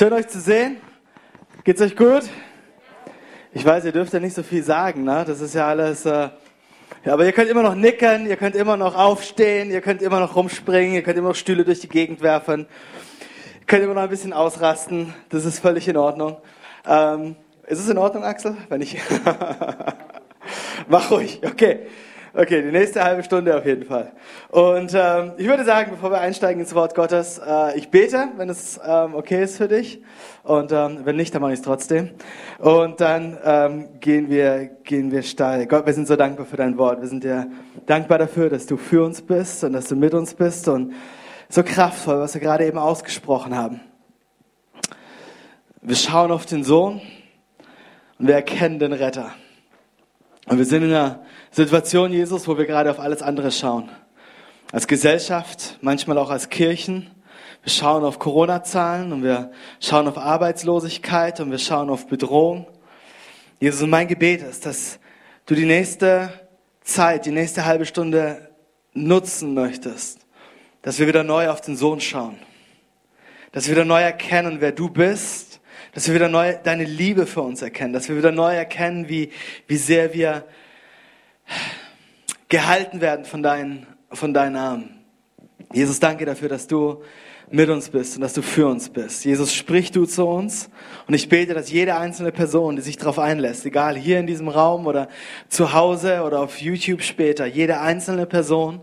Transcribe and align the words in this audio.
Schön 0.00 0.14
euch 0.14 0.28
zu 0.28 0.40
sehen. 0.40 0.78
Geht's 1.62 1.82
euch 1.82 1.94
gut? 1.94 2.22
Ich 3.52 3.62
weiß, 3.62 3.84
ihr 3.84 3.92
dürft 3.92 4.14
ja 4.14 4.18
nicht 4.18 4.34
so 4.34 4.42
viel 4.42 4.62
sagen, 4.62 5.04
ne? 5.04 5.24
Das 5.26 5.42
ist 5.42 5.54
ja 5.54 5.68
alles. 5.68 6.06
Äh 6.06 6.30
ja, 7.04 7.12
aber 7.12 7.26
ihr 7.26 7.32
könnt 7.32 7.50
immer 7.50 7.62
noch 7.62 7.74
nicken, 7.74 8.24
ihr 8.24 8.36
könnt 8.36 8.56
immer 8.56 8.78
noch 8.78 8.96
aufstehen, 8.96 9.70
ihr 9.70 9.82
könnt 9.82 10.00
immer 10.00 10.18
noch 10.18 10.36
rumspringen, 10.36 10.94
ihr 10.94 11.02
könnt 11.02 11.18
immer 11.18 11.28
noch 11.28 11.34
Stühle 11.36 11.66
durch 11.66 11.80
die 11.80 11.88
Gegend 11.90 12.22
werfen, 12.22 12.60
ihr 13.60 13.66
könnt 13.66 13.84
immer 13.84 13.92
noch 13.92 14.00
ein 14.00 14.08
bisschen 14.08 14.32
ausrasten. 14.32 15.12
Das 15.28 15.44
ist 15.44 15.58
völlig 15.58 15.86
in 15.86 15.98
Ordnung. 15.98 16.38
Ähm, 16.86 17.36
ist 17.66 17.80
es 17.80 17.90
in 17.90 17.98
Ordnung, 17.98 18.24
Axel? 18.24 18.56
Wenn 18.70 18.80
ich. 18.80 18.96
Mach 20.88 21.10
ruhig, 21.10 21.42
okay. 21.44 21.80
Okay, 22.32 22.62
die 22.62 22.70
nächste 22.70 23.02
halbe 23.02 23.24
Stunde 23.24 23.56
auf 23.56 23.66
jeden 23.66 23.84
Fall. 23.84 24.12
Und 24.50 24.92
ähm, 24.94 25.32
ich 25.36 25.48
würde 25.48 25.64
sagen, 25.64 25.90
bevor 25.90 26.12
wir 26.12 26.20
einsteigen 26.20 26.60
ins 26.60 26.72
Wort 26.76 26.94
Gottes, 26.94 27.40
äh, 27.44 27.76
ich 27.76 27.90
bete, 27.90 28.28
wenn 28.36 28.48
es 28.48 28.78
ähm, 28.86 29.16
okay 29.16 29.42
ist 29.42 29.56
für 29.56 29.66
dich. 29.66 30.00
Und 30.44 30.70
ähm, 30.70 31.00
wenn 31.02 31.16
nicht, 31.16 31.34
dann 31.34 31.42
mache 31.42 31.54
ich 31.54 31.58
es 31.58 31.64
trotzdem. 31.64 32.10
Und 32.58 33.00
dann 33.00 33.36
ähm, 33.44 33.88
gehen 33.98 34.30
wir 34.30 34.70
gehen 34.84 35.10
wir 35.10 35.22
steil. 35.22 35.66
Gott, 35.66 35.86
wir 35.86 35.92
sind 35.92 36.06
so 36.06 36.14
dankbar 36.14 36.46
für 36.46 36.56
dein 36.56 36.78
Wort. 36.78 37.00
Wir 37.00 37.08
sind 37.08 37.24
dir 37.24 37.50
dankbar 37.86 38.18
dafür, 38.18 38.48
dass 38.48 38.64
du 38.64 38.76
für 38.76 39.04
uns 39.04 39.20
bist 39.20 39.64
und 39.64 39.72
dass 39.72 39.88
du 39.88 39.96
mit 39.96 40.14
uns 40.14 40.34
bist 40.34 40.68
und 40.68 40.92
so 41.48 41.64
kraftvoll, 41.64 42.20
was 42.20 42.34
wir 42.34 42.40
gerade 42.40 42.64
eben 42.64 42.78
ausgesprochen 42.78 43.56
haben. 43.56 43.80
Wir 45.82 45.96
schauen 45.96 46.30
auf 46.30 46.46
den 46.46 46.62
Sohn 46.62 47.00
und 48.20 48.28
wir 48.28 48.36
erkennen 48.36 48.78
den 48.78 48.92
Retter. 48.92 49.32
Und 50.50 50.58
wir 50.58 50.64
sind 50.64 50.82
in 50.82 50.92
einer 50.92 51.22
Situation, 51.52 52.12
Jesus, 52.12 52.48
wo 52.48 52.58
wir 52.58 52.66
gerade 52.66 52.90
auf 52.90 52.98
alles 52.98 53.22
andere 53.22 53.52
schauen. 53.52 53.88
Als 54.72 54.88
Gesellschaft, 54.88 55.78
manchmal 55.80 56.18
auch 56.18 56.28
als 56.28 56.48
Kirchen. 56.48 57.08
Wir 57.62 57.70
schauen 57.70 58.02
auf 58.02 58.18
Corona-Zahlen 58.18 59.12
und 59.12 59.22
wir 59.22 59.52
schauen 59.78 60.08
auf 60.08 60.18
Arbeitslosigkeit 60.18 61.38
und 61.38 61.52
wir 61.52 61.60
schauen 61.60 61.88
auf 61.88 62.08
Bedrohung. 62.08 62.66
Jesus, 63.60 63.86
mein 63.86 64.08
Gebet 64.08 64.42
ist, 64.42 64.66
dass 64.66 64.98
du 65.46 65.54
die 65.54 65.66
nächste 65.66 66.32
Zeit, 66.82 67.26
die 67.26 67.30
nächste 67.30 67.64
halbe 67.64 67.86
Stunde 67.86 68.50
nutzen 68.92 69.54
möchtest, 69.54 70.26
dass 70.82 70.98
wir 70.98 71.06
wieder 71.06 71.22
neu 71.22 71.48
auf 71.48 71.60
den 71.60 71.76
Sohn 71.76 72.00
schauen, 72.00 72.40
dass 73.52 73.68
wir 73.68 73.76
wieder 73.76 73.84
neu 73.84 74.02
erkennen, 74.02 74.56
wer 74.58 74.72
du 74.72 74.88
bist, 74.88 75.49
dass 75.92 76.06
wir 76.06 76.14
wieder 76.14 76.28
neu 76.28 76.56
deine 76.62 76.84
Liebe 76.84 77.26
für 77.26 77.42
uns 77.42 77.62
erkennen, 77.62 77.92
dass 77.92 78.08
wir 78.08 78.16
wieder 78.16 78.32
neu 78.32 78.54
erkennen, 78.54 79.08
wie, 79.08 79.30
wie 79.66 79.76
sehr 79.76 80.14
wir 80.14 80.44
gehalten 82.48 83.00
werden 83.00 83.24
von 83.24 83.42
deinen, 83.42 83.86
von 84.12 84.34
deinen 84.34 84.56
Armen. 84.56 85.00
Jesus, 85.72 86.00
danke 86.00 86.24
dafür, 86.24 86.48
dass 86.48 86.66
du 86.66 87.02
mit 87.50 87.68
uns 87.68 87.88
bist 87.88 88.16
und 88.16 88.22
dass 88.22 88.32
du 88.32 88.42
für 88.42 88.68
uns 88.68 88.88
bist. 88.90 89.24
Jesus, 89.24 89.52
sprich 89.52 89.90
du 89.90 90.06
zu 90.06 90.26
uns 90.26 90.70
und 91.08 91.14
ich 91.14 91.28
bete, 91.28 91.52
dass 91.52 91.70
jede 91.70 91.96
einzelne 91.96 92.30
Person, 92.30 92.76
die 92.76 92.82
sich 92.82 92.96
darauf 92.96 93.18
einlässt, 93.18 93.66
egal 93.66 93.96
hier 93.96 94.20
in 94.20 94.26
diesem 94.26 94.48
Raum 94.48 94.86
oder 94.86 95.08
zu 95.48 95.72
Hause 95.72 96.22
oder 96.22 96.40
auf 96.40 96.60
YouTube 96.60 97.02
später, 97.02 97.46
jede 97.46 97.80
einzelne 97.80 98.26
Person 98.26 98.80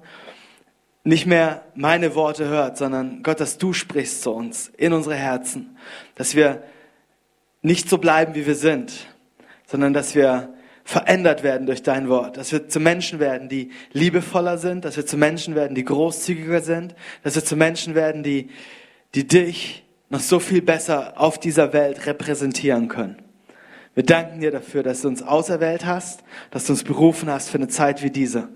nicht 1.05 1.25
mehr 1.25 1.63
meine 1.75 2.15
Worte 2.15 2.49
hört, 2.49 2.77
sondern 2.77 3.23
Gott, 3.23 3.39
dass 3.39 3.57
du 3.57 3.71
sprichst 3.71 4.23
zu 4.23 4.31
uns 4.31 4.69
in 4.75 4.91
unsere 4.91 5.15
Herzen, 5.15 5.77
dass 6.15 6.35
wir 6.35 6.63
nicht 7.67 7.89
so 7.89 7.99
bleiben, 7.99 8.33
wie 8.33 8.47
wir 8.47 8.55
sind, 8.55 8.93
sondern 9.67 9.93
dass 9.93 10.15
wir 10.15 10.53
verändert 10.83 11.43
werden 11.43 11.67
durch 11.67 11.83
dein 11.83 12.07
Wort, 12.07 12.37
dass 12.37 12.51
wir 12.53 12.69
zu 12.69 12.79
Menschen 12.79 13.19
werden, 13.19 13.49
die 13.49 13.71
liebevoller 13.91 14.57
sind, 14.57 14.85
dass 14.85 14.95
wir 14.95 15.05
zu 15.05 15.17
Menschen 15.17 15.53
werden, 15.53 15.75
die 15.75 15.83
großzügiger 15.83 16.61
sind, 16.61 16.95
dass 17.23 17.35
wir 17.35 17.43
zu 17.43 17.57
Menschen 17.57 17.93
werden, 17.93 18.23
die, 18.23 18.49
die 19.13 19.27
dich 19.27 19.83
noch 20.09 20.21
so 20.21 20.39
viel 20.39 20.61
besser 20.61 21.19
auf 21.19 21.39
dieser 21.39 21.73
Welt 21.73 22.05
repräsentieren 22.05 22.87
können. 22.87 23.17
Wir 23.95 24.03
danken 24.03 24.39
dir 24.39 24.51
dafür, 24.51 24.81
dass 24.81 25.01
du 25.01 25.09
uns 25.09 25.21
auserwählt 25.21 25.85
hast, 25.85 26.23
dass 26.51 26.65
du 26.65 26.73
uns 26.73 26.83
berufen 26.83 27.29
hast 27.29 27.49
für 27.49 27.57
eine 27.57 27.67
Zeit 27.67 28.01
wie 28.01 28.11
diese. 28.11 28.47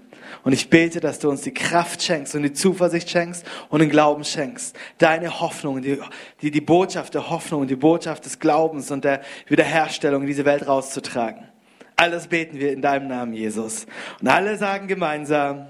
Und 0.44 0.54
ich 0.54 0.70
bete, 0.70 1.00
dass 1.00 1.20
du 1.20 1.30
uns 1.30 1.42
die 1.42 1.54
Kraft 1.54 2.02
schenkst 2.02 2.36
und 2.36 2.44
die 2.44 2.54
Zuversicht 2.54 3.10
schenkst 3.10 3.46
und 3.70 3.80
den 3.80 3.90
Glauben 3.90 4.24
schenkst. 4.24 4.76
Deine 4.98 5.40
Hoffnung, 5.40 5.82
die, 5.82 6.00
die, 6.42 6.52
die 6.52 6.62
Botschaft 6.62 7.14
der 7.14 7.30
Hoffnung 7.30 7.62
und 7.62 7.70
die 7.70 7.76
Botschaft 7.76 8.26
des 8.26 8.40
Glaubens 8.40 8.92
und 8.92 9.04
der 9.04 9.22
Wiederherstellung 9.48 10.22
in 10.22 10.28
diese 10.28 10.46
Welt 10.46 10.68
rauszutragen. 10.68 11.48
Alles 11.96 12.28
beten 12.28 12.60
wir 12.60 12.74
in 12.74 12.82
deinem 12.82 13.08
Namen, 13.08 13.34
Jesus. 13.34 13.86
Und 14.20 14.28
alle 14.28 14.58
sagen 14.58 14.88
gemeinsam, 14.88 15.68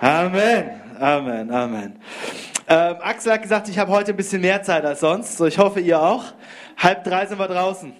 Amen, 0.00 0.70
Amen, 1.00 1.50
Amen. 1.50 1.98
Ähm, 2.68 2.96
Axel 3.00 3.32
hat 3.32 3.42
gesagt, 3.42 3.68
ich 3.68 3.78
habe 3.78 3.90
heute 3.92 4.12
ein 4.12 4.16
bisschen 4.16 4.40
mehr 4.42 4.62
Zeit 4.62 4.84
als 4.84 5.00
sonst. 5.00 5.36
So, 5.36 5.46
ich 5.46 5.58
hoffe, 5.58 5.80
ihr 5.80 6.00
auch. 6.00 6.24
Halb 6.76 7.04
drei 7.04 7.26
sind 7.26 7.38
wir 7.38 7.48
draußen, 7.48 7.92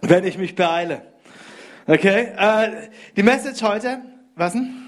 wenn 0.00 0.24
ich 0.24 0.38
mich 0.38 0.54
beeile. 0.54 1.02
Okay, 1.86 2.28
äh, 2.36 2.88
die 3.16 3.22
Message 3.22 3.62
heute, 3.62 4.00
was 4.34 4.52
denn? 4.52 4.81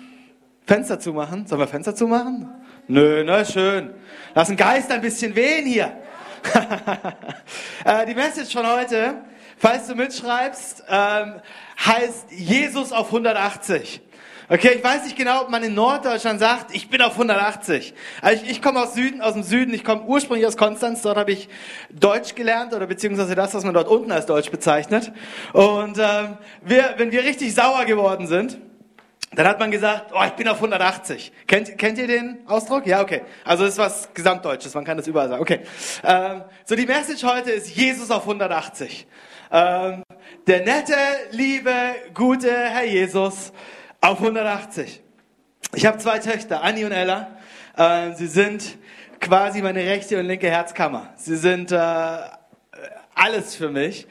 Fenster 0.66 0.98
zumachen? 0.98 1.47
Sollen 1.47 1.60
wir 1.60 1.69
Fenster 1.69 1.94
zumachen? 1.94 2.48
Nö, 2.88 3.22
na 3.25 3.44
schön. 3.44 3.91
Lass 4.34 4.48
den 4.48 4.56
Geist 4.56 4.91
ein 4.91 5.02
bisschen 5.02 5.34
wehen 5.34 5.66
hier. 5.66 5.92
äh, 7.84 8.06
die 8.06 8.14
Message 8.14 8.52
von 8.52 8.66
heute, 8.66 9.14
falls 9.58 9.86
du 9.86 9.94
mitschreibst, 9.94 10.84
ähm, 10.88 11.34
heißt 11.84 12.30
Jesus 12.30 12.92
auf 12.92 13.06
180. 13.06 14.00
Okay, 14.48 14.72
ich 14.76 14.84
weiß 14.84 15.04
nicht 15.04 15.16
genau, 15.16 15.42
ob 15.42 15.50
man 15.50 15.62
in 15.62 15.75
Norddeutschland 15.75 16.41
sagt, 16.41 16.75
ich 16.75 16.88
bin 16.88 17.02
auf 17.02 17.12
180. 17.12 17.94
Also 18.22 18.42
ich, 18.42 18.50
ich 18.50 18.62
komme 18.62 18.81
aus 18.82 18.94
Süden, 18.94 19.20
aus 19.20 19.34
dem 19.34 19.42
Süden, 19.42 19.72
ich 19.72 19.84
komme 19.84 20.02
ursprünglich 20.02 20.46
aus 20.46 20.56
Konstanz, 20.56 21.02
dort 21.02 21.16
habe 21.16 21.32
ich 21.32 21.48
Deutsch 21.91 22.34
gelernt 22.34 22.75
oder 22.75 22.86
beziehungsweise 22.86 23.34
das, 23.34 23.54
was 23.54 23.64
man 23.64 23.75
dort 23.75 23.88
unten 23.88 24.12
als 24.12 24.26
Deutsch 24.26 24.50
bezeichnet. 24.50 25.12
Und 25.52 25.98
ähm, 25.98 26.38
wir, 26.62 26.94
wenn 26.96 27.10
wir 27.10 27.25
richtig 27.25 27.54
sauer 27.54 27.84
geworden 27.84 28.26
sind, 28.26 28.58
dann 29.38 29.46
hat 29.46 29.58
man 29.58 29.70
gesagt, 29.70 30.12
oh, 30.14 30.22
ich 30.24 30.32
bin 30.32 30.48
auf 30.48 30.56
180. 30.56 31.32
Kennt, 31.46 31.76
kennt 31.78 31.98
ihr 31.98 32.06
den 32.06 32.38
Ausdruck? 32.46 32.86
Ja, 32.86 33.00
okay. 33.02 33.22
Also 33.44 33.64
das 33.64 33.74
ist 33.74 33.78
was 33.78 34.14
Gesamtdeutsches, 34.14 34.74
man 34.74 34.84
kann 34.84 34.96
das 34.96 35.06
überall 35.06 35.28
sagen. 35.28 35.42
Okay. 35.42 35.60
Ähm, 36.04 36.42
so 36.64 36.76
die 36.76 36.86
Message 36.86 37.24
heute 37.24 37.50
ist 37.50 37.74
Jesus 37.74 38.10
auf 38.10 38.22
180. 38.22 39.06
Ähm, 39.50 40.02
der 40.46 40.64
nette, 40.64 40.96
liebe, 41.30 41.72
gute 42.12 42.50
Herr 42.50 42.84
Jesus 42.84 43.52
auf 44.00 44.18
180. 44.20 45.02
Ich 45.74 45.86
habe 45.86 45.98
zwei 45.98 46.18
Töchter, 46.18 46.62
Annie 46.62 46.84
und 46.84 46.92
Ella. 46.92 47.36
Äh, 47.76 48.12
sie 48.14 48.26
sind 48.26 48.76
quasi 49.20 49.62
meine 49.62 49.80
rechte 49.80 50.18
und 50.18 50.26
linke 50.26 50.50
Herzkammer. 50.50 51.12
Sie 51.16 51.36
sind 51.36 51.72
äh, 51.72 51.78
alles 53.14 53.54
für 53.56 53.70
mich. 53.70 54.06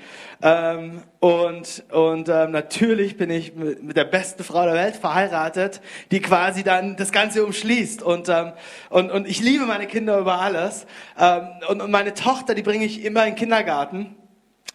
Ähm, 0.46 1.04
und 1.22 1.86
und 1.90 2.28
ähm, 2.28 2.52
natürlich 2.52 3.16
bin 3.16 3.30
ich 3.30 3.56
mit, 3.56 3.82
mit 3.82 3.96
der 3.96 4.04
besten 4.04 4.44
Frau 4.44 4.66
der 4.66 4.74
Welt 4.74 4.98
verheiratet, 4.98 5.80
die 6.12 6.20
quasi 6.20 6.64
dann 6.64 6.98
das 6.98 7.14
Ganze 7.14 7.46
umschließt. 7.46 8.04
Und, 8.04 8.28
ähm, 8.28 8.52
und, 8.90 9.10
und 9.10 9.26
ich 9.26 9.40
liebe 9.40 9.66
meine 9.66 9.88
Kinder 9.88 10.20
über 10.20 10.42
alles. 10.42 10.86
Ähm, 11.18 11.48
und, 11.70 11.82
und 11.82 11.92
meine 11.92 12.14
Tochter, 12.14 12.56
die 12.56 12.62
bringe 12.62 12.84
ich 12.84 13.06
immer 13.06 13.24
in 13.24 13.32
den 13.32 13.36
Kindergarten 13.36 14.18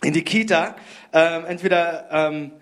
in 0.03 0.15
die 0.15 0.25
Kita. 0.25 0.75
Ähm, 1.13 1.45
entweder, 1.47 2.09
ähm, 2.11 2.53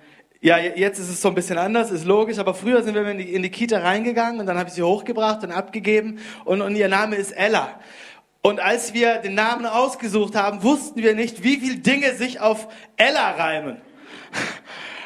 ja, 0.41 0.59
jetzt 0.59 0.99
ist 0.99 1.09
es 1.09 1.23
so 1.23 1.29
ein 1.29 1.35
bisschen 1.37 1.59
anders, 1.59 1.93
ist 1.93 2.07
logisch, 2.07 2.39
aber 2.39 2.55
früher 2.55 2.83
sind 2.83 2.97
wir 2.97 3.07
in 3.09 3.19
die, 3.19 3.35
in 3.35 3.43
die 3.43 3.51
Kita 3.51 3.79
reingegangen 3.79 4.41
und 4.41 4.47
dann 4.47 4.59
habe 4.59 4.69
ich 4.69 4.75
sie 4.75 4.83
hochgebracht 4.83 5.45
und 5.45 5.53
abgegeben 5.53 6.19
und, 6.45 6.61
und 6.61 6.75
ihr 6.75 6.89
Name 6.89 7.15
ist 7.15 7.31
Ella. 7.33 7.79
Und 8.47 8.61
als 8.61 8.95
wir 8.95 9.17
den 9.17 9.35
Namen 9.35 9.67
ausgesucht 9.67 10.37
haben, 10.37 10.63
wussten 10.63 11.03
wir 11.03 11.17
nicht, 11.17 11.43
wie 11.43 11.57
viele 11.57 11.79
Dinge 11.79 12.15
sich 12.15 12.39
auf 12.39 12.69
Ella 12.97 13.33
reimen. 13.33 13.83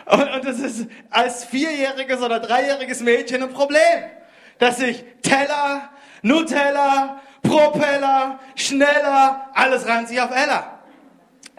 Und, 0.05 0.45
das 0.45 0.59
ist 0.59 0.87
als 1.09 1.47
vierjähriges 1.47 2.21
oder 2.21 2.39
dreijähriges 2.39 3.01
Mädchen 3.01 3.43
ein 3.43 3.51
Problem, 3.51 4.11
dass 4.59 4.78
ich 4.81 5.03
Teller, 5.23 5.89
Nutella, 6.21 7.23
Propeller, 7.43 8.41
schneller, 8.56 9.49
alles 9.55 9.86
reimt 9.86 10.09
sich 10.09 10.21
auf 10.21 10.33
Ella. 10.33 10.78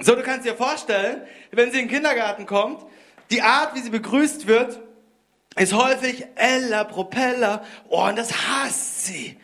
So, 0.01 0.13
du 0.13 0.21
kannst 0.21 0.45
dir 0.45 0.53
vorstellen, 0.53 1.23
wenn 1.49 1.71
sie 1.71 1.79
in 1.79 1.87
den 1.87 1.95
Kindergarten 1.95 2.45
kommt, 2.45 2.85
die 3.31 3.41
Art, 3.41 3.73
wie 3.73 3.79
sie 3.79 3.89
begrüßt 3.89 4.45
wird, 4.45 4.79
ist 5.55 5.73
häufig 5.73 6.27
Ella, 6.35 6.83
Propeller, 6.83 7.65
oh, 7.89 8.03
und 8.03 8.19
das 8.19 8.31
hasst 8.31 9.07
sie. 9.07 9.35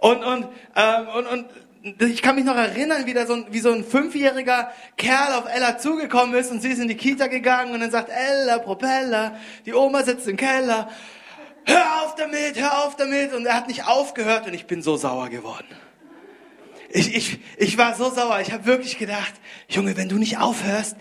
Und, 0.00 0.24
und, 0.24 0.48
ähm, 0.76 1.08
und, 1.08 1.26
und 1.26 1.46
ich 1.82 2.20
kann 2.20 2.36
mich 2.36 2.44
noch 2.44 2.56
erinnern, 2.56 3.06
wie, 3.06 3.14
da 3.14 3.26
so 3.26 3.34
ein, 3.34 3.46
wie 3.50 3.60
so 3.60 3.72
ein 3.72 3.84
fünfjähriger 3.84 4.70
Kerl 4.96 5.32
auf 5.34 5.44
Ella 5.46 5.78
zugekommen 5.78 6.34
ist 6.34 6.50
und 6.50 6.60
sie 6.60 6.68
ist 6.68 6.78
in 6.78 6.88
die 6.88 6.96
Kita 6.96 7.26
gegangen 7.28 7.72
und 7.72 7.80
dann 7.80 7.90
sagt, 7.90 8.10
Ella, 8.10 8.58
Propeller, 8.58 9.36
die 9.64 9.72
Oma 9.72 10.02
sitzt 10.02 10.28
im 10.28 10.36
Keller, 10.36 10.90
hör 11.64 12.02
auf 12.02 12.14
damit, 12.16 12.60
hör 12.60 12.84
auf 12.84 12.96
damit. 12.96 13.32
Und 13.32 13.46
er 13.46 13.54
hat 13.54 13.68
nicht 13.68 13.86
aufgehört 13.86 14.46
und 14.46 14.54
ich 14.54 14.66
bin 14.66 14.82
so 14.82 14.96
sauer 14.96 15.30
geworden. 15.30 15.68
Ich, 16.90 17.14
ich, 17.14 17.40
ich 17.56 17.78
war 17.78 17.94
so 17.94 18.10
sauer. 18.10 18.40
Ich 18.40 18.52
habe 18.52 18.66
wirklich 18.66 18.98
gedacht, 18.98 19.32
Junge, 19.68 19.96
wenn 19.96 20.08
du 20.08 20.16
nicht 20.16 20.38
aufhörst, 20.38 20.96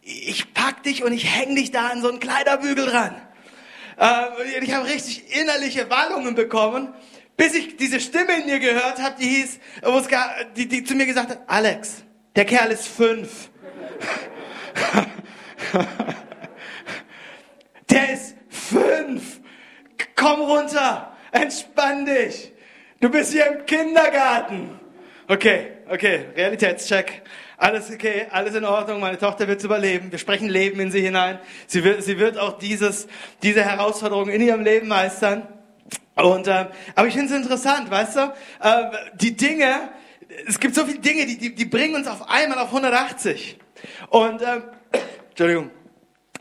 ich 0.00 0.54
pack 0.54 0.84
dich 0.84 1.02
und 1.02 1.12
ich 1.12 1.26
häng 1.36 1.54
dich 1.54 1.70
da 1.70 1.88
an 1.88 2.00
so 2.00 2.08
einen 2.08 2.20
Kleiderbügel 2.20 2.86
dran. 2.86 3.14
Äh, 3.98 4.62
ich 4.62 4.72
habe 4.72 4.86
richtig 4.86 5.36
innerliche 5.38 5.90
Wallungen 5.90 6.34
bekommen, 6.34 6.94
bis 7.38 7.54
ich 7.54 7.76
diese 7.76 8.00
Stimme 8.00 8.40
in 8.40 8.46
mir 8.46 8.58
gehört 8.58 9.00
habe, 9.00 9.14
die 9.18 9.28
hieß, 9.28 9.58
die, 10.56 10.68
die 10.68 10.84
zu 10.84 10.94
mir 10.94 11.06
gesagt 11.06 11.30
hat, 11.30 11.40
Alex, 11.46 12.04
Der 12.38 12.44
Kerl 12.44 12.70
ist 12.70 12.86
fünf. 12.86 13.50
Der 17.90 18.12
ist 18.12 18.36
fünf. 18.48 19.40
Komm 20.14 20.42
runter. 20.42 21.16
Entspann 21.32 22.06
dich. 22.06 22.52
Du 23.00 23.08
bist 23.08 23.32
hier 23.32 23.46
im 23.46 23.66
Kindergarten. 23.66 24.78
Okay, 25.26 25.78
okay, 25.88 26.26
Realitätscheck. 26.36 27.22
Alles 27.56 27.90
okay, 27.90 28.26
alles 28.30 28.54
in 28.54 28.64
Ordnung. 28.64 29.00
Meine 29.00 29.18
Tochter 29.18 29.48
wird 29.48 29.58
es 29.58 29.64
überleben. 29.64 30.12
Wir 30.12 30.18
sprechen 30.18 30.48
Leben 30.48 30.78
in 30.78 30.92
sie 30.92 31.00
hinein. 31.00 31.40
Sie 31.66 31.82
wird, 31.82 32.04
sie 32.04 32.20
wird 32.20 32.38
auch 32.38 32.58
dieses, 32.58 33.08
diese 33.42 33.64
Herausforderung 33.64 34.28
in 34.28 34.40
ihrem 34.40 34.62
Leben 34.62 34.86
meistern. 34.86 35.57
Und, 36.22 36.48
äh, 36.48 36.66
aber 36.96 37.06
ich 37.06 37.14
finde 37.14 37.32
es 37.32 37.40
interessant, 37.40 37.90
weißt 37.90 38.16
du, 38.16 38.20
äh, 38.60 38.90
die 39.14 39.36
Dinge, 39.36 39.90
es 40.46 40.58
gibt 40.58 40.74
so 40.74 40.84
viele 40.84 40.98
Dinge, 40.98 41.26
die, 41.26 41.38
die, 41.38 41.54
die 41.54 41.64
bringen 41.64 41.94
uns 41.94 42.08
auf 42.08 42.28
einmal 42.28 42.58
auf 42.58 42.68
180. 42.68 43.58
Und, 44.10 44.42
äh, 44.42 44.60
Entschuldigung. 45.30 45.70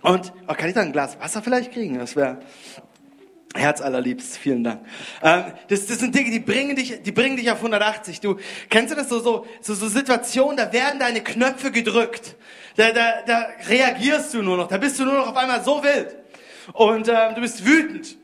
Und, 0.01 0.33
oh, 0.47 0.53
kann 0.53 0.69
ich 0.69 0.73
da 0.73 0.81
ein 0.81 0.91
Glas 0.91 1.19
Wasser 1.19 1.41
vielleicht 1.43 1.73
kriegen? 1.73 1.99
Das 1.99 2.15
wäre 2.15 2.39
Herzallerliebst, 3.53 4.37
vielen 4.37 4.63
Dank. 4.63 4.81
Ähm, 5.21 5.43
das, 5.67 5.85
das 5.85 5.99
sind 5.99 6.13
Dinge, 6.15 6.31
die 6.31 6.39
bringen 6.39 6.75
dich, 6.75 7.01
die 7.03 7.11
bringen 7.11 7.37
dich 7.37 7.51
auf 7.51 7.57
180. 7.57 8.19
Du 8.19 8.37
kennst 8.69 8.91
du 8.91 8.95
das 8.95 9.09
so 9.09 9.19
so 9.19 9.45
so, 9.61 9.75
so 9.75 9.87
Situationen, 9.87 10.57
da 10.57 10.73
werden 10.73 10.99
deine 10.99 11.21
Knöpfe 11.21 11.71
gedrückt, 11.71 12.35
da, 12.75 12.91
da, 12.91 13.21
da 13.25 13.47
reagierst 13.67 14.33
du 14.33 14.41
nur 14.41 14.57
noch, 14.57 14.67
da 14.67 14.77
bist 14.77 14.99
du 14.99 15.05
nur 15.05 15.15
noch 15.15 15.27
auf 15.27 15.37
einmal 15.37 15.63
so 15.63 15.83
wild 15.83 16.15
und 16.73 17.07
ähm, 17.07 17.35
du 17.35 17.41
bist 17.41 17.65
wütend. 17.65 18.17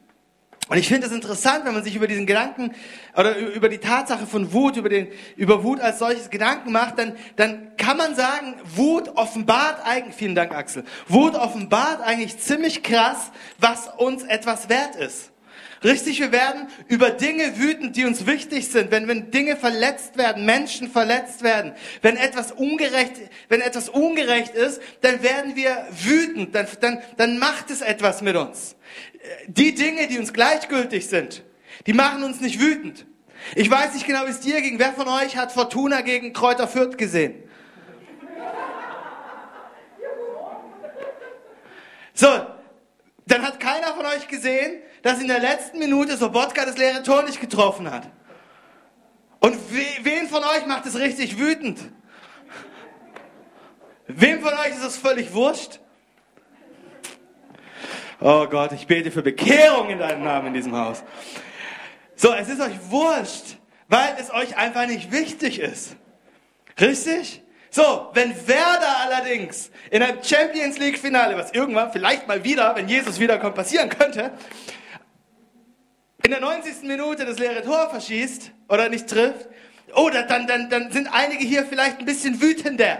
Und 0.69 0.77
ich 0.77 0.88
finde 0.88 1.07
es 1.07 1.13
interessant, 1.13 1.65
wenn 1.65 1.74
man 1.74 1.83
sich 1.83 1.95
über 1.95 2.07
diesen 2.07 2.25
Gedanken 2.25 2.71
oder 3.18 3.38
über 3.38 3.68
die 3.68 3.80
Tatsache 3.80 4.25
von 4.25 4.54
Wut, 4.54 4.77
über 4.77 4.88
den, 4.88 5.10
über 5.36 5.63
Wut 5.63 5.81
als 5.81 6.00
solches 6.00 6.30
Gedanken 6.30 6.71
macht, 6.71 6.98
dann, 6.98 7.18
dann 7.36 7.75
kann 7.75 7.98
man 7.98 8.15
sagen, 8.15 8.56
Wut 8.75 9.10
offenbart 9.10 9.86
eigentlich, 9.86 10.15
vielen 10.15 10.36
Dank 10.36 10.54
Axel, 10.54 10.86
Wut 11.07 11.36
offenbart 11.36 12.01
eigentlich 12.01 12.38
ziemlich 12.39 12.81
krass, 12.81 13.31
was 13.60 13.89
uns 13.98 14.24
etwas 14.24 14.69
wert 14.69 14.95
ist. 14.95 15.32
Richtig, 15.83 16.19
wir 16.21 16.31
werden 16.31 16.68
über 16.88 17.09
Dinge 17.09 17.57
wütend, 17.59 17.97
die 17.97 18.06
uns 18.06 18.25
wichtig 18.25 18.69
sind. 18.69 18.89
Wenn, 18.89 19.07
wenn 19.07 19.31
Dinge 19.31 19.57
verletzt 19.57 20.18
werden, 20.18 20.45
Menschen 20.45 20.89
verletzt 20.89 21.44
werden, 21.44 21.74
wenn 22.01 22.15
etwas 22.15 22.53
ungerecht, 22.53 23.13
wenn 23.50 23.59
etwas 23.59 23.89
ungerecht 23.89 24.56
ist, 24.56 24.81
dann 25.01 25.21
werden 25.21 25.56
wir 25.56 25.85
wütend, 25.91 26.56
dann, 26.56 26.68
dann, 26.80 27.01
dann 27.18 27.38
macht 27.38 27.69
es 27.69 27.81
etwas 27.81 28.21
mit 28.21 28.38
uns. 28.38 28.75
Die 29.47 29.75
Dinge, 29.75 30.07
die 30.07 30.19
uns 30.19 30.31
gleichgültig 30.31 31.07
sind, 31.07 31.44
die 31.86 31.94
machen 31.94 32.24
uns 32.24 32.39
nicht 32.39 32.62
wütend. 32.62 33.06
Ich 33.56 33.69
weiß 33.69 33.94
nicht 33.94 34.07
genau, 34.07 34.25
wie 34.25 34.31
es 34.31 34.39
dir 34.39 34.62
ging. 34.62 34.79
Wer 34.79 34.94
von 34.94 35.07
euch 35.07 35.36
hat 35.36 35.51
Fortuna 35.51 36.00
gegen 36.00 36.31
Kräuter 36.31 36.68
Fürth 36.68 36.97
gesehen? 36.97 37.44
So, 42.13 42.27
dann 43.25 43.41
hat 43.41 43.59
keiner 43.59 43.88
von 43.95 44.06
euch 44.06 44.27
gesehen, 44.27 44.81
dass 45.03 45.19
in 45.21 45.27
der 45.27 45.39
letzten 45.39 45.77
Minute 45.77 46.17
Sobotka 46.17 46.65
das 46.65 46.77
leere 46.77 47.03
Tor 47.03 47.21
nicht 47.23 47.39
getroffen 47.39 47.91
hat. 47.91 48.07
Und 49.39 49.57
wen 50.01 50.27
von 50.27 50.44
euch 50.44 50.65
macht 50.65 50.85
es 50.85 50.97
richtig 50.97 51.38
wütend? 51.38 51.79
Wem 54.07 54.41
von 54.41 54.53
euch 54.53 54.69
ist 54.69 54.83
es 54.83 54.97
völlig 54.97 55.33
wurscht? 55.33 55.79
Oh 58.21 58.47
Gott, 58.47 58.71
ich 58.71 58.88
bete 58.88 59.11
für 59.11 59.21
Bekehrung 59.21 59.89
in 59.89 60.00
deinem 60.00 60.23
Namen 60.23 60.47
in 60.47 60.53
diesem 60.53 60.75
Haus. 60.75 61.03
So, 62.15 62.33
es 62.33 62.47
ist 62.47 62.61
euch 62.61 62.89
wurscht, 62.89 63.57
weil 63.89 64.15
es 64.17 64.33
euch 64.33 64.55
einfach 64.55 64.88
nicht 64.88 65.11
wichtig 65.11 65.59
ist. 65.59 65.97
Richtig? 66.79 67.41
So, 67.69 68.11
wenn 68.13 68.47
Werder 68.47 68.97
allerdings 69.01 69.71
in 69.89 70.01
einem 70.03 70.23
Champions 70.23 70.77
League 70.77 70.97
Finale, 70.97 71.35
was 71.35 71.51
irgendwann 71.51 71.91
vielleicht 71.91 72.27
mal 72.27 72.44
wieder, 72.44 72.75
wenn 72.75 72.88
Jesus 72.88 73.19
wiederkommt, 73.19 73.55
passieren 73.55 73.89
könnte, 73.89 74.31
in 76.23 76.31
der 76.31 76.39
90. 76.39 76.83
Minute 76.83 77.25
das 77.25 77.37
leere 77.37 77.61
Tor 77.61 77.89
verschießt 77.89 78.51
oder 78.69 78.89
nicht 78.89 79.07
trifft, 79.07 79.47
oh, 79.93 80.09
dann, 80.09 80.47
dann, 80.47 80.69
dann 80.69 80.91
sind 80.91 81.07
einige 81.07 81.45
hier 81.45 81.65
vielleicht 81.65 81.99
ein 81.99 82.05
bisschen 82.05 82.41
wütender. 82.41 82.99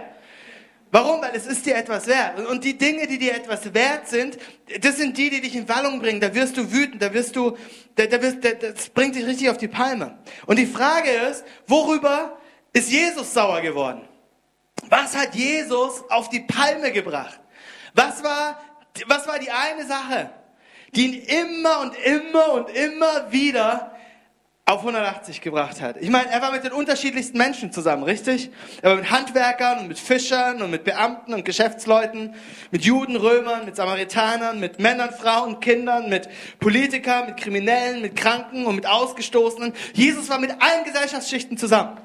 Warum? 0.90 1.22
Weil 1.22 1.34
es 1.34 1.46
ist 1.46 1.66
dir 1.66 1.74
etwas 1.74 2.06
wert. 2.06 2.38
Und 2.46 2.62
die 2.62 2.78
Dinge, 2.78 3.08
die 3.08 3.18
dir 3.18 3.34
etwas 3.34 3.74
wert 3.74 4.06
sind, 4.06 4.38
das 4.80 4.98
sind 4.98 5.18
die, 5.18 5.30
die 5.30 5.40
dich 5.40 5.56
in 5.56 5.68
Wallung 5.68 5.98
bringen. 5.98 6.20
Da 6.20 6.32
wirst 6.34 6.56
du 6.56 6.70
wütend, 6.70 7.02
da 7.02 7.12
wirst 7.12 7.34
du, 7.34 7.56
da, 7.96 8.06
da 8.06 8.22
wirst, 8.22 8.38
das 8.44 8.90
bringt 8.90 9.16
dich 9.16 9.26
richtig 9.26 9.50
auf 9.50 9.56
die 9.56 9.66
Palme. 9.66 10.18
Und 10.46 10.58
die 10.58 10.66
Frage 10.66 11.10
ist, 11.10 11.44
worüber 11.66 12.38
ist 12.72 12.92
Jesus 12.92 13.32
sauer 13.32 13.60
geworden? 13.60 14.02
Was 14.88 15.16
hat 15.16 15.34
Jesus 15.34 16.04
auf 16.10 16.28
die 16.28 16.40
Palme 16.40 16.92
gebracht? 16.92 17.40
Was 17.94 18.22
war, 18.22 18.60
was 19.06 19.26
war 19.26 19.38
die 19.38 19.50
eine 19.50 19.86
Sache? 19.86 20.30
Die 20.94 21.06
ihn 21.06 21.22
immer 21.22 21.80
und 21.80 21.94
immer 22.04 22.52
und 22.52 22.70
immer 22.70 23.32
wieder 23.32 23.94
auf 24.66 24.78
180 24.78 25.42
gebracht 25.42 25.82
hat. 25.82 25.98
Ich 26.00 26.08
meine, 26.08 26.30
er 26.30 26.40
war 26.40 26.50
mit 26.50 26.64
den 26.64 26.72
unterschiedlichsten 26.72 27.36
Menschen 27.36 27.70
zusammen, 27.70 28.02
richtig? 28.02 28.50
Er 28.80 28.90
war 28.90 28.96
mit 28.96 29.10
Handwerkern 29.10 29.80
und 29.80 29.88
mit 29.88 29.98
Fischern 29.98 30.62
und 30.62 30.70
mit 30.70 30.84
Beamten 30.84 31.34
und 31.34 31.44
Geschäftsleuten, 31.44 32.34
mit 32.70 32.82
Juden, 32.82 33.16
Römern, 33.16 33.66
mit 33.66 33.76
Samaritanern, 33.76 34.60
mit 34.60 34.80
Männern, 34.80 35.10
Frauen, 35.12 35.60
Kindern, 35.60 36.08
mit 36.08 36.30
Politikern, 36.60 37.26
mit 37.26 37.36
Kriminellen, 37.36 38.00
mit 38.00 38.16
Kranken 38.16 38.64
und 38.64 38.76
mit 38.76 38.86
Ausgestoßenen. 38.86 39.74
Jesus 39.92 40.30
war 40.30 40.38
mit 40.38 40.50
allen 40.52 40.84
Gesellschaftsschichten 40.84 41.58
zusammen. 41.58 41.98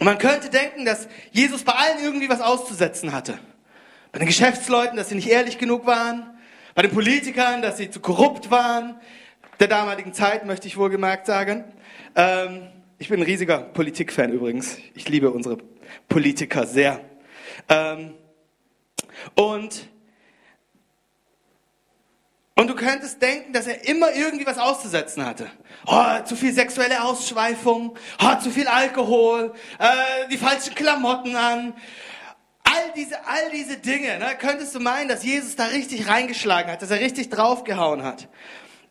Und 0.00 0.06
man 0.06 0.18
könnte 0.18 0.50
denken, 0.50 0.84
dass 0.84 1.06
Jesus 1.30 1.62
bei 1.62 1.72
allen 1.72 2.02
irgendwie 2.02 2.28
was 2.28 2.40
auszusetzen 2.40 3.12
hatte. 3.12 3.38
Bei 4.10 4.18
den 4.18 4.26
Geschäftsleuten, 4.26 4.96
dass 4.96 5.10
sie 5.10 5.14
nicht 5.14 5.28
ehrlich 5.28 5.58
genug 5.58 5.86
waren, 5.86 6.36
bei 6.74 6.82
den 6.82 6.90
Politikern, 6.92 7.62
dass 7.62 7.76
sie 7.78 7.90
zu 7.90 8.00
korrupt 8.00 8.50
waren, 8.50 9.00
der 9.58 9.68
damaligen 9.68 10.12
Zeit, 10.12 10.46
möchte 10.46 10.68
ich 10.68 10.76
wohlgemerkt 10.76 11.26
sagen. 11.26 11.64
Ähm, 12.14 12.68
ich 12.98 13.08
bin 13.08 13.20
ein 13.20 13.24
riesiger 13.24 13.58
Politikfan 13.58 14.32
übrigens. 14.32 14.78
Ich 14.94 15.08
liebe 15.08 15.30
unsere 15.30 15.58
Politiker 16.08 16.66
sehr. 16.66 17.00
Ähm, 17.68 18.14
und, 19.34 19.88
und 22.54 22.68
du 22.68 22.74
könntest 22.74 23.20
denken, 23.20 23.52
dass 23.52 23.66
er 23.66 23.86
immer 23.88 24.12
irgendwie 24.14 24.46
was 24.46 24.58
auszusetzen 24.58 25.24
hatte. 25.24 25.50
Oh, 25.86 26.22
zu 26.24 26.36
viel 26.36 26.52
sexuelle 26.52 27.02
Ausschweifung, 27.02 27.96
oh, 28.22 28.38
zu 28.40 28.50
viel 28.50 28.68
Alkohol, 28.68 29.54
äh, 29.78 30.28
die 30.30 30.38
falschen 30.38 30.74
Klamotten 30.74 31.36
an, 31.36 31.74
all 32.70 32.92
diese, 32.94 33.16
all 33.26 33.50
diese 33.52 33.76
Dinge, 33.76 34.18
ne, 34.18 34.36
könntest 34.38 34.74
du 34.74 34.80
meinen, 34.80 35.08
dass 35.08 35.24
Jesus 35.24 35.56
da 35.56 35.66
richtig 35.66 36.08
reingeschlagen 36.08 36.70
hat, 36.70 36.82
dass 36.82 36.90
er 36.90 37.00
richtig 37.00 37.28
draufgehauen 37.30 38.02
hat. 38.02 38.28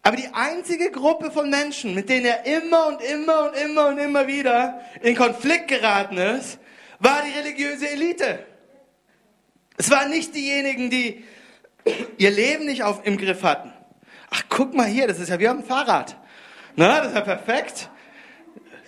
Aber 0.03 0.15
die 0.15 0.29
einzige 0.33 0.91
Gruppe 0.91 1.31
von 1.31 1.49
Menschen, 1.49 1.93
mit 1.93 2.09
denen 2.09 2.25
er 2.25 2.45
immer 2.45 2.87
und 2.87 3.01
immer 3.01 3.49
und 3.49 3.55
immer 3.57 3.87
und 3.87 3.97
immer 3.97 4.27
wieder 4.27 4.81
in 5.01 5.15
Konflikt 5.15 5.67
geraten 5.67 6.17
ist, 6.17 6.59
war 6.99 7.21
die 7.23 7.37
religiöse 7.37 7.89
Elite. 7.89 8.45
Es 9.77 9.89
waren 9.91 10.09
nicht 10.09 10.35
diejenigen, 10.35 10.89
die 10.89 11.23
ihr 12.17 12.31
Leben 12.31 12.65
nicht 12.65 12.83
auf, 12.83 13.05
im 13.05 13.17
Griff 13.17 13.43
hatten. 13.43 13.73
Ach, 14.29 14.43
guck 14.49 14.73
mal 14.73 14.85
hier, 14.85 15.07
das 15.07 15.19
ist 15.19 15.29
ja 15.29 15.39
wie 15.39 15.45
dem 15.45 15.63
Fahrrad. 15.63 16.17
Na, 16.75 16.99
das 16.99 17.07
ist 17.07 17.15
ja 17.15 17.21
perfekt. 17.21 17.89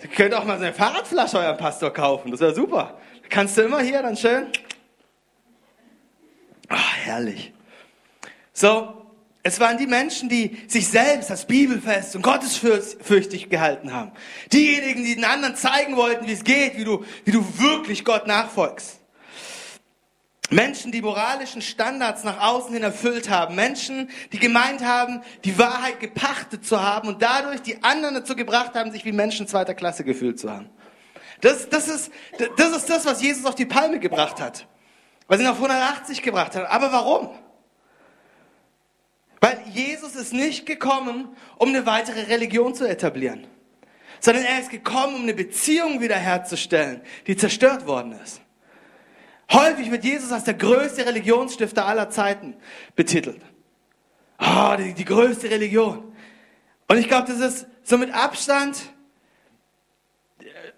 Ihr 0.02 0.08
könnt 0.08 0.34
auch 0.34 0.44
mal 0.44 0.58
so 0.58 0.64
eine 0.64 0.74
Fahrradflasche 0.74 1.38
eurem 1.38 1.56
Pastor 1.56 1.92
kaufen. 1.92 2.30
Das 2.30 2.40
ja 2.40 2.52
super. 2.52 2.98
Kannst 3.28 3.56
du 3.56 3.62
immer 3.62 3.80
hier 3.80 4.02
dann 4.02 4.16
schön 4.16 4.46
Ach, 6.74 6.96
herrlich. 7.04 7.52
So, 8.54 9.06
es 9.42 9.60
waren 9.60 9.76
die 9.76 9.86
Menschen, 9.86 10.28
die 10.28 10.56
sich 10.68 10.88
selbst 10.88 11.30
als 11.30 11.46
Bibelfest 11.46 12.16
und 12.16 12.22
gottesfürchtig 12.22 13.50
gehalten 13.50 13.92
haben. 13.92 14.12
Diejenigen, 14.52 15.04
die 15.04 15.14
den 15.16 15.24
anderen 15.24 15.54
zeigen 15.54 15.96
wollten, 15.96 16.26
wie 16.26 16.32
es 16.32 16.44
geht, 16.44 16.78
wie 16.78 16.84
du, 16.84 17.04
wie 17.24 17.32
du 17.32 17.44
wirklich 17.58 18.04
Gott 18.04 18.26
nachfolgst. 18.26 19.00
Menschen, 20.48 20.92
die 20.92 21.02
moralischen 21.02 21.60
Standards 21.60 22.24
nach 22.24 22.40
außen 22.40 22.72
hin 22.72 22.82
erfüllt 22.82 23.28
haben. 23.28 23.54
Menschen, 23.54 24.08
die 24.32 24.38
gemeint 24.38 24.82
haben, 24.82 25.22
die 25.44 25.58
Wahrheit 25.58 26.00
gepachtet 26.00 26.64
zu 26.64 26.82
haben 26.82 27.08
und 27.08 27.20
dadurch 27.20 27.60
die 27.60 27.82
anderen 27.82 28.14
dazu 28.14 28.34
gebracht 28.34 28.74
haben, 28.74 28.92
sich 28.92 29.04
wie 29.04 29.12
Menschen 29.12 29.46
zweiter 29.46 29.74
Klasse 29.74 30.04
gefühlt 30.04 30.38
zu 30.38 30.50
haben. 30.50 30.70
Das, 31.40 31.68
das, 31.68 31.88
ist, 31.88 32.12
das 32.56 32.76
ist 32.76 32.88
das, 32.88 33.04
was 33.04 33.20
Jesus 33.20 33.44
auf 33.44 33.56
die 33.56 33.66
Palme 33.66 33.98
gebracht 33.98 34.40
hat 34.40 34.66
weil 35.26 35.38
sie 35.38 35.44
ihn 35.44 35.50
auf 35.50 35.56
180 35.56 36.22
gebracht 36.22 36.54
hat. 36.56 36.70
Aber 36.70 36.92
warum? 36.92 37.30
Weil 39.40 39.62
Jesus 39.72 40.14
ist 40.14 40.32
nicht 40.32 40.66
gekommen, 40.66 41.28
um 41.56 41.68
eine 41.68 41.86
weitere 41.86 42.22
Religion 42.22 42.74
zu 42.74 42.88
etablieren, 42.88 43.46
sondern 44.20 44.44
er 44.44 44.60
ist 44.60 44.70
gekommen, 44.70 45.16
um 45.16 45.22
eine 45.22 45.34
Beziehung 45.34 46.00
wiederherzustellen, 46.00 47.02
die 47.26 47.36
zerstört 47.36 47.86
worden 47.86 48.12
ist. 48.22 48.40
Häufig 49.50 49.90
wird 49.90 50.04
Jesus 50.04 50.32
als 50.32 50.44
der 50.44 50.54
größte 50.54 51.04
Religionsstifter 51.04 51.84
aller 51.86 52.08
Zeiten 52.08 52.54
betitelt. 52.94 53.42
Ah, 54.38 54.72
oh, 54.72 54.76
die, 54.76 54.94
die 54.94 55.04
größte 55.04 55.50
Religion. 55.50 56.14
Und 56.88 56.98
ich 56.98 57.08
glaube, 57.08 57.28
das 57.28 57.40
ist 57.40 57.66
so 57.82 57.98
mit 57.98 58.12
Abstand 58.14 58.92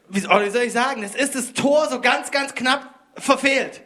wie 0.09 0.21
soll 0.21 0.63
ich 0.63 0.73
sagen, 0.73 1.03
es 1.03 1.15
ist 1.15 1.35
das 1.35 1.53
Tor 1.53 1.89
so 1.89 2.01
ganz, 2.01 2.31
ganz 2.31 2.55
knapp 2.55 2.95
verfehlt. 3.17 3.83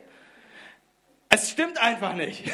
Es 1.29 1.51
stimmt 1.51 1.81
einfach 1.81 2.15
nicht. 2.15 2.45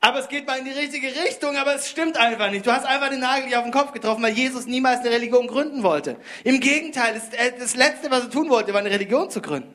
Aber 0.00 0.18
es 0.18 0.28
geht 0.28 0.46
mal 0.46 0.58
in 0.58 0.66
die 0.66 0.70
richtige 0.70 1.06
Richtung, 1.06 1.56
aber 1.56 1.76
es 1.76 1.88
stimmt 1.88 2.18
einfach 2.18 2.50
nicht. 2.50 2.66
Du 2.66 2.70
hast 2.70 2.84
einfach 2.84 3.08
den 3.08 3.20
Nagel 3.20 3.46
nicht 3.46 3.56
auf 3.56 3.62
den 3.62 3.72
Kopf 3.72 3.92
getroffen, 3.92 4.22
weil 4.22 4.34
Jesus 4.34 4.66
niemals 4.66 5.00
eine 5.00 5.08
Religion 5.08 5.46
gründen 5.46 5.82
wollte. 5.82 6.18
Im 6.44 6.60
Gegenteil, 6.60 7.18
das 7.58 7.74
Letzte, 7.74 8.10
was 8.10 8.24
er 8.24 8.30
tun 8.30 8.50
wollte, 8.50 8.74
war 8.74 8.80
eine 8.80 8.90
Religion 8.90 9.30
zu 9.30 9.40
gründen. 9.40 9.74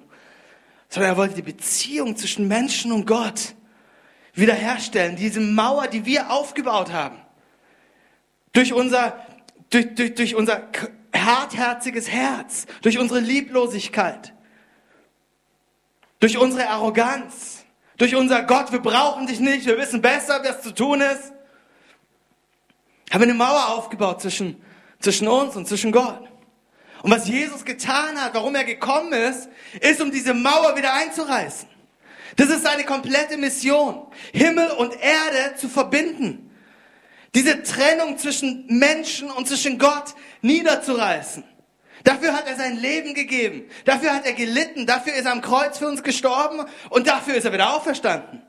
Sondern 0.88 1.14
er 1.14 1.18
wollte 1.18 1.34
die 1.34 1.42
Beziehung 1.42 2.16
zwischen 2.16 2.48
Menschen 2.48 2.92
und 2.92 3.08
Gott 3.08 3.56
wiederherstellen. 4.36 5.16
Diese 5.16 5.40
Mauer, 5.40 5.88
die 5.88 6.06
wir 6.06 6.30
aufgebaut 6.30 6.92
haben. 6.92 7.18
Durch 8.54 8.72
unser, 8.72 9.26
durch, 9.72 9.96
durch, 9.96 10.14
durch 10.14 10.36
unser 10.36 10.68
hartherziges 11.16 12.08
Herz, 12.08 12.68
durch 12.84 13.00
unsere 13.00 13.20
Lieblosigkeit, 13.20 14.34
durch 16.20 16.38
unsere 16.38 16.70
Arroganz 16.70 17.59
durch 18.00 18.16
unser 18.16 18.44
Gott, 18.44 18.72
wir 18.72 18.80
brauchen 18.80 19.28
dich 19.28 19.40
nicht, 19.40 19.68
wir 19.68 19.78
wissen 19.78 20.02
besser, 20.02 20.42
was 20.44 20.64
zu 20.64 20.74
tun 20.74 21.02
ist. 21.02 21.34
Haben 23.12 23.24
eine 23.24 23.34
Mauer 23.34 23.70
aufgebaut 23.70 24.22
zwischen, 24.22 24.60
zwischen 25.00 25.28
uns 25.28 25.56
und 25.56 25.68
zwischen 25.68 25.92
Gott. 25.92 26.28
Und 27.04 27.12
was 27.12 27.28
Jesus 27.28 27.66
getan 27.66 28.20
hat, 28.20 28.34
warum 28.34 28.56
er 28.56 28.64
gekommen 28.64 29.12
ist, 29.12 29.50
ist, 29.82 30.02
um 30.02 30.12
diese 30.12 30.34
Mauer 30.34 30.78
wieder 30.78 30.94
einzureißen. 30.94 31.68
Das 32.38 32.50
ist 32.50 32.64
seine 32.64 32.86
komplette 32.86 33.38
Mission. 33.38 34.08
Himmel 34.32 34.72
und 34.72 34.94
Erde 34.94 35.56
zu 35.58 35.68
verbinden. 35.68 36.52
Diese 37.36 37.64
Trennung 37.64 38.18
zwischen 38.18 38.66
Menschen 38.68 39.30
und 39.30 39.48
zwischen 39.48 39.78
Gott 39.78 40.16
niederzureißen. 40.42 41.44
Dafür 42.04 42.34
hat 42.34 42.48
er 42.48 42.56
sein 42.56 42.78
Leben 42.78 43.14
gegeben. 43.14 43.70
Dafür 43.86 44.14
hat 44.14 44.26
er 44.26 44.34
gelitten. 44.34 44.86
Dafür 44.86 45.14
ist 45.14 45.26
er 45.26 45.32
am 45.32 45.42
Kreuz 45.42 45.78
für 45.78 45.88
uns 45.88 46.04
gestorben 46.04 46.66
und 46.90 47.08
dafür 47.08 47.36
ist 47.36 47.46
er 47.46 47.54
wieder 47.54 47.76
auferstanden. 47.76 48.42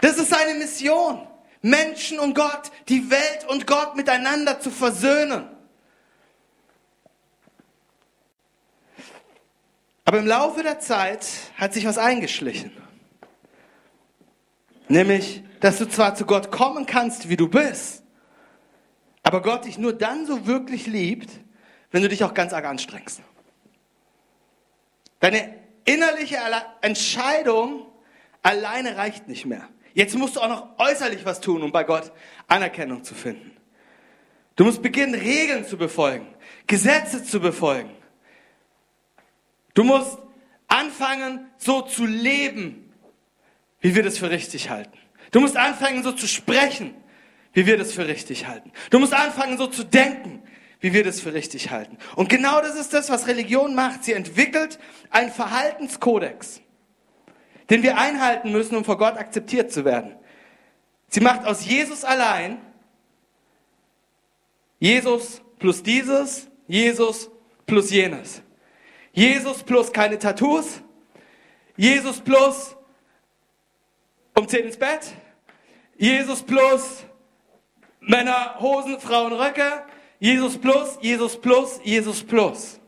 Das 0.00 0.16
ist 0.16 0.30
seine 0.30 0.58
Mission. 0.58 1.26
Menschen 1.62 2.18
und 2.18 2.34
Gott, 2.34 2.70
die 2.88 3.10
Welt 3.10 3.46
und 3.48 3.66
Gott 3.66 3.96
miteinander 3.96 4.60
zu 4.60 4.70
versöhnen. 4.70 5.46
Aber 10.04 10.18
im 10.18 10.26
Laufe 10.26 10.62
der 10.62 10.80
Zeit 10.80 11.26
hat 11.56 11.74
sich 11.74 11.86
was 11.86 11.98
eingeschlichen. 11.98 12.72
Nämlich, 14.88 15.44
dass 15.60 15.78
du 15.78 15.86
zwar 15.86 16.16
zu 16.16 16.24
Gott 16.24 16.50
kommen 16.50 16.86
kannst, 16.86 17.28
wie 17.28 17.36
du 17.36 17.46
bist, 17.46 18.02
aber 19.22 19.42
Gott 19.42 19.66
dich 19.66 19.78
nur 19.78 19.92
dann 19.92 20.26
so 20.26 20.46
wirklich 20.46 20.86
liebt, 20.86 21.30
wenn 21.90 22.02
du 22.02 22.08
dich 22.08 22.24
auch 22.24 22.34
ganz 22.34 22.52
arg 22.52 22.64
anstrengst. 22.64 23.20
Deine 25.20 25.54
innerliche 25.84 26.38
Entscheidung 26.80 27.86
alleine 28.42 28.96
reicht 28.96 29.28
nicht 29.28 29.46
mehr. 29.46 29.68
Jetzt 29.92 30.16
musst 30.16 30.36
du 30.36 30.40
auch 30.40 30.48
noch 30.48 30.78
äußerlich 30.78 31.24
was 31.24 31.40
tun, 31.40 31.62
um 31.62 31.72
bei 31.72 31.84
Gott 31.84 32.12
Anerkennung 32.46 33.02
zu 33.04 33.14
finden. 33.14 33.56
Du 34.56 34.64
musst 34.64 34.82
beginnen, 34.82 35.14
Regeln 35.14 35.64
zu 35.64 35.76
befolgen, 35.76 36.26
Gesetze 36.66 37.24
zu 37.24 37.40
befolgen. 37.40 37.90
Du 39.74 39.84
musst 39.84 40.18
anfangen, 40.68 41.50
so 41.56 41.82
zu 41.82 42.06
leben, 42.06 42.92
wie 43.80 43.94
wir 43.94 44.02
das 44.02 44.18
für 44.18 44.30
richtig 44.30 44.70
halten. 44.70 44.98
Du 45.30 45.40
musst 45.40 45.56
anfangen, 45.56 46.02
so 46.02 46.12
zu 46.12 46.26
sprechen, 46.26 46.94
wie 47.52 47.66
wir 47.66 47.76
das 47.76 47.92
für 47.92 48.06
richtig 48.06 48.46
halten. 48.46 48.72
Du 48.90 48.98
musst 48.98 49.14
anfangen, 49.14 49.58
so 49.58 49.66
zu 49.66 49.84
denken, 49.84 50.42
wie 50.80 50.92
wir 50.92 51.04
das 51.04 51.20
für 51.20 51.34
richtig 51.34 51.70
halten. 51.70 51.98
Und 52.16 52.28
genau 52.28 52.60
das 52.60 52.74
ist 52.74 52.92
das, 52.92 53.10
was 53.10 53.26
Religion 53.26 53.74
macht. 53.74 54.04
Sie 54.04 54.12
entwickelt 54.12 54.78
einen 55.10 55.30
Verhaltenskodex, 55.30 56.60
den 57.68 57.82
wir 57.82 57.98
einhalten 57.98 58.50
müssen, 58.50 58.76
um 58.76 58.84
vor 58.84 58.98
Gott 58.98 59.16
akzeptiert 59.16 59.72
zu 59.72 59.84
werden. 59.84 60.16
Sie 61.08 61.20
macht 61.20 61.46
aus 61.46 61.66
Jesus 61.66 62.04
allein 62.04 62.58
Jesus 64.80 65.42
plus 65.58 65.82
dieses, 65.82 66.48
Jesus 66.66 67.30
plus 67.66 67.90
jenes. 67.90 68.42
Jesus 69.12 69.62
plus 69.62 69.92
keine 69.92 70.18
Tattoos, 70.18 70.80
Jesus 71.76 72.20
plus 72.20 72.76
um 74.34 74.48
10 74.48 74.64
ins 74.64 74.78
Bett, 74.78 75.12
Jesus 75.98 76.42
plus 76.42 77.04
Männer, 78.00 78.58
Hosen, 78.60 78.98
Frauen, 78.98 79.34
Röcke, 79.34 79.84
Jesus 80.20 80.58
plus, 80.58 80.98
Jesus 81.00 81.40
plus, 81.40 81.80
Jesus 81.82 82.22
plus. 82.22 82.78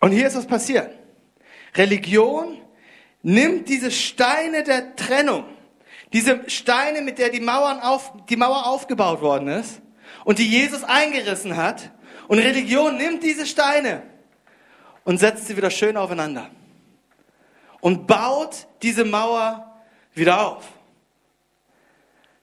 Und 0.00 0.10
hier 0.10 0.26
ist 0.26 0.36
was 0.36 0.46
passiert. 0.46 0.90
Religion 1.76 2.60
nimmt 3.22 3.68
diese 3.68 3.92
Steine 3.92 4.64
der 4.64 4.96
Trennung, 4.96 5.44
diese 6.12 6.50
Steine, 6.50 7.00
mit 7.00 7.18
der 7.18 7.30
die, 7.30 7.40
Mauern 7.40 7.78
auf, 7.80 8.12
die 8.28 8.36
Mauer 8.36 8.66
aufgebaut 8.66 9.22
worden 9.22 9.46
ist 9.46 9.80
und 10.24 10.40
die 10.40 10.48
Jesus 10.48 10.82
eingerissen 10.82 11.56
hat, 11.56 11.90
und 12.28 12.38
Religion 12.38 12.96
nimmt 12.96 13.22
diese 13.22 13.46
Steine 13.46 14.02
und 15.04 15.18
setzt 15.18 15.46
sie 15.46 15.56
wieder 15.56 15.70
schön 15.70 15.96
aufeinander 15.96 16.50
und 17.80 18.06
baut 18.06 18.66
diese 18.80 19.04
Mauer 19.04 19.82
wieder 20.14 20.46
auf. 20.46 20.64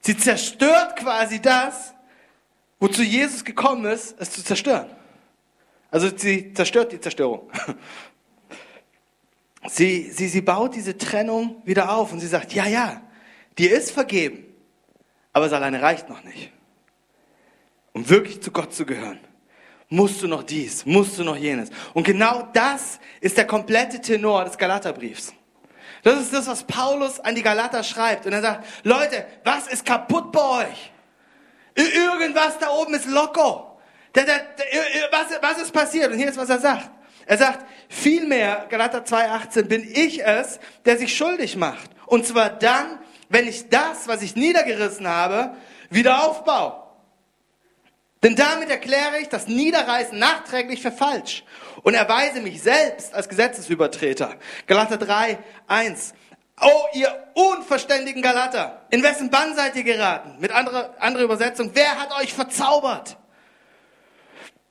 Sie 0.01 0.17
zerstört 0.17 0.95
quasi 0.95 1.41
das, 1.41 1.93
wozu 2.79 3.01
Jesus 3.03 3.43
gekommen 3.43 3.85
ist, 3.85 4.15
es 4.19 4.31
zu 4.31 4.43
zerstören. 4.43 4.89
Also 5.91 6.15
sie 6.15 6.53
zerstört 6.53 6.91
die 6.91 6.99
Zerstörung. 6.99 7.49
Sie, 9.67 10.09
sie, 10.09 10.29
sie 10.29 10.41
baut 10.41 10.73
diese 10.73 10.97
Trennung 10.97 11.61
wieder 11.65 11.93
auf 11.93 12.13
und 12.13 12.21
sie 12.21 12.27
sagt, 12.27 12.53
ja, 12.53 12.65
ja, 12.65 13.01
dir 13.57 13.71
ist 13.73 13.91
vergeben, 13.91 14.45
aber 15.33 15.47
es 15.47 15.53
alleine 15.53 15.81
reicht 15.81 16.07
noch 16.07 16.23
nicht. 16.23 16.51
Um 17.91 18.09
wirklich 18.09 18.41
zu 18.41 18.51
Gott 18.51 18.73
zu 18.73 18.85
gehören, 18.85 19.19
musst 19.89 20.21
du 20.21 20.27
noch 20.27 20.43
dies, 20.43 20.85
musst 20.85 21.19
du 21.19 21.25
noch 21.25 21.35
jenes. 21.35 21.69
Und 21.93 22.03
genau 22.03 22.47
das 22.53 23.01
ist 23.19 23.37
der 23.37 23.45
komplette 23.45 23.99
Tenor 23.99 24.45
des 24.45 24.57
Galaterbriefs. 24.57 25.33
Das 26.03 26.19
ist 26.19 26.33
das, 26.33 26.47
was 26.47 26.63
Paulus 26.63 27.19
an 27.19 27.35
die 27.35 27.43
Galater 27.43 27.83
schreibt. 27.83 28.25
Und 28.25 28.33
er 28.33 28.41
sagt, 28.41 28.65
Leute, 28.83 29.25
was 29.43 29.67
ist 29.67 29.85
kaputt 29.85 30.31
bei 30.31 30.67
euch? 30.67 30.91
Irgendwas 31.75 32.57
da 32.59 32.69
oben 32.69 32.93
ist 32.93 33.05
locker. 33.05 33.77
Was, 34.13 35.41
was 35.41 35.61
ist 35.61 35.71
passiert? 35.71 36.11
Und 36.11 36.17
hier 36.17 36.29
ist, 36.29 36.37
was 36.37 36.49
er 36.49 36.59
sagt. 36.59 36.89
Er 37.25 37.37
sagt, 37.37 37.65
vielmehr, 37.89 38.65
Galater 38.69 39.03
2,18, 39.03 39.63
bin 39.63 39.83
ich 39.83 40.25
es, 40.25 40.59
der 40.85 40.97
sich 40.97 41.15
schuldig 41.15 41.55
macht. 41.55 41.89
Und 42.07 42.25
zwar 42.25 42.49
dann, 42.49 42.99
wenn 43.29 43.47
ich 43.47 43.69
das, 43.69 44.07
was 44.07 44.23
ich 44.23 44.35
niedergerissen 44.35 45.07
habe, 45.07 45.55
wieder 45.91 46.25
aufbaue. 46.25 46.88
Denn 48.23 48.35
damit 48.35 48.69
erkläre 48.69 49.19
ich 49.21 49.29
das 49.29 49.47
Niederreißen 49.47 50.17
nachträglich 50.19 50.81
für 50.81 50.91
falsch 50.91 51.43
und 51.83 51.93
erweise 51.93 52.41
mich 52.41 52.61
selbst 52.61 53.13
als 53.13 53.29
Gesetzesübertreter. 53.29 54.35
Galater 54.67 54.97
3, 54.97 55.37
1. 55.67 56.13
Oh, 56.61 56.83
ihr 56.93 57.27
unverständigen 57.35 58.21
Galater, 58.21 58.85
in 58.89 59.01
wessen 59.01 59.29
Bann 59.29 59.55
seid 59.55 59.77
ihr 59.77 59.83
geraten? 59.83 60.35
Mit 60.39 60.51
anderer, 60.51 60.93
anderer 60.99 61.23
Übersetzung, 61.23 61.71
wer 61.73 61.97
hat 61.97 62.11
euch 62.19 62.33
verzaubert? 62.33 63.18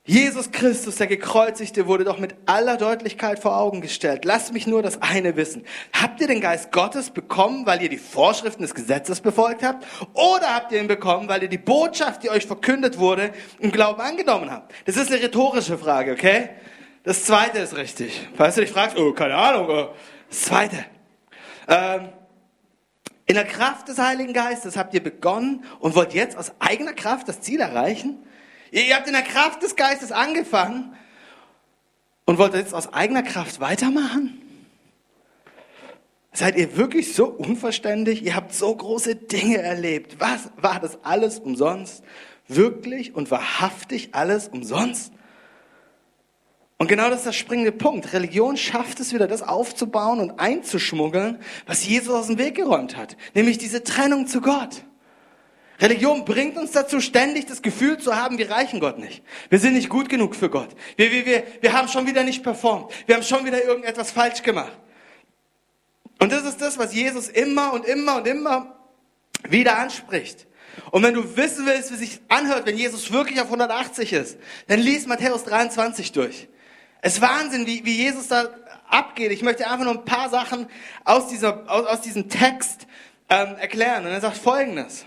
Jesus 0.09 0.49
Christus, 0.49 0.95
der 0.95 1.05
Gekreuzigte, 1.05 1.85
wurde 1.85 2.03
doch 2.03 2.17
mit 2.17 2.33
aller 2.47 2.77
Deutlichkeit 2.77 3.37
vor 3.37 3.55
Augen 3.55 3.79
gestellt. 3.79 4.25
Lasst 4.25 4.53
mich 4.53 4.65
nur 4.65 4.81
das 4.81 5.03
eine 5.03 5.35
wissen. 5.35 5.63
Habt 5.93 6.19
ihr 6.19 6.25
den 6.25 6.41
Geist 6.41 6.71
Gottes 6.71 7.11
bekommen, 7.11 7.67
weil 7.67 7.83
ihr 7.83 7.89
die 7.89 7.99
Vorschriften 7.99 8.63
des 8.63 8.73
Gesetzes 8.73 9.21
befolgt 9.21 9.61
habt? 9.61 9.85
Oder 10.15 10.55
habt 10.55 10.71
ihr 10.71 10.81
ihn 10.81 10.87
bekommen, 10.87 11.29
weil 11.29 11.43
ihr 11.43 11.47
die 11.47 11.59
Botschaft, 11.59 12.23
die 12.23 12.31
euch 12.31 12.47
verkündet 12.47 12.97
wurde, 12.97 13.33
im 13.59 13.71
Glauben 13.71 14.01
angenommen 14.01 14.49
habt? 14.49 14.73
Das 14.85 14.97
ist 14.97 15.11
eine 15.11 15.21
rhetorische 15.21 15.77
Frage, 15.77 16.13
okay? 16.13 16.49
Das 17.03 17.25
zweite 17.25 17.59
ist 17.59 17.77
richtig. 17.77 18.27
Falls 18.35 18.55
du 18.55 18.61
dich 18.61 18.71
fragst, 18.71 18.97
oh, 18.97 19.13
keine 19.13 19.35
Ahnung. 19.35 19.67
Oh. 19.69 19.89
Das 20.27 20.41
zweite. 20.41 20.85
Ähm, 21.67 22.09
in 23.27 23.35
der 23.35 23.45
Kraft 23.45 23.87
des 23.87 23.99
Heiligen 23.99 24.33
Geistes 24.33 24.75
habt 24.75 24.91
ihr 24.95 25.03
begonnen 25.03 25.65
und 25.79 25.93
wollt 25.93 26.15
jetzt 26.15 26.35
aus 26.35 26.51
eigener 26.57 26.93
Kraft 26.93 27.27
das 27.27 27.41
Ziel 27.41 27.59
erreichen? 27.59 28.25
Ihr 28.71 28.95
habt 28.95 29.07
in 29.07 29.13
der 29.13 29.23
Kraft 29.23 29.63
des 29.63 29.75
Geistes 29.75 30.11
angefangen 30.11 30.95
und 32.25 32.37
wollt 32.37 32.53
jetzt 32.53 32.73
aus 32.73 32.93
eigener 32.93 33.23
Kraft 33.23 33.59
weitermachen? 33.59 34.41
Seid 36.31 36.55
ihr 36.57 36.77
wirklich 36.77 37.13
so 37.13 37.25
unverständlich? 37.25 38.23
Ihr 38.23 38.35
habt 38.35 38.53
so 38.53 38.73
große 38.73 39.15
Dinge 39.15 39.57
erlebt. 39.57 40.17
Was 40.19 40.51
war 40.57 40.79
das 40.79 41.03
alles 41.03 41.39
umsonst? 41.39 42.03
Wirklich 42.47 43.15
und 43.15 43.31
wahrhaftig 43.31 44.09
alles 44.13 44.47
umsonst? 44.47 45.11
Und 46.77 46.87
genau 46.87 47.09
das 47.09 47.19
ist 47.19 47.25
der 47.25 47.33
springende 47.33 47.73
Punkt. 47.73 48.13
Religion 48.13 48.55
schafft 48.55 49.01
es 49.01 49.13
wieder, 49.13 49.27
das 49.27 49.41
aufzubauen 49.41 50.19
und 50.19 50.39
einzuschmuggeln, 50.39 51.39
was 51.65 51.85
Jesus 51.85 52.13
aus 52.13 52.27
dem 52.27 52.37
Weg 52.37 52.55
geräumt 52.55 52.95
hat. 52.95 53.17
Nämlich 53.33 53.57
diese 53.57 53.83
Trennung 53.83 54.27
zu 54.27 54.39
Gott. 54.39 54.85
Religion 55.79 56.25
bringt 56.25 56.57
uns 56.57 56.71
dazu, 56.71 56.99
ständig 56.99 57.45
das 57.45 57.61
Gefühl 57.61 57.97
zu 57.97 58.15
haben, 58.15 58.37
wir 58.37 58.51
reichen 58.51 58.79
Gott 58.79 58.99
nicht. 58.99 59.23
Wir 59.49 59.59
sind 59.59 59.73
nicht 59.73 59.89
gut 59.89 60.09
genug 60.09 60.35
für 60.35 60.49
Gott. 60.49 60.69
Wir, 60.97 61.11
wir, 61.11 61.25
wir, 61.25 61.43
wir 61.61 61.73
haben 61.73 61.87
schon 61.87 62.05
wieder 62.05 62.23
nicht 62.23 62.43
performt. 62.43 62.91
Wir 63.05 63.15
haben 63.15 63.23
schon 63.23 63.45
wieder 63.45 63.63
irgendetwas 63.63 64.11
falsch 64.11 64.43
gemacht. 64.43 64.77
Und 66.19 66.33
das 66.33 66.43
ist 66.43 66.61
das, 66.61 66.77
was 66.77 66.93
Jesus 66.93 67.29
immer 67.29 67.71
und 67.71 67.85
immer 67.85 68.17
und 68.17 68.27
immer 68.27 68.75
wieder 69.47 69.77
anspricht. 69.77 70.47
Und 70.91 71.03
wenn 71.03 71.13
du 71.13 71.37
wissen 71.37 71.65
willst, 71.65 71.91
wie 71.91 71.97
sich 71.97 72.19
anhört, 72.27 72.65
wenn 72.65 72.77
Jesus 72.77 73.11
wirklich 73.11 73.39
auf 73.39 73.47
180 73.47 74.13
ist, 74.13 74.37
dann 74.67 74.79
lies 74.79 75.07
Matthäus 75.07 75.45
23 75.45 76.11
durch. 76.11 76.47
Es 77.01 77.15
ist 77.15 77.21
Wahnsinn, 77.21 77.65
wie, 77.65 77.85
wie 77.85 77.95
Jesus 77.95 78.27
da 78.27 78.49
abgeht. 78.89 79.31
Ich 79.31 79.43
möchte 79.43 79.69
einfach 79.69 79.85
nur 79.85 79.93
ein 79.93 80.05
paar 80.05 80.29
Sachen 80.29 80.67
aus, 81.05 81.27
dieser, 81.27 81.69
aus, 81.71 81.85
aus 81.85 82.01
diesem 82.01 82.27
Text 82.27 82.85
ähm, 83.29 83.55
erklären. 83.55 84.05
Und 84.05 84.11
er 84.11 84.19
sagt 84.19 84.37
Folgendes. 84.37 85.05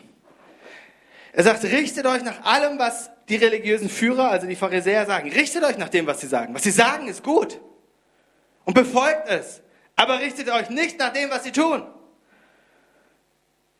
Er 1.32 1.44
sagt, 1.44 1.64
richtet 1.64 2.06
euch 2.06 2.22
nach 2.22 2.44
allem, 2.44 2.78
was 2.78 3.10
die 3.28 3.36
religiösen 3.36 3.88
Führer, 3.88 4.30
also 4.30 4.46
die 4.46 4.56
Pharisäer 4.56 5.06
sagen. 5.06 5.30
Richtet 5.30 5.64
euch 5.64 5.78
nach 5.78 5.88
dem, 5.88 6.06
was 6.06 6.20
sie 6.20 6.26
sagen. 6.26 6.54
Was 6.54 6.62
sie 6.62 6.70
sagen, 6.70 7.08
ist 7.08 7.22
gut. 7.22 7.60
Und 8.64 8.74
befolgt 8.74 9.28
es. 9.28 9.62
Aber 9.96 10.20
richtet 10.20 10.50
euch 10.50 10.68
nicht 10.68 10.98
nach 10.98 11.12
dem, 11.12 11.30
was 11.30 11.44
sie 11.44 11.52
tun. 11.52 11.86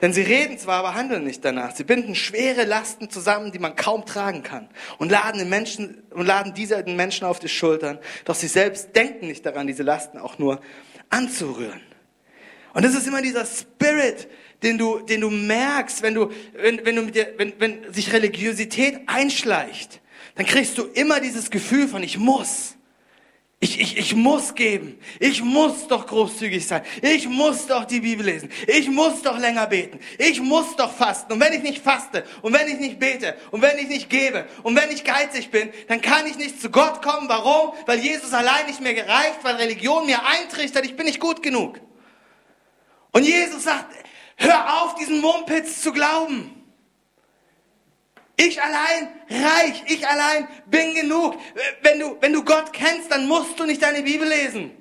Denn 0.00 0.12
sie 0.12 0.22
reden 0.22 0.58
zwar, 0.58 0.78
aber 0.78 0.94
handeln 0.94 1.22
nicht 1.24 1.44
danach. 1.44 1.76
Sie 1.76 1.84
binden 1.84 2.16
schwere 2.16 2.64
Lasten 2.64 3.08
zusammen, 3.08 3.52
die 3.52 3.60
man 3.60 3.76
kaum 3.76 4.04
tragen 4.04 4.42
kann. 4.42 4.68
Und 4.98 5.12
laden, 5.12 5.38
den 5.38 5.48
Menschen, 5.48 6.02
und 6.10 6.26
laden 6.26 6.54
diese 6.54 6.82
den 6.82 6.96
Menschen 6.96 7.24
auf 7.24 7.38
die 7.38 7.48
Schultern. 7.48 7.98
Doch 8.24 8.34
sie 8.34 8.48
selbst 8.48 8.96
denken 8.96 9.28
nicht 9.28 9.46
daran, 9.46 9.68
diese 9.68 9.84
Lasten 9.84 10.18
auch 10.18 10.38
nur 10.38 10.60
anzurühren. 11.08 11.80
Und 12.74 12.84
das 12.84 12.94
ist 12.94 13.06
immer 13.06 13.22
dieser 13.22 13.44
Spirit, 13.44 14.28
den 14.62 14.78
du, 14.78 15.00
den 15.00 15.20
du 15.20 15.30
merkst, 15.30 16.02
wenn 16.02 16.14
du, 16.14 16.30
wenn, 16.54 16.84
wenn 16.84 16.96
du 16.96 17.02
mit 17.02 17.14
dir, 17.14 17.34
wenn, 17.36 17.52
wenn 17.58 17.92
sich 17.92 18.12
Religiosität 18.12 19.00
einschleicht, 19.06 20.00
dann 20.34 20.46
kriegst 20.46 20.78
du 20.78 20.84
immer 20.84 21.20
dieses 21.20 21.50
Gefühl 21.50 21.88
von 21.88 22.02
ich 22.02 22.18
muss. 22.18 22.76
Ich, 23.60 23.80
ich, 23.80 23.96
ich 23.96 24.16
muss 24.16 24.56
geben. 24.56 24.98
Ich 25.20 25.40
muss 25.40 25.86
doch 25.86 26.08
großzügig 26.08 26.66
sein. 26.66 26.82
Ich 27.00 27.28
muss 27.28 27.68
doch 27.68 27.84
die 27.84 28.00
Bibel 28.00 28.26
lesen. 28.26 28.50
Ich 28.66 28.88
muss 28.90 29.22
doch 29.22 29.38
länger 29.38 29.68
beten. 29.68 30.00
Ich 30.18 30.40
muss 30.40 30.74
doch 30.74 30.92
fasten. 30.92 31.32
Und 31.32 31.40
wenn 31.40 31.52
ich 31.52 31.62
nicht 31.62 31.80
faste 31.80 32.24
und 32.40 32.52
wenn 32.52 32.66
ich 32.66 32.80
nicht 32.80 32.98
bete 32.98 33.36
und 33.52 33.62
wenn 33.62 33.78
ich 33.78 33.86
nicht 33.86 34.10
gebe 34.10 34.46
und 34.64 34.74
wenn 34.74 34.90
ich 34.90 35.04
geizig 35.04 35.52
bin, 35.52 35.70
dann 35.86 36.00
kann 36.00 36.26
ich 36.26 36.36
nicht 36.38 36.60
zu 36.60 36.70
Gott 36.70 37.02
kommen. 37.02 37.28
Warum? 37.28 37.72
Weil 37.86 38.00
Jesus 38.00 38.32
allein 38.32 38.66
nicht 38.66 38.80
mehr 38.80 38.94
gereicht, 38.94 39.38
weil 39.44 39.54
Religion 39.54 40.06
mir 40.06 40.26
eintrichtert, 40.26 40.84
ich 40.84 40.96
bin 40.96 41.06
nicht 41.06 41.20
gut 41.20 41.40
genug. 41.40 41.78
Und 43.12 43.24
Jesus 43.24 43.64
sagt, 43.64 43.94
hör 44.36 44.82
auf, 44.82 44.94
diesen 44.96 45.20
Mumpitz 45.20 45.82
zu 45.82 45.92
glauben. 45.92 46.58
Ich 48.36 48.60
allein 48.60 49.08
reich, 49.28 49.84
ich 49.86 50.08
allein 50.08 50.48
bin 50.66 50.94
genug. 50.94 51.36
Wenn 51.82 52.00
du, 52.00 52.16
wenn 52.20 52.32
du 52.32 52.42
Gott 52.42 52.72
kennst, 52.72 53.12
dann 53.12 53.28
musst 53.28 53.60
du 53.60 53.64
nicht 53.64 53.82
deine 53.82 54.02
Bibel 54.02 54.26
lesen. 54.26 54.72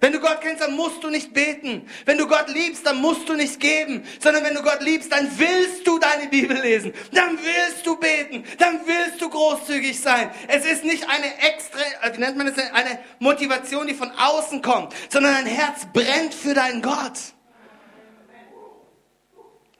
Wenn 0.00 0.12
du 0.12 0.20
Gott 0.20 0.40
kennst, 0.42 0.62
dann 0.62 0.76
musst 0.76 1.02
du 1.02 1.08
nicht 1.08 1.32
beten. 1.32 1.88
Wenn 2.04 2.18
du 2.18 2.26
Gott 2.26 2.48
liebst, 2.48 2.84
dann 2.84 3.00
musst 3.00 3.28
du 3.28 3.34
nicht 3.34 3.60
geben, 3.60 4.04
sondern 4.20 4.44
wenn 4.44 4.54
du 4.54 4.62
Gott 4.62 4.82
liebst, 4.82 5.10
dann 5.10 5.30
willst 5.38 5.86
du 5.86 5.98
deine 5.98 6.28
Bibel 6.28 6.58
lesen. 6.60 6.92
Dann 7.12 7.38
willst 7.38 7.86
du 7.86 7.96
beten. 7.96 8.44
Dann 8.58 8.80
willst 8.84 9.22
du 9.22 9.30
großzügig 9.30 9.98
sein. 9.98 10.30
Es 10.48 10.66
ist 10.66 10.84
nicht 10.84 11.08
eine 11.08 11.26
extra, 11.38 11.80
äh, 12.02 12.14
wie 12.14 12.20
nennt 12.20 12.36
man 12.36 12.46
das, 12.46 12.58
eine 12.72 12.98
Motivation, 13.20 13.86
die 13.86 13.94
von 13.94 14.10
außen 14.10 14.60
kommt, 14.60 14.94
sondern 15.08 15.32
dein 15.32 15.46
Herz 15.46 15.86
brennt 15.92 16.34
für 16.34 16.52
deinen 16.52 16.82
Gott. 16.82 17.18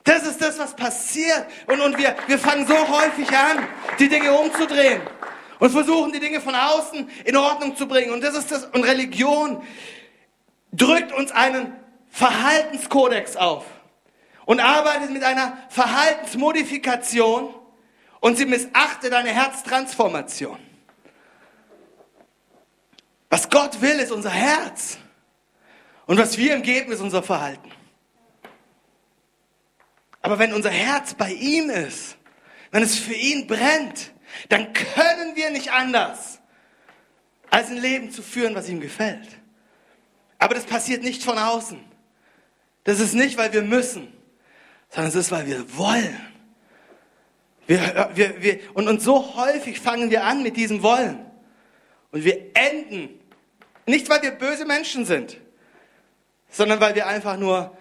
Das 0.07 0.23
ist 0.23 0.41
das, 0.41 0.57
was 0.57 0.73
passiert. 0.73 1.45
Und, 1.67 1.81
und 1.81 1.97
wir, 1.97 2.15
wir 2.27 2.39
fangen 2.39 2.65
so 2.65 2.75
häufig 2.75 3.29
an, 3.29 3.67
die 3.99 4.07
Dinge 4.07 4.31
umzudrehen 4.31 5.01
und 5.59 5.69
versuchen, 5.69 6.13
die 6.13 6.21
Dinge 6.21 6.39
von 6.39 6.55
außen 6.55 7.09
in 7.25 7.35
Ordnung 7.35 7.75
zu 7.75 7.89
bringen. 7.89 8.11
Und 8.11 8.23
das 8.23 8.33
ist 8.33 8.49
das. 8.49 8.63
Und 8.67 8.85
Religion 8.85 9.61
drückt 10.71 11.11
uns 11.11 11.33
einen 11.33 11.73
Verhaltenskodex 12.09 13.35
auf 13.35 13.65
und 14.45 14.61
arbeitet 14.61 15.11
mit 15.11 15.25
einer 15.25 15.57
Verhaltensmodifikation 15.67 17.53
und 18.21 18.37
sie 18.37 18.45
missachtet 18.45 19.11
eine 19.11 19.31
Herztransformation. 19.31 20.57
Was 23.29 23.49
Gott 23.49 23.81
will, 23.81 23.99
ist 23.99 24.13
unser 24.13 24.29
Herz. 24.29 24.99
Und 26.05 26.17
was 26.17 26.37
wir 26.37 26.55
ihm 26.55 26.61
geben, 26.61 26.93
ist 26.93 27.01
unser 27.01 27.21
Verhalten. 27.21 27.69
Aber 30.27 30.39
wenn 30.39 30.53
unser 30.53 30.71
Herz 30.71 31.13
bei 31.13 31.31
ihm 31.31 31.69
ist, 31.69 32.17
wenn 32.71 32.83
es 32.83 32.99
für 32.99 33.13
ihn 33.13 33.47
brennt, 33.47 34.11
dann 34.49 34.73
können 34.73 35.37
wir 35.37 35.51
nicht 35.51 35.71
anders, 35.71 36.39
als 37.49 37.69
ein 37.69 37.77
Leben 37.77 38.11
zu 38.11 38.21
führen, 38.21 38.53
was 38.53 38.67
ihm 38.67 38.81
gefällt. 38.81 39.25
Aber 40.37 40.53
das 40.53 40.65
passiert 40.65 41.01
nicht 41.01 41.23
von 41.23 41.37
außen. 41.37 41.79
Das 42.83 42.99
ist 42.99 43.13
nicht, 43.13 43.37
weil 43.37 43.53
wir 43.53 43.61
müssen, 43.61 44.11
sondern 44.89 45.11
es 45.11 45.15
ist, 45.15 45.31
weil 45.31 45.47
wir 45.47 45.77
wollen. 45.77 46.19
Wir, 47.65 48.09
wir, 48.13 48.41
wir, 48.41 48.59
und, 48.73 48.89
und 48.89 49.01
so 49.01 49.37
häufig 49.37 49.79
fangen 49.79 50.11
wir 50.11 50.25
an 50.25 50.43
mit 50.43 50.57
diesem 50.57 50.83
Wollen. 50.83 51.25
Und 52.11 52.25
wir 52.25 52.51
enden, 52.53 53.17
nicht 53.85 54.09
weil 54.09 54.21
wir 54.23 54.31
böse 54.31 54.65
Menschen 54.65 55.05
sind, 55.05 55.37
sondern 56.49 56.81
weil 56.81 56.95
wir 56.95 57.07
einfach 57.07 57.37
nur 57.37 57.77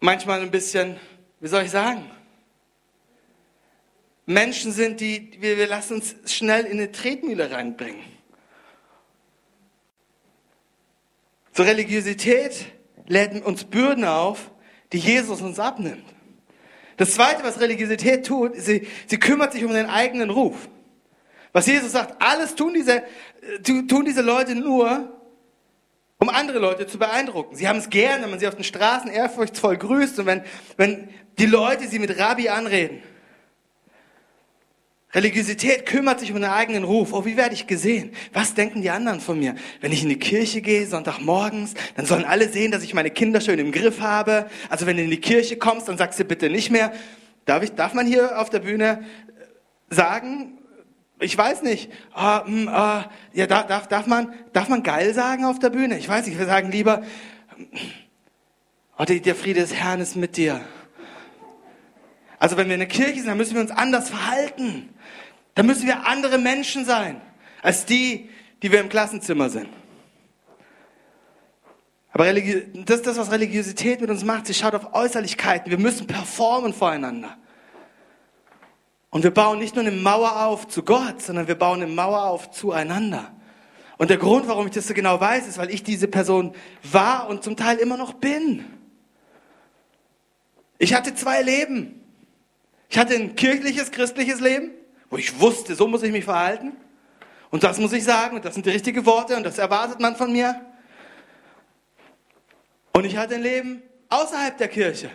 manchmal 0.00 0.40
ein 0.40 0.50
bisschen, 0.50 0.96
wie 1.40 1.48
soll 1.48 1.64
ich 1.64 1.70
sagen, 1.70 2.10
Menschen 4.26 4.72
sind, 4.72 5.00
die 5.00 5.32
wir, 5.40 5.56
wir 5.56 5.68
lassen 5.68 5.94
uns 5.94 6.16
schnell 6.26 6.64
in 6.64 6.78
eine 6.78 6.90
Tretmühle 6.90 7.50
reinbringen. 7.50 8.02
So 11.52 11.62
Religiosität 11.62 12.66
lädt 13.06 13.44
uns 13.44 13.64
Bürden 13.64 14.04
auf, 14.04 14.50
die 14.92 14.98
Jesus 14.98 15.40
uns 15.40 15.58
abnimmt. 15.58 16.04
Das 16.96 17.14
Zweite, 17.14 17.44
was 17.44 17.60
Religiosität 17.60 18.26
tut, 18.26 18.56
sie, 18.56 18.86
sie 19.06 19.18
kümmert 19.18 19.52
sich 19.52 19.64
um 19.64 19.72
den 19.72 19.86
eigenen 19.86 20.30
Ruf. 20.30 20.68
Was 21.52 21.66
Jesus 21.66 21.92
sagt, 21.92 22.20
alles 22.20 22.54
tun 22.54 22.74
diese, 22.74 23.02
tun 23.62 24.04
diese 24.04 24.22
Leute 24.22 24.54
nur, 24.54 25.15
um 26.18 26.28
andere 26.28 26.58
Leute 26.58 26.86
zu 26.86 26.98
beeindrucken. 26.98 27.56
Sie 27.56 27.68
haben 27.68 27.78
es 27.78 27.90
gern, 27.90 28.22
wenn 28.22 28.30
man 28.30 28.38
sie 28.38 28.48
auf 28.48 28.54
den 28.54 28.64
Straßen 28.64 29.10
ehrfurchtsvoll 29.10 29.76
grüßt 29.76 30.18
und 30.18 30.26
wenn, 30.26 30.42
wenn 30.76 31.08
die 31.38 31.46
Leute 31.46 31.86
sie 31.88 31.98
mit 31.98 32.18
Rabbi 32.18 32.48
anreden. 32.48 33.02
Religiosität 35.14 35.86
kümmert 35.86 36.20
sich 36.20 36.30
um 36.30 36.36
den 36.36 36.50
eigenen 36.50 36.84
Ruf. 36.84 37.12
Oh, 37.12 37.24
wie 37.24 37.36
werde 37.36 37.54
ich 37.54 37.66
gesehen? 37.66 38.12
Was 38.32 38.54
denken 38.54 38.82
die 38.82 38.90
anderen 38.90 39.20
von 39.20 39.38
mir? 39.38 39.54
Wenn 39.80 39.92
ich 39.92 40.02
in 40.02 40.10
die 40.10 40.18
Kirche 40.18 40.60
gehe, 40.60 40.86
Sonntagmorgens, 40.86 41.74
dann 41.96 42.04
sollen 42.04 42.24
alle 42.24 42.50
sehen, 42.50 42.70
dass 42.70 42.82
ich 42.82 42.92
meine 42.92 43.10
Kinder 43.10 43.40
schön 43.40 43.58
im 43.58 43.72
Griff 43.72 44.00
habe. 44.00 44.46
Also 44.68 44.84
wenn 44.84 44.96
du 44.96 45.04
in 45.04 45.10
die 45.10 45.20
Kirche 45.20 45.56
kommst, 45.56 45.88
dann 45.88 45.96
sagst 45.96 46.18
du 46.18 46.24
bitte 46.24 46.50
nicht 46.50 46.70
mehr, 46.70 46.92
darf, 47.46 47.62
ich, 47.62 47.72
darf 47.72 47.94
man 47.94 48.06
hier 48.06 48.38
auf 48.38 48.50
der 48.50 48.58
Bühne 48.58 49.04
sagen, 49.88 50.58
ich 51.18 51.36
weiß 51.36 51.62
nicht, 51.62 51.90
hm, 52.14 52.68
ah, 52.68 53.10
ja, 53.32 53.46
darf, 53.46 53.88
darf, 53.88 54.06
man, 54.06 54.34
darf 54.52 54.68
man 54.68 54.82
geil 54.82 55.14
sagen 55.14 55.44
auf 55.44 55.58
der 55.58 55.70
Bühne? 55.70 55.98
Ich 55.98 56.08
weiß 56.08 56.26
nicht, 56.26 56.38
wir 56.38 56.46
sagen 56.46 56.70
lieber, 56.70 57.02
oh, 58.98 59.04
der 59.04 59.34
Friede 59.34 59.60
des 59.60 59.74
Herrn 59.74 60.00
ist 60.00 60.16
mit 60.16 60.36
dir. 60.36 60.60
Also 62.38 62.56
wenn 62.56 62.66
wir 62.66 62.74
in 62.74 62.80
der 62.80 62.88
Kirche 62.88 63.14
sind, 63.14 63.28
dann 63.28 63.38
müssen 63.38 63.54
wir 63.54 63.62
uns 63.62 63.70
anders 63.70 64.10
verhalten. 64.10 64.90
Dann 65.54 65.66
müssen 65.66 65.86
wir 65.86 66.06
andere 66.06 66.36
Menschen 66.36 66.84
sein, 66.84 67.20
als 67.62 67.86
die, 67.86 68.28
die 68.62 68.70
wir 68.70 68.80
im 68.80 68.90
Klassenzimmer 68.90 69.48
sind. 69.48 69.68
Aber 72.12 72.32
das 72.32 72.96
ist 72.96 73.06
das, 73.06 73.18
was 73.18 73.30
Religiosität 73.30 74.00
mit 74.00 74.10
uns 74.10 74.24
macht. 74.24 74.46
Sie 74.46 74.54
schaut 74.54 74.74
auf 74.74 74.94
Äußerlichkeiten. 74.94 75.70
Wir 75.70 75.78
müssen 75.78 76.06
performen 76.06 76.72
voreinander. 76.72 77.36
Und 79.10 79.22
wir 79.22 79.32
bauen 79.32 79.58
nicht 79.58 79.74
nur 79.74 79.84
eine 79.84 79.96
Mauer 79.96 80.44
auf 80.44 80.68
zu 80.68 80.82
Gott, 80.82 81.22
sondern 81.22 81.48
wir 81.48 81.54
bauen 81.54 81.82
eine 81.82 81.90
Mauer 81.90 82.24
auf 82.24 82.50
zueinander. 82.50 83.32
Und 83.98 84.10
der 84.10 84.18
Grund, 84.18 84.46
warum 84.48 84.66
ich 84.66 84.72
das 84.74 84.86
so 84.86 84.94
genau 84.94 85.20
weiß, 85.20 85.46
ist, 85.46 85.58
weil 85.58 85.70
ich 85.70 85.82
diese 85.82 86.08
Person 86.08 86.54
war 86.82 87.28
und 87.28 87.42
zum 87.42 87.56
Teil 87.56 87.78
immer 87.78 87.96
noch 87.96 88.14
bin. 88.14 88.64
Ich 90.78 90.92
hatte 90.92 91.14
zwei 91.14 91.42
Leben. 91.42 92.02
Ich 92.88 92.98
hatte 92.98 93.14
ein 93.14 93.34
kirchliches, 93.36 93.90
christliches 93.90 94.40
Leben, 94.40 94.70
wo 95.08 95.16
ich 95.16 95.40
wusste, 95.40 95.74
so 95.74 95.88
muss 95.88 96.02
ich 96.02 96.12
mich 96.12 96.24
verhalten. 96.24 96.72
Und 97.50 97.64
das 97.64 97.78
muss 97.78 97.92
ich 97.92 98.04
sagen 98.04 98.36
und 98.36 98.44
das 98.44 98.54
sind 98.54 98.66
die 98.66 98.70
richtigen 98.70 99.06
Worte 99.06 99.36
und 99.36 99.44
das 99.44 99.56
erwartet 99.58 100.00
man 100.00 100.16
von 100.16 100.32
mir. 100.32 100.60
Und 102.92 103.04
ich 103.04 103.16
hatte 103.16 103.36
ein 103.36 103.42
Leben 103.42 103.82
außerhalb 104.08 104.56
der 104.58 104.68
Kirche. 104.68 105.10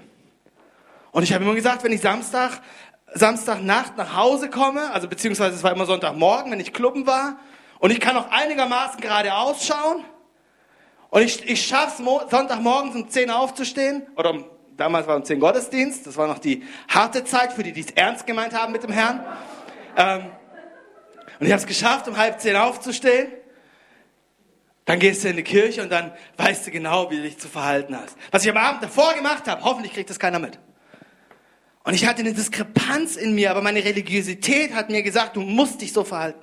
Und 1.11 1.23
ich 1.23 1.33
habe 1.33 1.43
immer 1.43 1.55
gesagt, 1.55 1.83
wenn 1.83 1.91
ich 1.91 2.01
Samstag 2.01 2.61
Samstagnacht 3.13 3.97
nach 3.97 4.15
Hause 4.15 4.49
komme, 4.49 4.91
also 4.91 5.07
beziehungsweise 5.07 5.55
es 5.55 5.63
war 5.63 5.71
immer 5.71 5.85
Sonntagmorgen, 5.85 6.51
wenn 6.51 6.59
ich 6.59 6.73
klubben 6.73 7.05
war, 7.05 7.39
und 7.79 7.91
ich 7.91 7.99
kann 7.99 8.15
noch 8.15 8.31
einigermaßen 8.31 9.01
gerade 9.01 9.33
ausschauen, 9.33 10.03
und 11.09 11.21
ich, 11.21 11.47
ich 11.49 11.65
schaffe 11.65 12.03
es 12.03 12.31
Sonntagmorgens 12.31 12.95
um 12.95 13.09
10 13.09 13.29
aufzustehen, 13.29 14.07
oder 14.15 14.35
damals 14.77 15.07
war 15.07 15.17
um 15.17 15.25
10 15.25 15.39
Gottesdienst, 15.39 16.07
das 16.07 16.15
war 16.15 16.27
noch 16.27 16.39
die 16.39 16.63
harte 16.87 17.25
Zeit 17.25 17.53
für 17.53 17.63
die, 17.63 17.73
die 17.73 17.81
es 17.81 17.91
ernst 17.91 18.25
gemeint 18.25 18.53
haben 18.53 18.71
mit 18.71 18.83
dem 18.83 18.91
Herrn. 18.91 19.25
Ähm, 19.97 20.31
und 21.39 21.47
ich 21.47 21.51
habe 21.51 21.61
es 21.61 21.67
geschafft, 21.67 22.07
um 22.07 22.17
halb 22.17 22.39
zehn 22.39 22.55
aufzustehen. 22.55 23.27
Dann 24.85 24.99
gehst 24.99 25.23
du 25.23 25.29
in 25.29 25.37
die 25.37 25.43
Kirche 25.43 25.81
und 25.81 25.91
dann 25.91 26.11
weißt 26.37 26.67
du 26.67 26.71
genau, 26.71 27.09
wie 27.09 27.17
du 27.17 27.23
dich 27.23 27.39
zu 27.39 27.47
verhalten 27.47 27.97
hast. 27.99 28.15
Was 28.29 28.43
ich 28.43 28.51
am 28.51 28.57
Abend 28.57 28.83
davor 28.83 29.13
gemacht 29.15 29.47
habe, 29.47 29.63
hoffentlich 29.63 29.93
kriegt 29.93 30.09
das 30.09 30.19
keiner 30.19 30.37
mit. 30.37 30.59
Und 31.83 31.93
ich 31.93 32.05
hatte 32.05 32.19
eine 32.19 32.33
Diskrepanz 32.33 33.15
in 33.15 33.33
mir, 33.33 33.51
aber 33.51 33.61
meine 33.61 33.83
Religiosität 33.83 34.73
hat 34.73 34.89
mir 34.89 35.01
gesagt, 35.01 35.35
du 35.35 35.41
musst 35.41 35.81
dich 35.81 35.93
so 35.93 36.03
verhalten. 36.03 36.39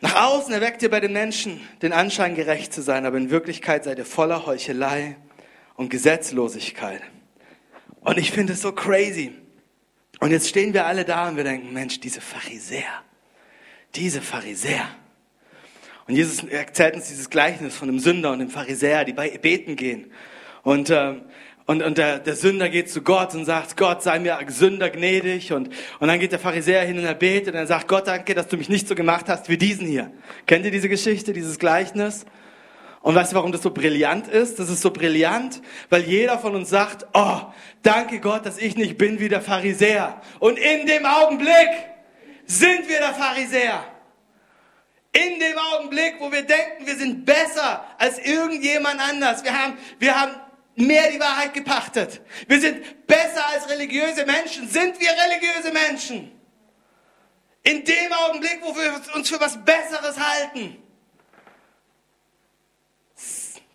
Nach 0.00 0.14
außen 0.14 0.52
erweckt 0.52 0.82
ihr 0.82 0.90
bei 0.90 1.00
den 1.00 1.12
Menschen 1.12 1.60
den 1.82 1.92
Anschein, 1.92 2.34
gerecht 2.34 2.72
zu 2.72 2.82
sein, 2.82 3.04
aber 3.04 3.18
in 3.18 3.30
Wirklichkeit 3.30 3.84
seid 3.84 3.98
ihr 3.98 4.06
voller 4.06 4.46
Heuchelei 4.46 5.16
und 5.76 5.90
Gesetzlosigkeit. 5.90 7.02
Und 8.00 8.18
ich 8.18 8.32
finde 8.32 8.54
es 8.54 8.62
so 8.62 8.72
crazy. 8.72 9.32
Und 10.18 10.30
jetzt 10.30 10.48
stehen 10.48 10.72
wir 10.72 10.86
alle 10.86 11.04
da 11.04 11.28
und 11.28 11.36
wir 11.36 11.44
denken, 11.44 11.72
Mensch, 11.72 12.00
diese 12.00 12.20
Pharisäer, 12.20 13.04
diese 13.94 14.22
Pharisäer. 14.22 14.88
Und 16.06 16.16
Jesus 16.16 16.44
erzählt 16.44 16.94
uns 16.94 17.08
dieses 17.08 17.30
Gleichnis 17.30 17.76
von 17.76 17.88
dem 17.88 17.98
Sünder 17.98 18.32
und 18.32 18.40
dem 18.40 18.50
Pharisäer, 18.50 19.04
die 19.04 19.12
bei 19.12 19.30
beten 19.38 19.76
gehen. 19.76 20.10
Und 20.62 20.90
ähm, 20.90 21.22
und, 21.66 21.82
und 21.82 21.98
der, 21.98 22.18
der 22.18 22.34
Sünder 22.34 22.68
geht 22.68 22.90
zu 22.90 23.02
Gott 23.02 23.34
und 23.34 23.44
sagt, 23.44 23.76
Gott, 23.76 24.02
sei 24.02 24.18
mir 24.18 24.38
Sünder 24.48 24.90
gnädig. 24.90 25.52
Und, 25.52 25.68
und 26.00 26.08
dann 26.08 26.18
geht 26.18 26.32
der 26.32 26.38
Pharisäer 26.38 26.82
hin 26.82 26.98
und 26.98 27.04
er 27.04 27.14
betet 27.14 27.54
und 27.54 27.60
er 27.60 27.66
sagt, 27.66 27.86
Gott, 27.86 28.08
danke, 28.08 28.34
dass 28.34 28.48
du 28.48 28.56
mich 28.56 28.68
nicht 28.68 28.88
so 28.88 28.94
gemacht 28.94 29.26
hast 29.28 29.48
wie 29.48 29.56
diesen 29.56 29.86
hier. 29.86 30.10
Kennt 30.46 30.64
ihr 30.64 30.70
diese 30.70 30.88
Geschichte, 30.88 31.32
dieses 31.32 31.58
Gleichnis? 31.58 32.26
Und 33.02 33.14
weißt 33.14 33.32
du, 33.32 33.36
warum 33.36 33.52
das 33.52 33.62
so 33.62 33.70
brillant 33.70 34.28
ist? 34.28 34.58
Das 34.58 34.68
ist 34.68 34.82
so 34.82 34.90
brillant, 34.90 35.62
weil 35.88 36.02
jeder 36.02 36.38
von 36.38 36.54
uns 36.54 36.68
sagt, 36.68 37.06
oh, 37.14 37.40
danke 37.82 38.20
Gott, 38.20 38.44
dass 38.44 38.58
ich 38.58 38.76
nicht 38.76 38.98
bin 38.98 39.20
wie 39.20 39.28
der 39.28 39.40
Pharisäer. 39.40 40.20
Und 40.38 40.58
in 40.58 40.86
dem 40.86 41.06
Augenblick 41.06 41.68
sind 42.44 42.88
wir 42.88 42.98
der 42.98 43.14
Pharisäer. 43.14 43.84
In 45.12 45.40
dem 45.40 45.56
Augenblick, 45.72 46.16
wo 46.20 46.30
wir 46.30 46.42
denken, 46.42 46.86
wir 46.86 46.94
sind 46.94 47.24
besser 47.24 47.84
als 47.98 48.18
irgendjemand 48.18 49.00
anders. 49.00 49.42
Wir 49.42 49.58
haben, 49.58 49.78
wir 49.98 50.20
haben 50.20 50.32
mehr 50.80 51.10
die 51.10 51.20
Wahrheit 51.20 51.54
gepachtet. 51.54 52.20
Wir 52.46 52.60
sind 52.60 53.06
besser 53.06 53.46
als 53.48 53.68
religiöse 53.68 54.24
Menschen. 54.26 54.68
Sind 54.68 54.98
wir 55.00 55.10
religiöse 55.10 55.72
Menschen? 55.72 56.32
In 57.62 57.84
dem 57.84 58.12
Augenblick, 58.12 58.60
wo 58.62 58.74
wir 58.74 59.00
uns 59.14 59.28
für 59.28 59.40
was 59.40 59.62
Besseres 59.64 60.18
halten. 60.18 60.76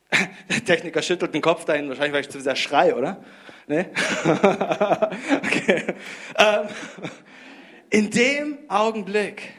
Der 0.49 0.65
Techniker 0.65 1.01
schüttelt 1.01 1.33
den 1.33 1.41
Kopf 1.41 1.65
dahin, 1.65 1.89
wahrscheinlich, 1.89 2.13
weil 2.13 2.21
ich 2.21 2.29
zu 2.29 2.39
sehr 2.39 2.55
schrei, 2.55 2.95
oder? 2.95 3.23
Ne? 3.67 3.89
okay. 5.43 5.95
Ähm, 6.37 6.67
in 7.89 8.09
dem 8.09 8.57
Augenblick 8.67 9.53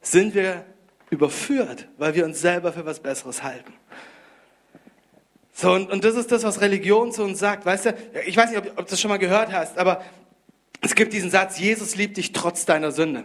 sind 0.00 0.34
wir 0.34 0.64
überführt, 1.10 1.88
weil 1.96 2.14
wir 2.14 2.24
uns 2.24 2.40
selber 2.40 2.72
für 2.72 2.84
was 2.86 3.00
Besseres 3.00 3.42
halten. 3.42 3.72
So, 5.60 5.72
und, 5.72 5.90
und 5.90 6.04
das 6.04 6.14
ist 6.14 6.30
das, 6.30 6.44
was 6.44 6.60
Religion 6.60 7.10
zu 7.10 7.24
uns 7.24 7.40
sagt. 7.40 7.66
Weißt 7.66 7.86
du, 7.86 7.94
ich 8.26 8.36
weiß 8.36 8.50
nicht, 8.50 8.60
ob, 8.60 8.78
ob 8.78 8.84
du 8.86 8.90
das 8.90 9.00
schon 9.00 9.08
mal 9.08 9.18
gehört 9.18 9.50
hast, 9.50 9.76
aber 9.76 10.04
es 10.82 10.94
gibt 10.94 11.12
diesen 11.12 11.32
Satz, 11.32 11.58
Jesus 11.58 11.96
liebt 11.96 12.16
dich 12.16 12.30
trotz 12.30 12.64
deiner 12.64 12.92
Sünde. 12.92 13.24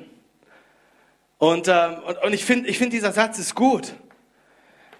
Und, 1.38 1.68
ähm, 1.68 1.98
und, 2.08 2.18
und 2.24 2.34
ich 2.34 2.44
finde, 2.44 2.70
ich 2.70 2.80
find, 2.80 2.92
dieser 2.92 3.12
Satz 3.12 3.38
ist 3.38 3.54
gut, 3.54 3.94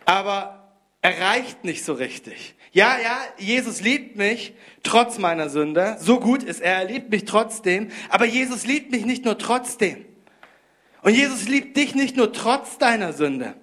aber 0.06 0.76
er 1.02 1.22
reicht 1.22 1.64
nicht 1.64 1.84
so 1.84 1.94
richtig. 1.94 2.54
Ja, 2.72 3.00
ja, 3.02 3.18
Jesus 3.40 3.82
liebt 3.82 4.16
mich 4.16 4.54
trotz 4.84 5.18
meiner 5.18 5.50
Sünde. 5.50 5.98
So 6.00 6.20
gut 6.20 6.44
ist 6.44 6.62
er, 6.62 6.76
er 6.76 6.86
liebt 6.86 7.10
mich 7.10 7.26
trotzdem. 7.26 7.90
Aber 8.10 8.26
Jesus 8.26 8.68
liebt 8.68 8.92
mich 8.92 9.06
nicht 9.06 9.26
nur 9.26 9.40
trotzdem. 9.40 10.06
Und 11.02 11.16
Jesus 11.16 11.48
liebt 11.48 11.78
dich 11.78 11.96
nicht 11.96 12.16
nur 12.16 12.32
trotz 12.32 12.78
deiner 12.78 13.12
Sünde 13.12 13.56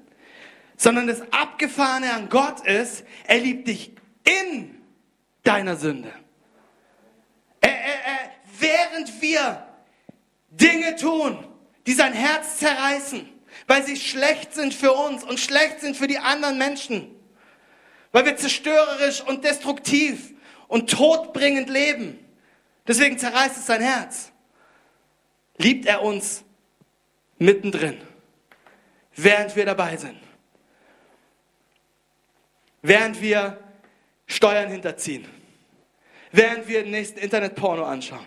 sondern 0.81 1.09
das 1.09 1.21
Abgefahrene 1.31 2.11
an 2.11 2.31
Gott 2.31 2.67
ist, 2.67 3.05
er 3.27 3.39
liebt 3.39 3.69
dich 3.69 3.93
in 4.25 4.81
deiner 5.43 5.77
Sünde. 5.77 6.11
Er, 7.61 7.71
er, 7.71 8.05
er, 8.07 8.31
während 8.59 9.21
wir 9.21 9.67
Dinge 10.49 10.97
tun, 10.97 11.47
die 11.87 11.93
sein 11.93 12.15
Herz 12.15 12.57
zerreißen, 12.57 13.29
weil 13.67 13.85
sie 13.85 13.97
schlecht 13.97 14.55
sind 14.55 14.73
für 14.73 14.93
uns 14.93 15.23
und 15.23 15.39
schlecht 15.39 15.81
sind 15.81 15.99
für 15.99 16.07
die 16.07 16.19
anderen 16.19 16.57
Menschen, 16.57 17.15
weil 18.13 18.25
wir 18.25 18.39
zerstörerisch 18.39 19.21
und 19.21 19.45
destruktiv 19.45 20.33
und 20.67 20.89
todbringend 20.89 21.69
leben. 21.69 22.19
Deswegen 22.89 23.19
zerreißt 23.19 23.59
es 23.59 23.67
sein 23.67 23.83
Herz. 23.83 24.33
Liebt 25.59 25.85
er 25.85 26.01
uns 26.01 26.43
mittendrin, 27.37 28.01
während 29.15 29.57
wir 29.57 29.67
dabei 29.67 29.99
sind 29.99 30.30
während 32.83 33.21
wir 33.21 33.59
Steuern 34.27 34.71
hinterziehen, 34.71 35.27
während 36.33 36.69
wir 36.69 36.83
den 36.83 36.93
nächsten 36.93 37.19
Internetporno 37.19 37.85
anschauen, 37.85 38.27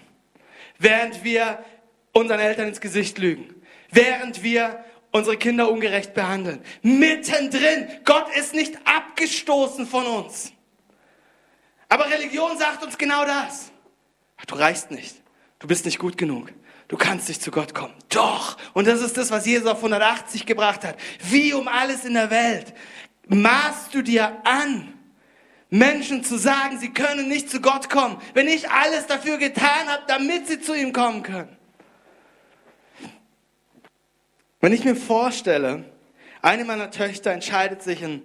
während 0.79 1.23
wir 1.23 1.63
unseren 2.11 2.39
Eltern 2.39 2.67
ins 2.67 2.81
Gesicht 2.81 3.17
lügen, 3.17 3.55
während 3.91 4.43
wir 4.43 4.83
unsere 5.11 5.37
Kinder 5.37 5.69
ungerecht 5.69 6.13
behandeln. 6.13 6.61
Mittendrin. 6.81 7.87
Gott 8.03 8.35
ist 8.35 8.53
nicht 8.53 8.77
abgestoßen 8.83 9.85
von 9.85 10.05
uns. 10.05 10.51
Aber 11.87 12.09
Religion 12.09 12.57
sagt 12.57 12.83
uns 12.83 12.97
genau 12.97 13.23
das. 13.23 13.71
Du 14.47 14.55
reichst 14.55 14.91
nicht. 14.91 15.15
Du 15.59 15.67
bist 15.67 15.85
nicht 15.85 15.99
gut 15.99 16.17
genug. 16.17 16.51
Du 16.87 16.97
kannst 16.97 17.29
nicht 17.29 17.41
zu 17.41 17.51
Gott 17.51 17.73
kommen. 17.73 17.93
Doch. 18.09 18.57
Und 18.73 18.87
das 18.87 19.01
ist 19.01 19.15
das, 19.15 19.31
was 19.31 19.45
Jesus 19.45 19.67
auf 19.67 19.77
180 19.77 20.45
gebracht 20.45 20.83
hat. 20.83 20.97
Wie 21.29 21.53
um 21.53 21.67
alles 21.67 22.03
in 22.05 22.15
der 22.15 22.29
Welt 22.29 22.73
maßt 23.27 23.93
du 23.93 24.01
dir 24.01 24.41
an, 24.43 24.93
Menschen 25.69 26.23
zu 26.23 26.37
sagen, 26.37 26.77
sie 26.77 26.93
können 26.93 27.27
nicht 27.27 27.49
zu 27.49 27.59
Gott 27.59 27.89
kommen, 27.89 28.21
wenn 28.33 28.47
ich 28.47 28.69
alles 28.69 29.07
dafür 29.07 29.37
getan 29.37 29.87
habe, 29.87 30.03
damit 30.07 30.47
sie 30.47 30.61
zu 30.61 30.75
ihm 30.75 30.93
kommen 30.93 31.23
können? 31.23 31.57
Wenn 34.61 34.71
ich 34.71 34.85
mir 34.85 34.95
vorstelle, 34.95 35.83
eine 36.41 36.63
meiner 36.63 36.91
Töchter 36.91 37.31
entscheidet 37.31 37.81
sich, 37.81 38.03
ein 38.03 38.21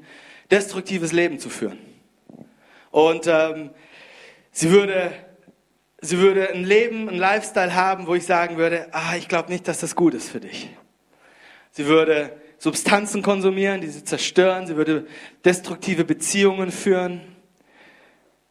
destruktives 0.51 1.13
Leben 1.13 1.39
zu 1.39 1.51
führen. 1.51 1.79
Und 2.91 3.27
ähm, 3.27 3.71
sie, 4.53 4.71
würde, 4.71 5.13
sie 6.01 6.19
würde 6.19 6.51
ein 6.51 6.65
Leben, 6.65 7.09
ein 7.09 7.17
Lifestyle 7.17 7.75
haben, 7.75 8.07
wo 8.07 8.15
ich 8.15 8.27
sagen 8.27 8.57
würde, 8.57 8.89
ah, 8.93 9.17
ich 9.17 9.29
glaube 9.29 9.51
nicht, 9.51 9.69
dass 9.69 9.81
das 9.81 9.95
gut 9.97 10.15
ist 10.15 10.29
für 10.29 10.41
dich. 10.41 10.69
Sie 11.71 11.87
würde 11.87 12.37
Substanzen 12.59 13.23
konsumieren, 13.23 13.81
die 13.81 13.87
sie 13.87 14.05
zerstören. 14.05 14.66
Sie 14.66 14.77
würde 14.77 15.07
destruktive 15.44 16.05
Beziehungen 16.05 16.73
führen. 16.73 17.21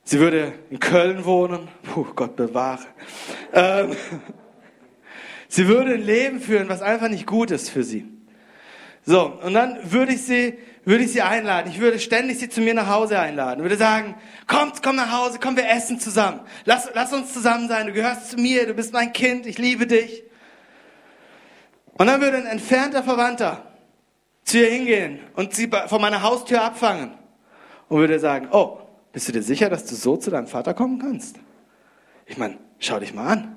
Sie 0.03 0.19
würde 0.19 0.53
in 0.69 0.79
Köln 0.79 1.25
wohnen. 1.25 1.67
Puh, 1.83 2.07
Gott 2.15 2.37
bewahre. 2.37 2.85
Ähm, 3.53 3.91
sie 5.49 5.67
würde 5.67 5.95
ein 5.95 6.01
Leben 6.01 6.39
führen, 6.39 6.69
was 6.69 6.81
einfach 6.81 7.09
nicht 7.09 7.27
gut 7.27 7.51
ist 7.51 7.69
für 7.69 7.83
sie. 7.83 8.05
So, 9.05 9.25
und 9.25 9.53
dann 9.53 9.91
würde 9.91 10.13
ich 10.13 10.23
sie, 10.23 10.57
würde 10.85 11.03
ich 11.03 11.11
sie 11.11 11.21
einladen. 11.21 11.69
Ich 11.69 11.79
würde 11.79 11.99
ständig 11.99 12.39
sie 12.39 12.47
zu 12.47 12.61
mir 12.61 12.73
nach 12.73 12.87
Hause 12.87 13.19
einladen. 13.19 13.61
Würde 13.61 13.75
sagen, 13.75 14.15
kommt, 14.47 14.81
komm 14.81 14.95
nach 14.95 15.11
Hause, 15.11 15.39
komm, 15.41 15.57
wir 15.57 15.69
essen 15.69 15.99
zusammen. 15.99 16.39
Lass, 16.63 16.89
lass 16.93 17.11
uns 17.11 17.33
zusammen 17.33 17.67
sein. 17.67 17.87
Du 17.87 17.93
gehörst 17.93 18.31
zu 18.31 18.37
mir, 18.37 18.65
du 18.67 18.73
bist 18.73 18.93
mein 18.93 19.11
Kind, 19.11 19.45
ich 19.45 19.57
liebe 19.57 19.85
dich. 19.85 20.23
Und 21.97 22.07
dann 22.07 22.21
würde 22.21 22.37
ein 22.37 22.45
entfernter 22.45 23.03
Verwandter 23.03 23.66
zu 24.47 24.59
ihr 24.59 24.71
hingehen 24.71 25.19
und 25.35 25.53
sie 25.53 25.69
vor 25.87 25.99
meiner 25.99 26.21
Haustür 26.23 26.63
abfangen 26.63 27.11
und 27.89 27.99
würde 27.99 28.19
sagen, 28.19 28.47
oh, 28.51 28.79
bist 29.11 29.27
du 29.27 29.33
dir 29.33 29.43
sicher, 29.43 29.69
dass 29.69 29.85
du 29.85 29.95
so 29.95 30.15
zu 30.15 30.31
deinem 30.31 30.47
Vater 30.47 30.73
kommen 30.73 30.99
kannst? 30.99 31.37
Ich 32.25 32.37
meine, 32.37 32.57
schau 32.79 32.99
dich 32.99 33.13
mal 33.13 33.27
an. 33.27 33.55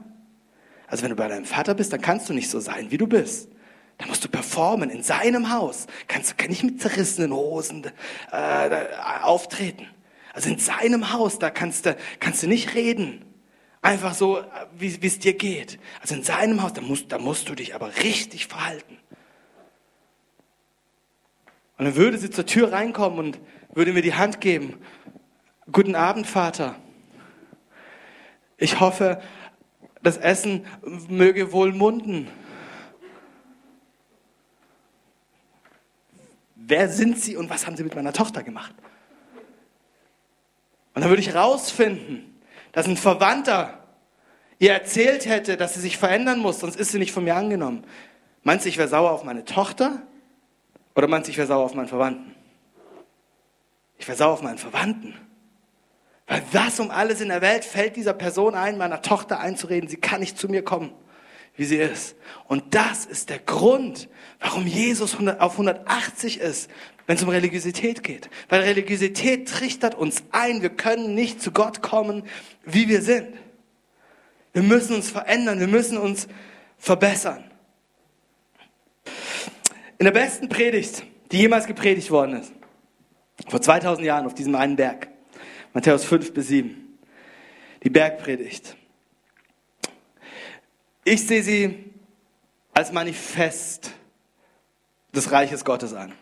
Also 0.88 1.04
wenn 1.04 1.10
du 1.10 1.16
bei 1.16 1.28
deinem 1.28 1.44
Vater 1.44 1.74
bist, 1.74 1.92
dann 1.92 2.00
kannst 2.00 2.28
du 2.28 2.32
nicht 2.32 2.50
so 2.50 2.58
sein, 2.58 2.90
wie 2.90 2.98
du 2.98 3.06
bist. 3.06 3.48
Da 3.98 4.06
musst 4.06 4.24
du 4.24 4.28
performen 4.28 4.90
in 4.90 5.04
seinem 5.04 5.52
Haus. 5.52 5.86
Kannst 6.08 6.34
du 6.36 6.48
nicht 6.48 6.64
mit 6.64 6.80
zerrissenen 6.80 7.32
Hosen 7.32 7.86
äh, 8.32 8.86
auftreten. 9.22 9.86
Also 10.32 10.48
in 10.48 10.58
seinem 10.58 11.12
Haus, 11.12 11.38
da 11.38 11.50
kannst 11.50 11.86
du, 11.86 11.96
kannst 12.18 12.42
du 12.42 12.48
nicht 12.48 12.74
reden. 12.74 13.24
Einfach 13.82 14.14
so, 14.14 14.42
wie 14.76 14.98
es 15.00 15.18
dir 15.20 15.34
geht. 15.34 15.78
Also 16.00 16.16
in 16.16 16.24
seinem 16.24 16.62
Haus, 16.62 16.72
da 16.72 16.80
musst, 16.80 17.12
da 17.12 17.18
musst 17.18 17.48
du 17.48 17.54
dich 17.54 17.76
aber 17.76 17.92
richtig 18.02 18.46
verhalten. 18.46 18.98
Und 21.80 21.86
dann 21.86 21.96
würde 21.96 22.18
sie 22.18 22.28
zur 22.28 22.44
Tür 22.44 22.72
reinkommen 22.72 23.18
und 23.18 23.40
würde 23.72 23.94
mir 23.94 24.02
die 24.02 24.12
Hand 24.12 24.42
geben. 24.42 24.74
Guten 25.72 25.94
Abend, 25.94 26.26
Vater. 26.26 26.76
Ich 28.58 28.80
hoffe, 28.80 29.22
das 30.02 30.18
Essen 30.18 30.66
möge 31.08 31.52
wohl 31.52 31.72
munden. 31.72 32.28
Wer 36.54 36.90
sind 36.90 37.18
Sie 37.18 37.34
und 37.34 37.48
was 37.48 37.66
haben 37.66 37.78
Sie 37.78 37.82
mit 37.82 37.94
meiner 37.94 38.12
Tochter 38.12 38.42
gemacht? 38.42 38.74
Und 40.92 41.00
dann 41.00 41.08
würde 41.08 41.22
ich 41.22 41.34
rausfinden, 41.34 42.42
dass 42.72 42.86
ein 42.88 42.98
Verwandter 42.98 43.86
ihr 44.58 44.72
erzählt 44.72 45.24
hätte, 45.24 45.56
dass 45.56 45.72
sie 45.72 45.80
sich 45.80 45.96
verändern 45.96 46.40
muss, 46.40 46.60
sonst 46.60 46.76
ist 46.76 46.92
sie 46.92 46.98
nicht 46.98 47.12
von 47.12 47.24
mir 47.24 47.36
angenommen. 47.36 47.86
Meinst 48.42 48.66
du, 48.66 48.68
ich 48.68 48.76
wäre 48.76 48.88
sauer 48.88 49.12
auf 49.12 49.24
meine 49.24 49.46
Tochter? 49.46 50.02
Oder 50.94 51.08
meinst 51.08 51.28
du, 51.28 51.32
ich 51.32 51.38
wäre 51.38 51.54
auf 51.56 51.74
meinen 51.74 51.88
Verwandten? 51.88 52.34
Ich 53.98 54.08
wäre 54.08 54.26
auf 54.26 54.42
meinen 54.42 54.58
Verwandten. 54.58 55.14
Weil 56.26 56.42
was 56.52 56.78
um 56.80 56.90
alles 56.90 57.20
in 57.20 57.28
der 57.28 57.40
Welt 57.40 57.64
fällt 57.64 57.96
dieser 57.96 58.12
Person 58.12 58.54
ein, 58.54 58.78
meiner 58.78 59.02
Tochter 59.02 59.40
einzureden, 59.40 59.88
sie 59.88 59.96
kann 59.96 60.20
nicht 60.20 60.38
zu 60.38 60.48
mir 60.48 60.62
kommen, 60.62 60.92
wie 61.56 61.64
sie 61.64 61.76
ist. 61.76 62.14
Und 62.46 62.74
das 62.74 63.04
ist 63.04 63.30
der 63.30 63.40
Grund, 63.40 64.08
warum 64.38 64.66
Jesus 64.66 65.16
auf 65.16 65.52
180 65.52 66.38
ist, 66.38 66.70
wenn 67.06 67.16
es 67.16 67.22
um 67.24 67.28
Religiosität 67.28 68.04
geht. 68.04 68.30
Weil 68.48 68.62
Religiosität 68.62 69.48
trichtert 69.48 69.96
uns 69.96 70.22
ein, 70.30 70.62
wir 70.62 70.70
können 70.70 71.16
nicht 71.16 71.42
zu 71.42 71.50
Gott 71.50 71.82
kommen, 71.82 72.22
wie 72.64 72.88
wir 72.88 73.02
sind. 73.02 73.36
Wir 74.52 74.62
müssen 74.62 74.94
uns 74.94 75.10
verändern, 75.10 75.58
wir 75.58 75.66
müssen 75.66 75.98
uns 75.98 76.28
verbessern. 76.78 77.49
In 80.00 80.06
der 80.06 80.12
besten 80.12 80.48
Predigt, 80.48 81.02
die 81.30 81.36
jemals 81.36 81.66
gepredigt 81.66 82.10
worden 82.10 82.40
ist, 82.40 82.54
vor 83.48 83.60
2000 83.60 84.06
Jahren 84.06 84.24
auf 84.24 84.32
diesem 84.32 84.54
einen 84.54 84.74
Berg, 84.74 85.08
Matthäus 85.74 86.06
5 86.06 86.32
bis 86.32 86.48
7. 86.48 86.98
Die 87.84 87.90
Bergpredigt. 87.90 88.76
Ich 91.04 91.26
sehe 91.26 91.42
sie 91.42 91.84
als 92.72 92.92
Manifest 92.92 93.92
des 95.14 95.30
Reiches 95.32 95.66
Gottes 95.66 95.92
an. 95.92 96.12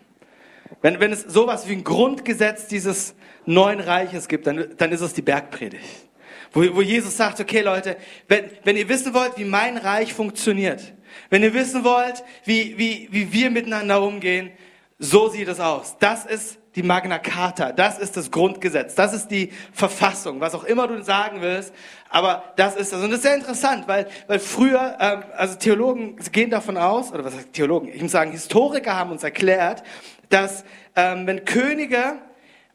Wenn, 0.83 0.99
wenn 0.99 1.12
es 1.12 1.23
sowas 1.23 1.69
wie 1.69 1.75
ein 1.75 1.85
Grundgesetz 1.85 2.67
dieses 2.67 3.14
neuen 3.47 3.79
Reiches 3.79 4.27
gibt, 4.27 4.49
dann, 4.49 4.75
dann 4.77 4.91
ist 4.91 5.03
es 5.03 5.14
die 5.14 5.23
Bergpredigt. 5.23 6.09
Wo, 6.51 6.62
wo 6.75 6.83
Jesus 6.83 7.17
sagt, 7.17 7.38
okay 7.38 7.61
Leute, 7.61 7.97
wenn, 8.27 8.51
wenn 8.64 8.77
ihr 8.77 8.88
wissen 8.88 9.14
wollt, 9.14 9.38
wie 9.38 9.45
mein 9.45 9.77
Reich 9.77 10.14
funktioniert, 10.14 10.95
wenn 11.31 11.42
ihr 11.42 11.55
wissen 11.55 11.85
wollt, 11.85 12.23
wie, 12.44 12.79
wie, 12.79 13.09
wie 13.11 13.33
wir 13.33 13.51
miteinander 13.51 14.03
umgehen, 14.03 14.51
so 14.99 15.29
sieht 15.29 15.49
es 15.49 15.61
aus. 15.61 15.97
Das 15.99 16.27
ist 16.27 16.59
die 16.75 16.83
Magna 16.83 17.18
Carta, 17.18 17.73
das 17.73 17.99
ist 17.99 18.16
das 18.16 18.31
Grundgesetz, 18.31 18.94
das 18.94 19.12
ist 19.12 19.29
die 19.29 19.53
Verfassung, 19.73 20.40
was 20.40 20.55
auch 20.55 20.64
immer 20.64 20.87
du 20.87 21.03
sagen 21.03 21.40
willst, 21.40 21.73
aber 22.09 22.44
das 22.57 22.77
ist 22.77 22.92
das. 22.92 23.03
Und 23.03 23.11
das 23.11 23.18
ist 23.18 23.23
sehr 23.23 23.35
interessant, 23.35 23.88
weil, 23.88 24.07
weil 24.29 24.38
früher, 24.38 24.97
ähm, 25.01 25.23
also 25.37 25.57
Theologen 25.57 26.16
gehen 26.31 26.51
davon 26.51 26.77
aus, 26.77 27.12
oder 27.12 27.25
was 27.25 27.35
heißt 27.35 27.53
Theologen, 27.53 27.88
ich 27.92 28.01
muss 28.01 28.12
sagen, 28.12 28.31
Historiker 28.31 28.97
haben 28.97 29.11
uns 29.11 29.25
erklärt, 29.25 29.83
dass 30.29 30.64
ähm, 30.94 31.27
wenn 31.27 31.44
Könige 31.44 32.18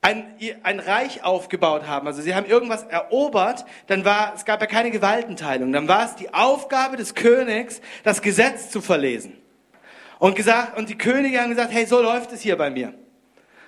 ein, 0.04 0.36
ein 0.64 0.80
Reich 0.80 1.24
aufgebaut 1.24 1.88
haben, 1.88 2.08
also 2.08 2.22
sie 2.22 2.36
haben 2.36 2.46
irgendwas 2.46 2.84
erobert, 2.84 3.66
dann 3.88 4.04
war, 4.04 4.34
es 4.36 4.44
gab 4.44 4.60
ja 4.60 4.68
keine 4.68 4.92
Gewaltenteilung, 4.92 5.72
dann 5.72 5.88
war 5.88 6.06
es 6.06 6.16
die 6.16 6.34
Aufgabe 6.34 6.98
des 6.98 7.16
Königs, 7.16 7.82
das 8.04 8.22
Gesetz 8.22 8.70
zu 8.70 8.82
verlesen. 8.82 9.38
Und 10.20 10.36
gesagt, 10.36 10.78
und 10.78 10.90
die 10.90 10.98
Könige 10.98 11.40
haben 11.42 11.50
gesagt, 11.50 11.72
hey, 11.72 11.86
so 11.86 12.02
läuft 12.02 12.34
es 12.34 12.42
hier 12.42 12.58
bei 12.58 12.70
mir. 12.70 12.94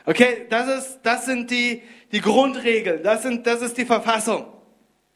Okay, 0.06 0.46
das 0.50 0.68
ist, 0.68 1.00
das 1.04 1.26
sind 1.26 1.50
die, 1.50 1.82
die 2.12 2.22
Grundregeln, 2.22 3.02
das 3.02 3.24
sind, 3.24 3.48
das 3.48 3.62
ist 3.62 3.78
die 3.78 3.86
Verfassung. 3.86 4.46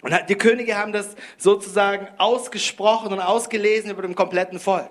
Und 0.01 0.13
die 0.29 0.35
Könige 0.35 0.77
haben 0.77 0.93
das 0.93 1.15
sozusagen 1.37 2.07
ausgesprochen 2.17 3.11
und 3.11 3.19
ausgelesen 3.19 3.91
über 3.91 4.01
dem 4.01 4.15
kompletten 4.15 4.57
Volk. 4.57 4.89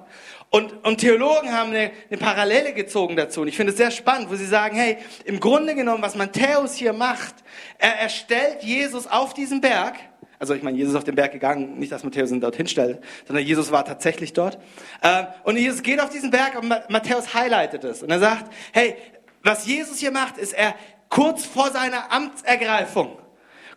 Und, 0.50 0.84
und 0.84 0.98
Theologen 0.98 1.52
haben 1.52 1.70
eine, 1.70 1.90
eine 2.08 2.18
Parallele 2.18 2.72
gezogen 2.72 3.16
dazu. 3.16 3.42
Und 3.42 3.48
ich 3.48 3.56
finde 3.56 3.72
es 3.72 3.78
sehr 3.78 3.90
spannend, 3.90 4.30
wo 4.30 4.34
sie 4.34 4.46
sagen, 4.46 4.76
hey, 4.76 4.96
im 5.24 5.40
Grunde 5.40 5.74
genommen, 5.74 6.02
was 6.02 6.14
Matthäus 6.14 6.74
hier 6.74 6.94
macht, 6.94 7.34
er, 7.76 7.98
er 8.00 8.08
stellt 8.08 8.62
Jesus 8.62 9.06
auf 9.06 9.34
diesen 9.34 9.60
Berg. 9.60 9.96
Also 10.38 10.54
ich 10.54 10.62
meine, 10.62 10.78
Jesus 10.78 10.92
ist 10.92 10.98
auf 10.98 11.04
den 11.04 11.16
Berg 11.16 11.32
gegangen, 11.32 11.78
nicht, 11.78 11.92
dass 11.92 12.04
Matthäus 12.04 12.30
ihn 12.30 12.40
dorthin 12.40 12.66
stellt, 12.66 13.00
sondern 13.26 13.44
Jesus 13.44 13.72
war 13.72 13.84
tatsächlich 13.84 14.32
dort. 14.32 14.58
Ähm, 15.02 15.26
und 15.42 15.56
Jesus 15.56 15.82
geht 15.82 16.00
auf 16.00 16.10
diesen 16.10 16.30
Berg 16.30 16.58
und 16.60 16.68
Matthäus 16.68 17.34
highlightet 17.34 17.84
es. 17.84 18.02
Und 18.02 18.10
er 18.10 18.20
sagt, 18.20 18.52
hey, 18.72 18.96
was 19.42 19.66
Jesus 19.66 19.98
hier 19.98 20.12
macht, 20.12 20.38
ist 20.38 20.52
er 20.52 20.74
kurz 21.10 21.44
vor 21.44 21.70
seiner 21.70 22.10
Amtsergreifung, 22.12 23.18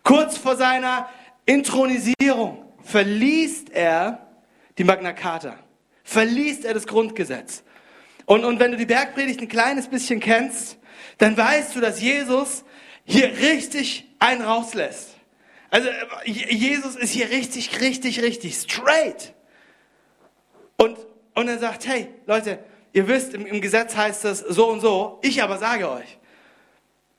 kurz 0.04 0.38
vor 0.38 0.56
seiner 0.56 1.08
Intronisierung, 1.44 2.64
verliest 2.82 3.70
er 3.70 4.26
die 4.78 4.84
Magna 4.84 5.12
Carta, 5.12 5.56
verliest 6.12 6.64
er 6.64 6.74
das 6.74 6.86
Grundgesetz. 6.86 7.64
Und, 8.26 8.44
und 8.44 8.60
wenn 8.60 8.70
du 8.70 8.76
die 8.76 8.86
Bergpredigt 8.86 9.40
ein 9.40 9.48
kleines 9.48 9.88
bisschen 9.88 10.20
kennst, 10.20 10.78
dann 11.18 11.36
weißt 11.36 11.74
du, 11.74 11.80
dass 11.80 12.00
Jesus 12.00 12.64
hier 13.04 13.28
richtig 13.38 14.08
einen 14.18 14.42
rauslässt. 14.42 15.16
Also 15.70 15.88
Jesus 16.24 16.96
ist 16.96 17.10
hier 17.10 17.30
richtig, 17.30 17.80
richtig, 17.80 18.22
richtig 18.22 18.56
straight. 18.56 19.34
Und, 20.76 20.98
und 21.34 21.48
er 21.48 21.58
sagt, 21.58 21.86
hey 21.86 22.08
Leute, 22.26 22.58
ihr 22.92 23.08
wisst, 23.08 23.34
im, 23.34 23.46
im 23.46 23.60
Gesetz 23.60 23.96
heißt 23.96 24.24
es 24.26 24.40
so 24.40 24.68
und 24.68 24.80
so, 24.80 25.18
ich 25.22 25.42
aber 25.42 25.58
sage 25.58 25.90
euch. 25.90 26.18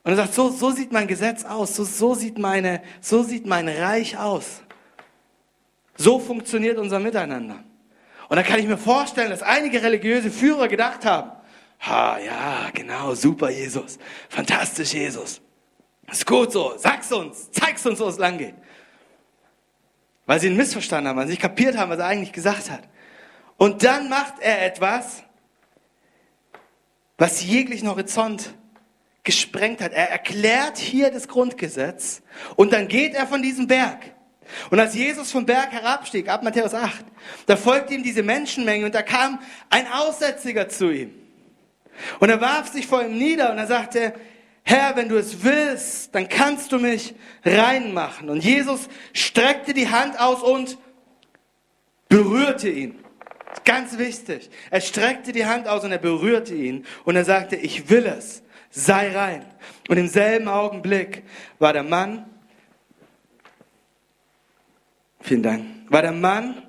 Und 0.03 0.12
er 0.12 0.17
sagt, 0.17 0.34
so, 0.34 0.49
so 0.49 0.71
sieht 0.71 0.91
mein 0.91 1.08
Gesetz 1.08 1.45
aus, 1.45 1.75
so, 1.75 1.84
so, 1.84 2.13
sieht 2.13 2.38
meine, 2.38 2.84
so 3.01 3.23
sieht 3.23 3.45
mein 3.45 3.67
Reich 3.67 4.17
aus. 4.17 4.62
So 5.95 6.19
funktioniert 6.19 6.77
unser 6.77 6.99
Miteinander. 6.99 7.63
Und 8.34 8.38
da 8.38 8.41
kann 8.41 8.60
ich 8.60 8.65
mir 8.65 8.80
vorstellen, 8.80 9.30
dass 9.30 9.43
einige 9.43 9.84
religiöse 9.84 10.32
Führer 10.32 10.67
gedacht 10.67 11.06
haben, 11.06 11.34
ha, 11.82 12.17
ja, 12.17 12.72
genau, 12.74 13.13
super 13.13 13.52
Jesus, 13.52 14.00
fantastisch 14.28 14.96
Jesus. 14.96 15.39
Ist 16.12 16.26
gut 16.26 16.52
so, 16.52 16.74
sag's 16.80 17.12
uns, 17.12 17.52
zeig's 17.52 17.86
uns, 17.86 18.00
wo 18.00 18.08
es 18.08 18.17
lang 18.17 18.39
geht. 18.39 18.56
Weil 20.26 20.39
sie 20.39 20.48
ihn 20.48 20.58
missverstanden 20.58 21.10
haben, 21.10 21.17
weil 21.17 21.28
sie 21.28 21.34
nicht 21.34 21.43
kapiert 21.43 21.78
haben, 21.78 21.91
was 21.91 22.00
er 22.00 22.08
eigentlich 22.08 22.34
gesagt 22.34 22.72
hat. 22.72 22.82
Und 23.58 23.84
dann 23.84 24.10
macht 24.10 24.39
er 24.39 24.65
etwas, 24.65 25.22
was 27.19 27.43
jeglichen 27.43 27.88
Horizont 27.88 28.56
gesprengt 29.24 29.80
hat. 29.80 29.91
Er 29.91 30.10
erklärt 30.10 30.80
hier 30.80 31.12
das 31.12 31.28
Grundgesetz 31.28 32.24
und 32.56 32.74
dann 32.74 32.88
geht 32.88 33.13
er 33.13 33.28
von 33.28 33.43
diesem 33.43 33.67
Berg. 33.67 34.12
Und 34.69 34.79
als 34.79 34.95
Jesus 34.95 35.32
vom 35.32 35.45
Berg 35.45 35.71
herabstieg, 35.71 36.29
ab 36.29 36.43
Matthäus 36.43 36.73
8, 36.73 37.06
da 37.45 37.56
folgte 37.56 37.93
ihm 37.93 38.03
diese 38.03 38.23
Menschenmenge 38.23 38.86
und 38.86 38.95
da 38.95 39.01
kam 39.01 39.39
ein 39.69 39.88
Aussätziger 39.91 40.69
zu 40.69 40.91
ihm. 40.91 41.12
Und 42.19 42.29
er 42.29 42.41
warf 42.41 42.69
sich 42.71 42.88
vor 42.88 43.03
ihm 43.03 43.17
nieder 43.17 43.51
und 43.51 43.58
er 43.58 43.67
sagte, 43.67 44.13
Herr, 44.63 44.95
wenn 44.95 45.10
du 45.10 45.17
es 45.17 45.43
willst, 45.43 46.15
dann 46.15 46.29
kannst 46.29 46.71
du 46.71 46.79
mich 46.79 47.15
reinmachen. 47.43 48.29
Und 48.29 48.43
Jesus 48.43 48.88
streckte 49.12 49.73
die 49.73 49.89
Hand 49.89 50.19
aus 50.19 50.41
und 50.41 50.77
berührte 52.08 52.69
ihn. 52.69 52.99
Ganz 53.65 53.97
wichtig. 53.97 54.49
Er 54.71 54.82
streckte 54.82 55.32
die 55.32 55.45
Hand 55.45 55.67
aus 55.67 55.84
und 55.84 55.91
er 55.91 55.97
berührte 55.97 56.56
ihn 56.56 56.86
und 57.03 57.15
er 57.15 57.25
sagte, 57.25 57.56
ich 57.56 57.89
will 57.89 58.06
es, 58.06 58.43
sei 58.71 59.15
rein. 59.15 59.45
Und 59.89 59.97
im 59.97 60.08
selben 60.08 60.47
Augenblick 60.47 61.23
war 61.60 61.73
der 61.73 61.84
Mann, 61.84 62.25
vielen 65.24 65.44
Dank, 65.44 65.66
war 65.90 66.02
der 66.02 66.12
Mann 66.12 66.62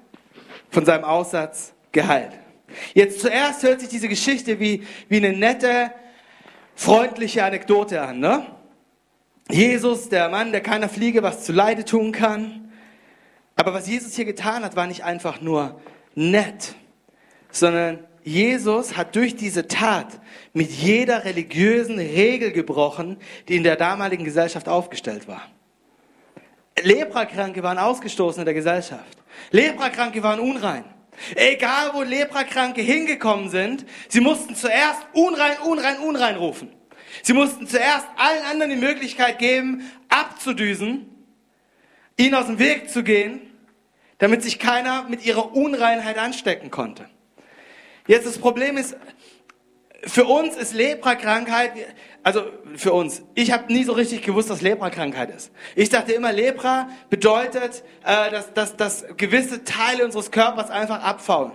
von 0.70 0.84
seinem 0.84 1.04
Aussatz 1.04 1.74
geheilt. 1.92 2.32
Jetzt 2.94 3.20
zuerst 3.20 3.62
hört 3.62 3.80
sich 3.80 3.88
diese 3.88 4.08
Geschichte 4.08 4.58
wie, 4.58 4.86
wie 5.08 5.16
eine 5.16 5.36
nette, 5.36 5.92
freundliche 6.74 7.44
Anekdote 7.44 8.00
an, 8.00 8.18
ne? 8.18 8.46
Jesus, 9.50 10.08
der 10.08 10.30
Mann, 10.30 10.52
der 10.52 10.62
keiner 10.62 10.88
Fliege 10.88 11.22
was 11.22 11.44
zu 11.44 11.52
Leide 11.52 11.84
tun 11.84 12.12
kann. 12.12 12.72
Aber 13.56 13.74
was 13.74 13.86
Jesus 13.86 14.14
hier 14.14 14.24
getan 14.24 14.64
hat, 14.64 14.74
war 14.74 14.86
nicht 14.86 15.04
einfach 15.04 15.40
nur 15.40 15.80
nett, 16.14 16.74
sondern 17.50 18.00
Jesus 18.24 18.96
hat 18.96 19.14
durch 19.16 19.36
diese 19.36 19.68
Tat 19.68 20.18
mit 20.54 20.70
jeder 20.70 21.24
religiösen 21.24 21.98
Regel 21.98 22.52
gebrochen, 22.52 23.18
die 23.48 23.56
in 23.56 23.64
der 23.64 23.76
damaligen 23.76 24.24
Gesellschaft 24.24 24.66
aufgestellt 24.66 25.28
war. 25.28 25.42
Leprakranke 26.84 27.62
waren 27.62 27.78
ausgestoßen 27.78 28.40
in 28.40 28.44
der 28.44 28.54
Gesellschaft. 28.54 29.18
Leprakranke 29.50 30.22
waren 30.22 30.40
unrein. 30.40 30.84
Egal 31.36 31.90
wo 31.94 32.02
Leprakranke 32.02 32.80
hingekommen 32.80 33.48
sind, 33.48 33.86
sie 34.08 34.20
mussten 34.20 34.54
zuerst 34.56 35.00
unrein, 35.12 35.58
unrein, 35.64 35.98
unrein 35.98 36.36
rufen. 36.36 36.72
Sie 37.22 37.32
mussten 37.32 37.66
zuerst 37.66 38.06
allen 38.16 38.42
anderen 38.44 38.70
die 38.70 38.84
Möglichkeit 38.84 39.38
geben, 39.38 39.90
abzudüsen, 40.08 41.08
ihnen 42.16 42.34
aus 42.34 42.46
dem 42.46 42.58
Weg 42.58 42.90
zu 42.90 43.02
gehen, 43.02 43.40
damit 44.18 44.42
sich 44.42 44.58
keiner 44.58 45.04
mit 45.08 45.24
ihrer 45.24 45.54
Unreinheit 45.54 46.18
anstecken 46.18 46.70
konnte. 46.70 47.08
Jetzt 48.06 48.26
das 48.26 48.38
Problem 48.38 48.76
ist, 48.76 48.96
für 50.06 50.24
uns 50.24 50.56
ist 50.56 50.74
Leprakrankheit, 50.74 51.72
also 52.22 52.42
für 52.76 52.92
uns, 52.92 53.22
ich 53.34 53.52
habe 53.52 53.72
nie 53.72 53.84
so 53.84 53.92
richtig 53.92 54.22
gewusst, 54.22 54.50
was 54.50 54.60
Leprakrankheit 54.60 55.34
ist. 55.34 55.50
Ich 55.74 55.88
dachte 55.88 56.12
immer, 56.12 56.32
Lepra 56.32 56.88
bedeutet, 57.10 57.84
äh, 58.04 58.30
dass, 58.30 58.52
dass, 58.54 58.76
dass 58.76 59.04
gewisse 59.16 59.64
Teile 59.64 60.04
unseres 60.04 60.30
Körpers 60.30 60.70
einfach 60.70 61.02
abfaulen. 61.02 61.52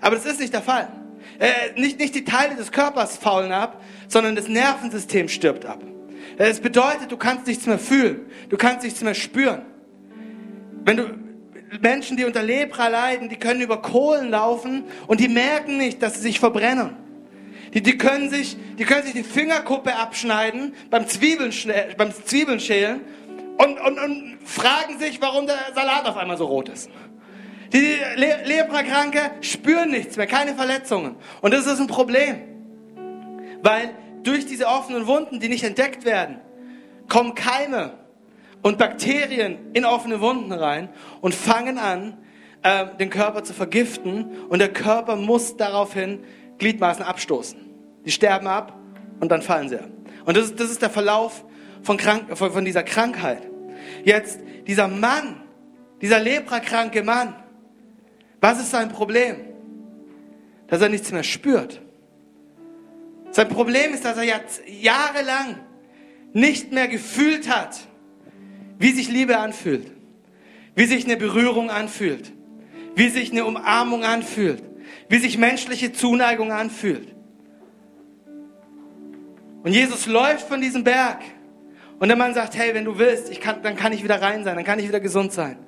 Aber 0.00 0.16
das 0.16 0.26
ist 0.26 0.40
nicht 0.40 0.52
der 0.52 0.62
Fall. 0.62 0.88
Äh, 1.38 1.80
nicht, 1.80 1.98
nicht 1.98 2.14
die 2.14 2.24
Teile 2.24 2.54
des 2.54 2.70
Körpers 2.72 3.16
faulen 3.16 3.52
ab, 3.52 3.80
sondern 4.08 4.36
das 4.36 4.48
Nervensystem 4.48 5.28
stirbt 5.28 5.64
ab. 5.66 5.82
Es 6.36 6.60
bedeutet, 6.60 7.10
du 7.10 7.16
kannst 7.16 7.46
nichts 7.46 7.66
mehr 7.66 7.78
fühlen. 7.78 8.26
Du 8.48 8.56
kannst 8.56 8.84
nichts 8.84 9.00
mehr 9.02 9.14
spüren. 9.14 9.62
Wenn 10.84 10.96
du 10.96 11.10
Menschen, 11.80 12.16
die 12.16 12.24
unter 12.24 12.42
Lepra 12.42 12.88
leiden, 12.88 13.28
die 13.28 13.36
können 13.36 13.60
über 13.60 13.82
Kohlen 13.82 14.30
laufen 14.30 14.84
und 15.06 15.20
die 15.20 15.28
merken 15.28 15.76
nicht, 15.76 16.02
dass 16.02 16.14
sie 16.14 16.20
sich 16.20 16.40
verbrennen. 16.40 17.03
Die, 17.72 17.82
die, 17.82 17.98
können, 17.98 18.30
sich, 18.30 18.56
die 18.78 18.84
können 18.84 19.04
sich 19.04 19.14
die 19.14 19.24
Fingerkuppe 19.24 19.96
abschneiden 19.96 20.74
beim 20.90 21.06
Zwiebeln, 21.08 21.52
beim 21.96 22.12
Zwiebeln 22.12 22.60
schälen 22.60 23.00
und, 23.56 23.80
und, 23.80 23.98
und 23.98 24.38
fragen 24.44 24.98
sich, 24.98 25.20
warum 25.20 25.46
der 25.46 25.56
Salat 25.74 26.06
auf 26.06 26.16
einmal 26.16 26.36
so 26.36 26.46
rot 26.46 26.68
ist. 26.68 26.90
Die 27.72 27.96
Le 28.16 28.42
Leprakranke 28.44 29.18
spüren 29.40 29.90
nichts 29.90 30.16
mehr, 30.16 30.26
keine 30.26 30.54
Verletzungen. 30.54 31.16
Und 31.40 31.52
das 31.52 31.66
ist 31.66 31.80
ein 31.80 31.88
Problem. 31.88 32.36
Weil 33.62 33.90
durch 34.22 34.46
diese 34.46 34.66
offenen 34.66 35.06
Wunden, 35.06 35.40
die 35.40 35.48
nicht 35.48 35.64
entdeckt 35.64 36.04
werden, 36.04 36.40
kommen 37.08 37.34
Keime 37.34 37.94
und 38.62 38.78
Bakterien 38.78 39.58
in 39.72 39.84
offene 39.84 40.20
Wunden 40.20 40.52
rein 40.52 40.88
und 41.20 41.34
fangen 41.34 41.78
an, 41.78 42.16
äh, 42.62 42.86
den 42.98 43.10
Körper 43.10 43.44
zu 43.44 43.52
vergiften. 43.52 44.42
Und 44.48 44.58
der 44.58 44.72
Körper 44.72 45.16
muss 45.16 45.56
daraufhin 45.56 46.24
Gliedmaßen 46.58 47.04
abstoßen. 47.04 47.58
Die 48.04 48.10
sterben 48.10 48.46
ab 48.46 48.78
und 49.20 49.30
dann 49.30 49.42
fallen 49.42 49.68
sie. 49.68 49.80
Und 50.24 50.36
das 50.36 50.46
ist, 50.46 50.60
das 50.60 50.70
ist 50.70 50.82
der 50.82 50.90
Verlauf 50.90 51.44
von, 51.82 51.96
Krank 51.96 52.36
von, 52.36 52.52
von 52.52 52.64
dieser 52.64 52.82
Krankheit. 52.82 53.42
Jetzt, 54.04 54.40
dieser 54.66 54.88
Mann, 54.88 55.42
dieser 56.00 56.18
leprakranke 56.18 57.02
Mann, 57.02 57.34
was 58.40 58.60
ist 58.60 58.70
sein 58.70 58.88
Problem? 58.88 59.36
Dass 60.66 60.80
er 60.80 60.88
nichts 60.88 61.12
mehr 61.12 61.22
spürt. 61.22 61.80
Sein 63.30 63.48
Problem 63.48 63.92
ist, 63.92 64.04
dass 64.04 64.16
er 64.16 64.24
jahrelang 64.66 65.58
nicht 66.32 66.72
mehr 66.72 66.88
gefühlt 66.88 67.48
hat, 67.48 67.80
wie 68.78 68.92
sich 68.92 69.10
Liebe 69.10 69.38
anfühlt, 69.38 69.90
wie 70.74 70.86
sich 70.86 71.04
eine 71.04 71.16
Berührung 71.16 71.70
anfühlt, 71.70 72.32
wie 72.94 73.08
sich 73.08 73.32
eine 73.32 73.44
Umarmung 73.44 74.04
anfühlt, 74.04 74.62
wie 75.08 75.18
sich 75.18 75.38
menschliche 75.38 75.92
Zuneigung 75.92 76.52
anfühlt. 76.52 77.14
Und 79.62 79.72
Jesus 79.72 80.06
läuft 80.06 80.48
von 80.48 80.60
diesem 80.60 80.84
Berg 80.84 81.20
und 81.98 82.08
der 82.08 82.16
Mann 82.16 82.34
sagt, 82.34 82.56
hey, 82.56 82.74
wenn 82.74 82.84
du 82.84 82.98
willst, 82.98 83.40
kann, 83.40 83.62
dann 83.62 83.76
kann 83.76 83.92
ich 83.92 84.04
wieder 84.04 84.20
rein 84.20 84.44
sein, 84.44 84.56
dann 84.56 84.64
kann 84.64 84.78
ich 84.78 84.88
wieder 84.88 85.00
gesund 85.00 85.32
sein. 85.32 85.58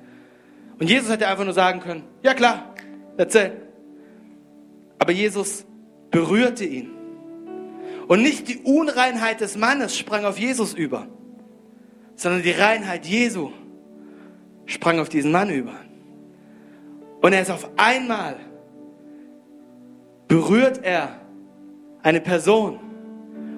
Und 0.79 0.89
Jesus 0.89 1.09
hätte 1.09 1.27
einfach 1.27 1.43
nur 1.45 1.53
sagen 1.53 1.79
können, 1.79 2.03
ja 2.21 2.33
klar, 2.33 2.75
erzähl. 3.17 3.53
Aber 4.99 5.11
Jesus 5.11 5.65
berührte 6.11 6.65
ihn. 6.65 6.91
Und 8.07 8.21
nicht 8.21 8.47
die 8.47 8.57
Unreinheit 8.59 9.41
des 9.41 9.57
Mannes 9.57 9.97
sprang 9.97 10.25
auf 10.25 10.39
Jesus 10.39 10.73
über, 10.73 11.07
sondern 12.15 12.41
die 12.41 12.51
Reinheit 12.51 13.05
Jesu 13.05 13.51
sprang 14.65 14.99
auf 14.99 15.09
diesen 15.09 15.31
Mann 15.31 15.49
über. 15.49 15.73
Und 17.21 17.33
er 17.33 17.41
ist 17.41 17.51
auf 17.51 17.69
einmal, 17.77 18.37
berührt 20.27 20.79
er 20.83 21.21
eine 22.03 22.21
Person. 22.21 22.79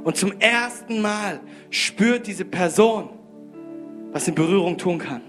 Und 0.04 0.18
zum 0.18 0.40
ersten 0.40 1.02
Mal 1.02 1.40
spürt 1.70 2.28
diese 2.28 2.46
Person, 2.46 3.10
was 4.12 4.28
in 4.28 4.36
Berührung 4.36 4.78
tun 4.78 4.98
kann. 4.98 5.22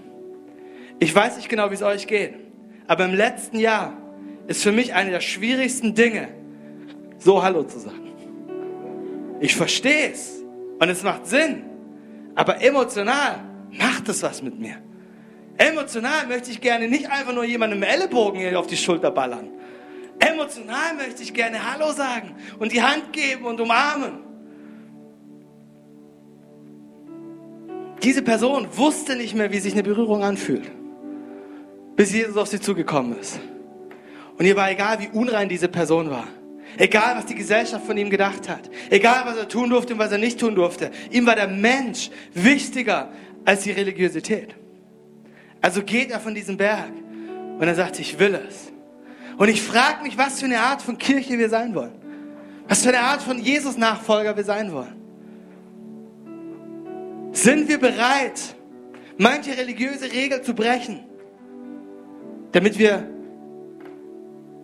Ich 0.99 1.13
weiß 1.13 1.37
nicht 1.37 1.49
genau, 1.49 1.69
wie 1.69 1.75
es 1.75 1.83
euch 1.83 2.07
geht, 2.07 2.35
aber 2.87 3.05
im 3.05 3.13
letzten 3.13 3.59
Jahr 3.59 3.93
ist 4.47 4.63
für 4.63 4.71
mich 4.71 4.93
eine 4.93 5.11
der 5.11 5.21
schwierigsten 5.21 5.93
Dinge, 5.93 6.29
so 7.17 7.43
Hallo 7.43 7.63
zu 7.63 7.79
sagen. 7.79 8.11
Ich 9.39 9.55
verstehe 9.55 10.11
es 10.11 10.43
und 10.79 10.89
es 10.89 11.03
macht 11.03 11.25
Sinn, 11.25 11.63
aber 12.35 12.61
emotional 12.61 13.39
macht 13.71 14.09
es 14.09 14.21
was 14.23 14.41
mit 14.41 14.59
mir. 14.59 14.75
Emotional 15.57 16.27
möchte 16.27 16.51
ich 16.51 16.61
gerne 16.61 16.87
nicht 16.87 17.09
einfach 17.09 17.33
nur 17.33 17.43
jemandem 17.43 17.83
Ellenbogen 17.83 18.39
hier 18.39 18.59
auf 18.59 18.67
die 18.67 18.77
Schulter 18.77 19.11
ballern. 19.11 19.49
Emotional 20.41 20.95
möchte 20.95 21.23
ich 21.23 21.33
gerne 21.33 21.71
Hallo 21.71 21.91
sagen 21.91 22.35
und 22.57 22.71
die 22.71 22.81
Hand 22.81 23.13
geben 23.13 23.45
und 23.45 23.61
umarmen. 23.61 24.19
Diese 28.01 28.23
Person 28.23 28.67
wusste 28.75 29.15
nicht 29.15 29.35
mehr, 29.35 29.51
wie 29.51 29.59
sich 29.59 29.73
eine 29.73 29.83
Berührung 29.83 30.23
anfühlt 30.23 30.71
bis 32.01 32.13
Jesus 32.13 32.35
auf 32.35 32.47
sie 32.47 32.59
zugekommen 32.59 33.19
ist. 33.19 33.39
Und 34.39 34.45
ihr 34.45 34.55
war 34.55 34.71
egal, 34.71 34.99
wie 34.99 35.09
unrein 35.09 35.47
diese 35.47 35.67
Person 35.67 36.09
war. 36.09 36.27
Egal, 36.77 37.15
was 37.15 37.27
die 37.27 37.35
Gesellschaft 37.35 37.85
von 37.85 37.95
ihm 37.95 38.09
gedacht 38.09 38.49
hat. 38.49 38.71
Egal, 38.89 39.23
was 39.25 39.37
er 39.37 39.47
tun 39.47 39.69
durfte 39.69 39.93
und 39.93 39.99
was 39.99 40.11
er 40.11 40.17
nicht 40.17 40.39
tun 40.39 40.55
durfte. 40.55 40.89
Ihm 41.11 41.27
war 41.27 41.35
der 41.35 41.47
Mensch 41.47 42.09
wichtiger 42.33 43.11
als 43.45 43.63
die 43.63 43.71
Religiosität. 43.71 44.55
Also 45.61 45.83
geht 45.83 46.09
er 46.09 46.19
von 46.19 46.33
diesem 46.33 46.57
Berg 46.57 46.91
und 47.59 47.67
er 47.67 47.75
sagt, 47.75 47.99
ich 47.99 48.17
will 48.17 48.33
es. 48.33 48.71
Und 49.37 49.49
ich 49.49 49.61
frage 49.61 50.03
mich, 50.03 50.17
was 50.17 50.39
für 50.39 50.45
eine 50.45 50.59
Art 50.59 50.81
von 50.81 50.97
Kirche 50.97 51.37
wir 51.37 51.49
sein 51.49 51.73
wollen. 51.75 51.93
Was 52.67 52.83
für 52.83 52.89
eine 52.89 52.99
Art 52.99 53.21
von 53.21 53.39
Jesus-Nachfolger 53.39 54.35
wir 54.35 54.43
sein 54.43 54.71
wollen. 54.71 54.95
Sind 57.31 57.67
wir 57.67 57.79
bereit, 57.79 58.55
manche 59.17 59.57
religiöse 59.57 60.11
Regel 60.11 60.41
zu 60.41 60.53
brechen? 60.53 61.05
damit 62.51 62.77
wir 62.77 63.07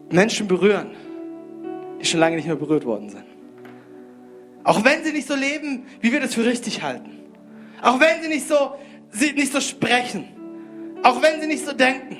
Menschen 0.10 0.48
berühren, 0.48 0.92
die 2.02 2.06
schon 2.06 2.20
lange 2.20 2.36
nicht 2.36 2.48
mehr 2.48 2.56
berührt 2.56 2.86
worden 2.86 3.10
sind. 3.10 3.26
Auch 4.64 4.84
wenn 4.84 5.04
sie 5.04 5.14
nicht 5.14 5.28
so 5.28 5.36
leben, 5.36 5.86
wie 6.02 6.12
wir 6.12 6.20
das 6.20 6.34
für 6.34 6.46
richtig 6.46 6.82
halten. 6.82 7.12
Auch 7.82 8.00
wenn 8.00 8.22
sie 8.22 8.28
nicht 8.28 8.48
so, 8.48 8.76
sie 9.12 9.32
nicht 9.32 9.54
so 9.54 9.62
sprechen. 9.62 10.28
Auch 11.04 11.22
wenn 11.22 11.40
sie 11.40 11.48
nicht 11.48 11.66
so 11.66 11.72
denken. 11.72 12.18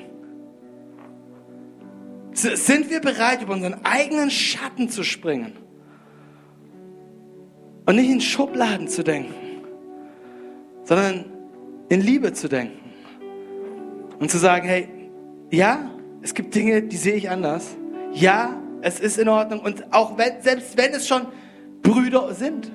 Sind 2.38 2.88
wir 2.88 3.00
bereit, 3.00 3.42
über 3.42 3.54
unseren 3.54 3.84
eigenen 3.84 4.30
Schatten 4.30 4.88
zu 4.88 5.02
springen? 5.02 5.54
Und 7.84 7.96
nicht 7.96 8.10
in 8.10 8.20
Schubladen 8.20 8.86
zu 8.86 9.02
denken, 9.02 9.34
sondern 10.84 11.24
in 11.88 12.00
Liebe 12.00 12.32
zu 12.32 12.48
denken. 12.48 12.78
Und 14.20 14.30
zu 14.30 14.38
sagen, 14.38 14.68
hey, 14.68 14.88
ja, 15.50 15.90
es 16.22 16.34
gibt 16.34 16.54
Dinge, 16.54 16.82
die 16.82 16.96
sehe 16.96 17.14
ich 17.14 17.28
anders. 17.28 17.76
Ja, 18.12 18.60
es 18.82 19.00
ist 19.00 19.18
in 19.18 19.28
Ordnung. 19.28 19.60
Und 19.60 19.92
auch 19.92 20.16
wenn, 20.16 20.40
selbst 20.40 20.76
wenn 20.76 20.92
es 20.92 21.08
schon 21.08 21.26
Brüder 21.82 22.34
sind. 22.34 22.70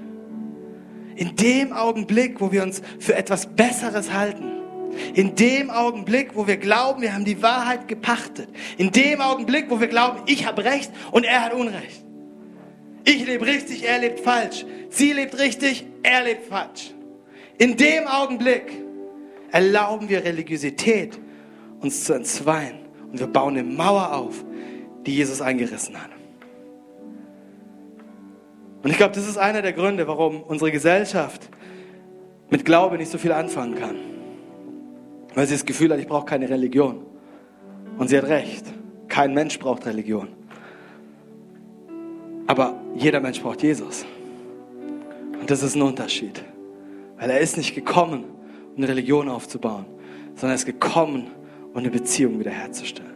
In 1.16 1.36
dem 1.36 1.72
Augenblick, 1.72 2.42
wo 2.42 2.52
wir 2.52 2.64
uns 2.64 2.82
für 3.00 3.16
etwas 3.16 3.46
Besseres 3.46 4.12
halten. 4.12 4.63
In 5.14 5.36
dem 5.36 5.70
Augenblick, 5.70 6.36
wo 6.36 6.48
wir 6.48 6.58
glauben, 6.58 7.02
wir 7.02 7.14
haben 7.14 7.26
die 7.26 7.42
Wahrheit 7.42 7.88
gepachtet. 7.88 8.50
In 8.78 8.92
dem 8.92 9.22
Augenblick, 9.22 9.70
wo 9.70 9.80
wir 9.80 9.88
glauben, 9.88 10.22
ich 10.26 10.46
habe 10.46 10.64
Recht 10.64 10.92
und 11.12 11.26
er 11.26 11.46
hat 11.46 11.54
Unrecht. 11.54 12.04
Ich 13.06 13.26
lebe 13.26 13.46
richtig, 13.46 13.88
er 13.88 14.00
lebt 14.00 14.22
falsch. 14.22 14.66
Sie 14.90 15.14
lebt 15.14 15.38
richtig, 15.38 15.86
er 16.04 16.24
lebt 16.24 16.46
falsch. 16.46 16.94
In 17.58 17.78
dem 17.78 18.08
Augenblick 18.08 18.72
erlauben 19.52 20.10
wir 20.10 20.24
Religiosität 20.24 21.20
uns 21.82 22.06
zu 22.06 22.14
entzweien. 22.14 22.80
Und 23.12 23.20
wir 23.20 23.28
bauen 23.28 23.58
eine 23.58 23.64
Mauer 23.64 24.14
auf, 24.14 24.44
die 25.06 25.16
Jesus 25.16 25.42
eingerissen 25.42 26.02
hat. 26.02 26.10
Und 28.82 28.90
ich 28.90 28.98
glaube, 28.98 29.14
das 29.16 29.28
ist 29.28 29.38
einer 29.38 29.62
der 29.62 29.74
Gründe, 29.74 30.08
warum 30.08 30.42
unsere 30.44 30.72
Gesellschaft 30.72 31.50
mit 32.50 32.66
Glaube 32.66 32.98
nicht 32.98 33.12
so 33.12 33.18
viel 33.18 33.32
anfangen 33.32 33.76
kann. 33.76 34.13
Weil 35.36 35.48
sie 35.48 35.54
das 35.54 35.66
Gefühl 35.66 35.92
hat, 35.92 36.00
ich 36.00 36.08
brauche 36.08 36.26
keine 36.26 36.50
Religion. 36.50 37.06
Und 37.98 38.10
sie 38.10 38.18
hat 38.18 38.26
recht. 38.26 38.66
Kein 39.08 39.34
Mensch 39.34 39.60
braucht 39.60 39.86
Religion. 39.86 40.30
Aber 42.48 42.80
jeder 42.96 43.20
Mensch 43.20 43.42
braucht 43.42 43.64
Jesus. 43.64 44.06
Und 45.40 45.50
das 45.50 45.64
ist 45.64 45.76
ein 45.76 45.82
Unterschied. 45.82 46.44
Weil 47.18 47.30
er 47.30 47.40
ist 47.40 47.58
nicht 47.58 47.76
gekommen, 47.76 48.26
um 48.72 48.78
eine 48.78 48.88
Religion 48.88 49.30
aufzubauen, 49.30 49.86
sondern 50.36 50.52
er 50.52 50.56
ist 50.56 50.66
gekommen, 50.66 51.28
und 51.74 51.80
eine 51.80 51.90
Beziehung 51.90 52.40
wiederherzustellen. 52.40 53.14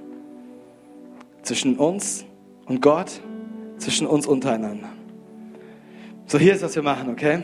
Zwischen 1.43 1.77
uns 1.77 2.25
und 2.65 2.81
Gott, 2.81 3.21
zwischen 3.77 4.07
uns 4.07 4.27
untereinander. 4.27 4.89
So, 6.25 6.37
hier 6.37 6.53
ist, 6.53 6.63
was 6.63 6.75
wir 6.75 6.83
machen, 6.83 7.09
okay? 7.09 7.43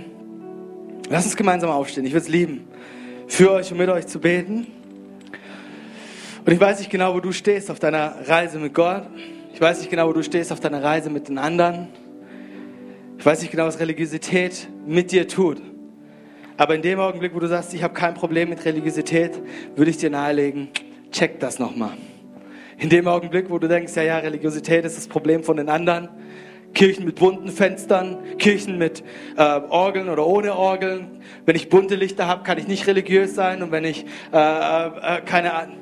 Lass 1.09 1.25
uns 1.25 1.35
gemeinsam 1.35 1.69
aufstehen. 1.69 2.05
Ich 2.05 2.11
würde 2.11 2.23
es 2.23 2.29
lieben, 2.29 2.67
für 3.33 3.51
euch 3.51 3.71
und 3.71 3.79
mit 3.79 3.89
euch 3.89 4.05
zu 4.05 4.19
beten. 4.19 4.67
Und 6.45 6.53
ich 6.53 6.59
weiß 6.59 6.77
nicht 6.77 6.91
genau, 6.91 7.15
wo 7.15 7.19
du 7.19 7.31
stehst 7.31 7.71
auf 7.71 7.79
deiner 7.79 8.27
Reise 8.27 8.59
mit 8.59 8.75
Gott. 8.75 9.07
Ich 9.55 9.59
weiß 9.59 9.79
nicht 9.79 9.89
genau, 9.89 10.07
wo 10.07 10.13
du 10.13 10.21
stehst 10.21 10.51
auf 10.51 10.59
deiner 10.59 10.83
Reise 10.83 11.09
mit 11.09 11.29
den 11.29 11.39
anderen. 11.39 11.87
Ich 13.17 13.25
weiß 13.25 13.41
nicht 13.41 13.49
genau, 13.49 13.65
was 13.65 13.79
Religiosität 13.79 14.67
mit 14.85 15.11
dir 15.11 15.27
tut. 15.27 15.59
Aber 16.57 16.75
in 16.75 16.83
dem 16.83 16.99
Augenblick, 16.99 17.33
wo 17.33 17.39
du 17.39 17.47
sagst, 17.47 17.73
ich 17.73 17.81
habe 17.81 17.95
kein 17.95 18.13
Problem 18.13 18.49
mit 18.49 18.63
Religiosität, 18.65 19.31
würde 19.75 19.89
ich 19.89 19.97
dir 19.97 20.11
nahelegen, 20.11 20.67
check 21.11 21.39
das 21.39 21.57
nochmal. 21.57 21.97
In 22.77 22.89
dem 22.89 23.07
Augenblick, 23.07 23.49
wo 23.49 23.57
du 23.57 23.67
denkst, 23.67 23.95
ja, 23.95 24.03
ja, 24.03 24.17
Religiosität 24.19 24.85
ist 24.85 24.95
das 24.95 25.07
Problem 25.07 25.43
von 25.43 25.57
den 25.57 25.69
anderen, 25.69 26.07
Kirchen 26.73 27.05
mit 27.05 27.15
bunten 27.15 27.49
Fenstern, 27.49 28.17
Kirchen 28.37 28.77
mit 28.77 29.03
äh, 29.37 29.41
Orgeln 29.41 30.09
oder 30.09 30.25
ohne 30.25 30.55
Orgeln. 30.55 31.21
Wenn 31.45 31.55
ich 31.55 31.69
bunte 31.69 31.95
Lichter 31.95 32.27
habe, 32.27 32.43
kann 32.43 32.57
ich 32.57 32.67
nicht 32.67 32.87
religiös 32.87 33.35
sein. 33.35 33.61
Und 33.61 33.71
wenn 33.71 33.85
ich 33.85 34.05
äh, 34.31 34.37
äh, 34.37 35.21
keine 35.21 35.53
Ahnung, 35.53 35.77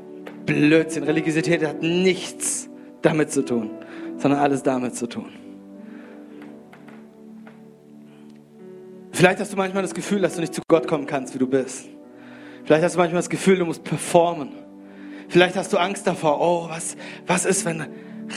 Blödsinn, 0.45 1.03
Religiosität 1.03 1.65
hat 1.65 1.81
nichts 1.81 2.69
damit 3.01 3.31
zu 3.31 3.43
tun, 3.43 3.71
sondern 4.17 4.39
alles 4.39 4.63
damit 4.63 4.95
zu 4.95 5.07
tun. 5.07 5.29
Vielleicht 9.11 9.39
hast 9.39 9.53
du 9.53 9.57
manchmal 9.57 9.83
das 9.83 9.93
Gefühl, 9.93 10.21
dass 10.21 10.35
du 10.35 10.41
nicht 10.41 10.53
zu 10.53 10.61
Gott 10.67 10.87
kommen 10.87 11.05
kannst, 11.05 11.33
wie 11.33 11.39
du 11.39 11.47
bist. 11.47 11.87
Vielleicht 12.63 12.83
hast 12.83 12.95
du 12.95 12.99
manchmal 12.99 13.19
das 13.19 13.29
Gefühl, 13.29 13.57
du 13.57 13.65
musst 13.65 13.83
performen. 13.83 14.49
Vielleicht 15.29 15.55
hast 15.55 15.71
du 15.73 15.77
Angst 15.77 16.07
davor, 16.07 16.41
oh, 16.41 16.69
was, 16.69 16.97
was 17.27 17.45
ist, 17.45 17.65
wenn 17.65 17.85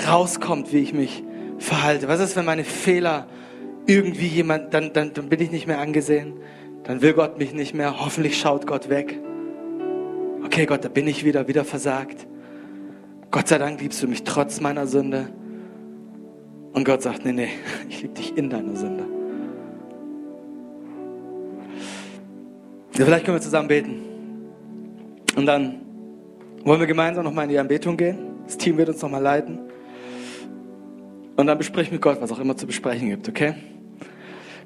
rauskommt, 0.06 0.72
wie 0.72 0.78
ich 0.78 0.92
mich 0.92 1.22
verhalte? 1.58 2.08
Was 2.08 2.20
ist, 2.20 2.36
wenn 2.36 2.44
meine 2.44 2.64
Fehler 2.64 3.26
irgendwie 3.86 4.26
jemand, 4.26 4.74
dann, 4.74 4.92
dann, 4.92 5.12
dann 5.12 5.28
bin 5.28 5.40
ich 5.40 5.50
nicht 5.50 5.66
mehr 5.66 5.78
angesehen? 5.78 6.34
Dann 6.84 7.02
will 7.02 7.14
Gott 7.14 7.38
mich 7.38 7.54
nicht 7.54 7.74
mehr. 7.74 8.00
Hoffentlich 8.04 8.38
schaut 8.38 8.66
Gott 8.66 8.88
weg. 8.88 9.18
Okay, 10.44 10.66
Gott, 10.66 10.84
da 10.84 10.88
bin 10.88 11.06
ich 11.06 11.24
wieder, 11.24 11.48
wieder 11.48 11.64
versagt. 11.64 12.26
Gott 13.30 13.48
sei 13.48 13.58
Dank 13.58 13.80
liebst 13.80 14.02
du 14.02 14.06
mich 14.06 14.22
trotz 14.24 14.60
meiner 14.60 14.86
Sünde. 14.86 15.28
Und 16.72 16.84
Gott 16.84 17.02
sagt, 17.02 17.24
nee, 17.24 17.32
nee, 17.32 17.48
ich 17.88 18.02
liebe 18.02 18.14
dich 18.14 18.36
in 18.36 18.50
deiner 18.50 18.76
Sünde. 18.76 19.04
Ja, 22.96 23.04
vielleicht 23.04 23.24
können 23.24 23.36
wir 23.36 23.42
zusammen 23.42 23.68
beten. 23.68 24.02
Und 25.36 25.46
dann 25.46 25.80
wollen 26.64 26.80
wir 26.80 26.86
gemeinsam 26.86 27.24
nochmal 27.24 27.44
in 27.44 27.50
die 27.50 27.58
Anbetung 27.58 27.96
gehen. 27.96 28.18
Das 28.46 28.56
Team 28.56 28.76
wird 28.76 28.88
uns 28.88 29.02
nochmal 29.02 29.22
leiten. 29.22 29.58
Und 31.36 31.46
dann 31.46 31.58
besprich 31.58 31.90
mit 31.90 32.00
Gott, 32.00 32.20
was 32.20 32.30
auch 32.30 32.38
immer 32.38 32.56
zu 32.56 32.66
besprechen 32.66 33.08
gibt, 33.10 33.28
okay? 33.28 33.54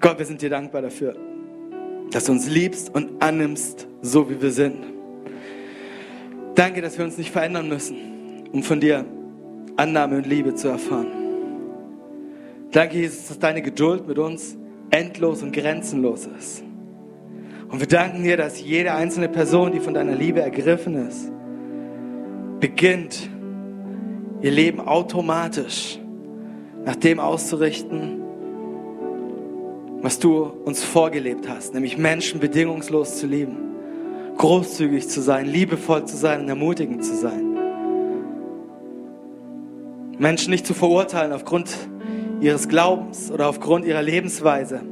Gott, 0.01 0.19
wir 0.19 0.27
sind 0.27 0.43
dir 0.43 0.51
dankbar 0.51 0.83
dafür, 0.83 1.17
dass 2.11 2.25
du 2.25 2.33
uns 2.33 2.49
liebst 2.49 2.95
und 2.95 3.23
annimmst, 3.23 3.89
so 4.03 4.29
wie 4.31 4.41
wir 4.41 4.51
sind. 4.51 4.87
Danke, 6.55 6.83
dass 6.83 6.99
wir 6.99 7.05
uns 7.05 7.17
nicht 7.17 7.31
verändern 7.31 7.69
müssen, 7.69 7.97
um 8.53 8.63
von 8.63 8.81
dir 8.81 9.05
Annahme 9.77 10.17
und 10.17 10.27
Liebe 10.27 10.55
zu 10.55 10.69
erfahren. 10.69 11.07
Danke, 12.71 12.99
Jesus, 12.99 13.29
dass 13.29 13.39
deine 13.39 13.63
Geduld 13.63 14.07
mit 14.07 14.19
uns 14.19 14.57
endlos 14.91 15.43
und 15.43 15.53
grenzenlos 15.53 16.29
ist. 16.39 16.63
Und 17.69 17.81
wir 17.81 17.87
danken 17.87 18.23
dir, 18.23 18.37
dass 18.37 18.61
jede 18.61 18.95
einzelne 18.95 19.29
Person, 19.29 19.73
die 19.73 19.81
von 19.81 19.95
deiner 19.95 20.15
Liebe 20.15 20.41
ergriffen 20.41 20.95
ist, 21.07 21.31
beginnt, 22.61 23.31
ihr 24.41 24.51
Leben 24.51 24.81
automatisch 24.81 25.99
nach 26.85 26.97
dem 26.97 27.21
auszurichten, 27.21 28.23
was 30.01 30.19
du 30.19 30.45
uns 30.65 30.83
vorgelebt 30.83 31.49
hast, 31.49 31.75
nämlich 31.75 31.99
Menschen 31.99 32.41
bedingungslos 32.41 33.19
zu 33.19 33.27
lieben, 33.27 33.57
großzügig 34.37 35.09
zu 35.09 35.21
sein, 35.21 35.47
liebevoll 35.47 36.05
zu 36.05 36.17
sein 36.17 36.43
und 36.43 36.49
ermutigend 36.49 37.05
zu 37.05 37.17
sein. 37.17 37.59
Menschen 40.19 40.51
nicht 40.51 40.67
zu 40.67 40.75
verurteilen 40.75 41.33
aufgrund 41.33 41.71
ihres 42.41 42.69
Glaubens 42.69 43.31
oder 43.31 43.49
aufgrund 43.49 43.85
ihrer 43.85 44.03
Lebensweise 44.03 44.83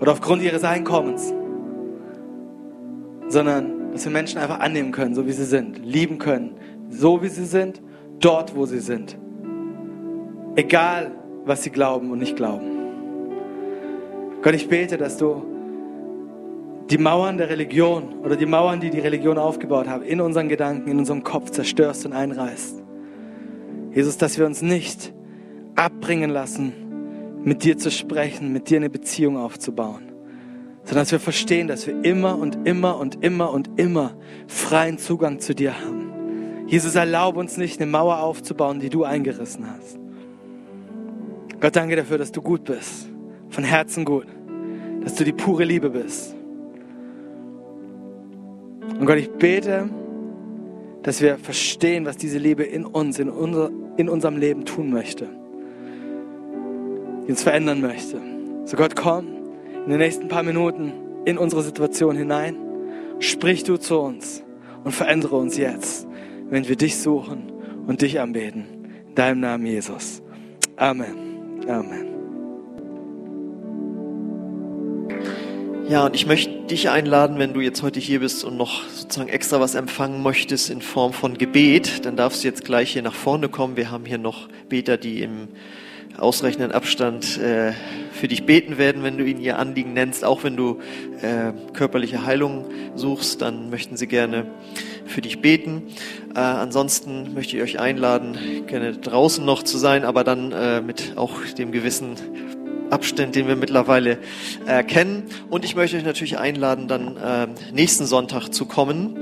oder 0.00 0.12
aufgrund 0.12 0.42
ihres 0.42 0.64
Einkommens, 0.64 1.32
sondern 3.28 3.92
dass 3.92 4.04
wir 4.04 4.12
Menschen 4.12 4.38
einfach 4.38 4.60
annehmen 4.60 4.92
können, 4.92 5.14
so 5.14 5.26
wie 5.26 5.32
sie 5.32 5.44
sind, 5.44 5.84
lieben 5.84 6.18
können, 6.18 6.56
so 6.88 7.22
wie 7.22 7.28
sie 7.28 7.44
sind, 7.44 7.82
dort, 8.20 8.54
wo 8.54 8.66
sie 8.66 8.80
sind. 8.80 9.16
Egal, 10.56 11.12
was 11.50 11.64
sie 11.64 11.70
glauben 11.70 12.12
und 12.12 12.20
nicht 12.20 12.36
glauben. 12.36 12.78
Gott, 14.40 14.54
ich 14.54 14.68
bete, 14.68 14.96
dass 14.96 15.16
du 15.16 15.44
die 16.88 16.96
Mauern 16.96 17.38
der 17.38 17.50
Religion 17.50 18.20
oder 18.24 18.36
die 18.36 18.46
Mauern, 18.46 18.78
die 18.78 18.88
die 18.88 19.00
Religion 19.00 19.36
aufgebaut 19.36 19.88
haben, 19.88 20.04
in 20.04 20.20
unseren 20.20 20.48
Gedanken, 20.48 20.88
in 20.88 20.98
unserem 20.98 21.24
Kopf 21.24 21.50
zerstörst 21.50 22.06
und 22.06 22.12
einreißt. 22.12 22.82
Jesus, 23.92 24.16
dass 24.16 24.38
wir 24.38 24.46
uns 24.46 24.62
nicht 24.62 25.12
abbringen 25.74 26.30
lassen, 26.30 26.72
mit 27.42 27.64
dir 27.64 27.76
zu 27.76 27.90
sprechen, 27.90 28.52
mit 28.52 28.70
dir 28.70 28.76
eine 28.76 28.88
Beziehung 28.88 29.36
aufzubauen, 29.36 30.12
sondern 30.84 31.02
dass 31.02 31.10
wir 31.10 31.20
verstehen, 31.20 31.66
dass 31.66 31.84
wir 31.86 32.04
immer 32.04 32.38
und 32.38 32.64
immer 32.64 32.96
und 32.96 33.24
immer 33.24 33.52
und 33.52 33.70
immer 33.76 34.14
freien 34.46 34.98
Zugang 34.98 35.40
zu 35.40 35.54
dir 35.54 35.80
haben. 35.80 36.66
Jesus, 36.68 36.94
erlaube 36.94 37.40
uns 37.40 37.56
nicht, 37.56 37.80
eine 37.80 37.90
Mauer 37.90 38.20
aufzubauen, 38.20 38.78
die 38.78 38.88
du 38.88 39.02
eingerissen 39.02 39.66
hast. 39.68 39.99
Gott, 41.60 41.76
danke 41.76 41.96
dafür, 41.96 42.18
dass 42.18 42.32
du 42.32 42.40
gut 42.42 42.64
bist, 42.64 43.08
von 43.50 43.64
Herzen 43.64 44.04
gut, 44.04 44.26
dass 45.02 45.14
du 45.14 45.24
die 45.24 45.32
pure 45.32 45.64
Liebe 45.64 45.90
bist. 45.90 46.34
Und 48.98 49.06
Gott, 49.06 49.18
ich 49.18 49.30
bete, 49.30 49.88
dass 51.02 51.20
wir 51.20 51.38
verstehen, 51.38 52.04
was 52.04 52.16
diese 52.16 52.38
Liebe 52.38 52.64
in 52.64 52.84
uns, 52.84 53.18
in, 53.18 53.30
unser, 53.30 53.70
in 53.96 54.08
unserem 54.08 54.36
Leben 54.36 54.64
tun 54.64 54.90
möchte, 54.90 55.28
die 57.26 57.30
uns 57.30 57.42
verändern 57.42 57.80
möchte. 57.80 58.20
So 58.64 58.76
Gott, 58.76 58.96
komm 58.96 59.26
in 59.84 59.90
den 59.90 59.98
nächsten 59.98 60.28
paar 60.28 60.42
Minuten 60.42 60.92
in 61.24 61.38
unsere 61.38 61.62
Situation 61.62 62.16
hinein, 62.16 62.56
sprich 63.18 63.64
du 63.64 63.76
zu 63.76 63.98
uns 63.98 64.42
und 64.84 64.92
verändere 64.92 65.36
uns 65.36 65.56
jetzt 65.56 66.06
wenn 66.50 66.68
wir 66.68 66.76
dich 66.76 66.98
suchen 66.98 67.50
und 67.86 68.02
dich 68.02 68.20
anbeten. 68.20 68.66
In 69.08 69.14
deinem 69.14 69.40
Namen, 69.40 69.66
Jesus. 69.66 70.22
Amen. 70.76 71.29
Amen. 71.70 72.06
Ja, 75.88 76.06
und 76.06 76.14
ich 76.14 76.26
möchte 76.26 76.66
dich 76.66 76.88
einladen, 76.88 77.38
wenn 77.38 77.52
du 77.52 77.60
jetzt 77.60 77.82
heute 77.82 77.98
hier 77.98 78.20
bist 78.20 78.44
und 78.44 78.56
noch 78.56 78.86
sozusagen 78.88 79.28
extra 79.28 79.60
was 79.60 79.74
empfangen 79.74 80.22
möchtest 80.22 80.70
in 80.70 80.82
Form 80.82 81.12
von 81.12 81.36
Gebet, 81.36 82.04
dann 82.04 82.16
darfst 82.16 82.42
du 82.42 82.48
jetzt 82.48 82.64
gleich 82.64 82.92
hier 82.92 83.02
nach 83.02 83.14
vorne 83.14 83.48
kommen. 83.48 83.76
Wir 83.76 83.90
haben 83.90 84.04
hier 84.04 84.18
noch 84.18 84.48
Beter, 84.68 84.96
die 84.96 85.22
im 85.22 85.48
ausreichenden 86.18 86.72
Abstand 86.72 87.38
äh, 87.38 87.72
für 88.12 88.28
dich 88.28 88.44
beten 88.44 88.78
werden, 88.78 89.02
wenn 89.02 89.16
du 89.16 89.24
ihnen 89.24 89.40
ihr 89.40 89.58
Anliegen 89.58 89.92
nennst. 89.92 90.24
Auch 90.24 90.44
wenn 90.44 90.56
du 90.56 90.78
äh, 91.22 91.52
körperliche 91.72 92.24
Heilung 92.26 92.66
suchst, 92.94 93.40
dann 93.42 93.70
möchten 93.70 93.96
sie 93.96 94.06
gerne 94.06 94.46
für 95.06 95.20
dich 95.20 95.40
beten. 95.40 95.84
Äh, 96.34 96.40
ansonsten 96.40 97.34
möchte 97.34 97.56
ich 97.56 97.62
euch 97.62 97.80
einladen, 97.80 98.36
gerne 98.66 98.92
draußen 98.92 99.44
noch 99.44 99.62
zu 99.62 99.78
sein, 99.78 100.04
aber 100.04 100.24
dann 100.24 100.52
äh, 100.52 100.80
mit 100.80 101.14
auch 101.16 101.32
dem 101.58 101.72
gewissen 101.72 102.16
Abstand, 102.90 103.36
den 103.36 103.46
wir 103.46 103.56
mittlerweile 103.56 104.18
äh, 104.66 104.82
kennen. 104.82 105.24
Und 105.48 105.64
ich 105.64 105.76
möchte 105.76 105.96
euch 105.96 106.04
natürlich 106.04 106.38
einladen, 106.38 106.88
dann 106.88 107.16
äh, 107.16 107.46
nächsten 107.72 108.06
Sonntag 108.06 108.50
zu 108.50 108.66
kommen. 108.66 109.16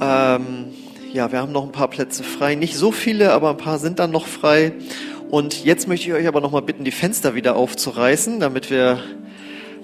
Ähm, 0.00 0.66
ja, 1.12 1.32
wir 1.32 1.40
haben 1.40 1.52
noch 1.52 1.64
ein 1.64 1.72
paar 1.72 1.88
Plätze 1.88 2.22
frei. 2.22 2.56
Nicht 2.56 2.76
so 2.76 2.92
viele, 2.92 3.32
aber 3.32 3.50
ein 3.50 3.56
paar 3.56 3.78
sind 3.78 3.98
dann 3.98 4.10
noch 4.10 4.26
frei. 4.26 4.72
Und 5.30 5.64
jetzt 5.64 5.88
möchte 5.88 6.08
ich 6.08 6.14
euch 6.14 6.26
aber 6.28 6.40
nochmal 6.40 6.62
bitten, 6.62 6.84
die 6.84 6.92
Fenster 6.92 7.34
wieder 7.34 7.56
aufzureißen, 7.56 8.38
damit 8.38 8.70
wir 8.70 9.00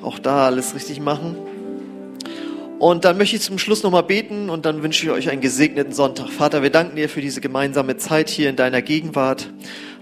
auch 0.02 0.18
da 0.18 0.46
alles 0.46 0.74
richtig 0.74 1.00
machen. 1.00 1.36
Und 2.78 3.04
dann 3.04 3.16
möchte 3.16 3.36
ich 3.36 3.42
zum 3.42 3.58
Schluss 3.58 3.84
nochmal 3.84 4.02
beten 4.02 4.50
und 4.50 4.66
dann 4.66 4.82
wünsche 4.82 5.06
ich 5.06 5.12
euch 5.12 5.30
einen 5.30 5.40
gesegneten 5.40 5.92
Sonntag. 5.92 6.30
Vater, 6.30 6.62
wir 6.62 6.70
danken 6.70 6.96
dir 6.96 7.08
für 7.08 7.20
diese 7.20 7.40
gemeinsame 7.40 7.96
Zeit 7.96 8.28
hier 8.28 8.50
in 8.50 8.56
deiner 8.56 8.82
Gegenwart. 8.82 9.50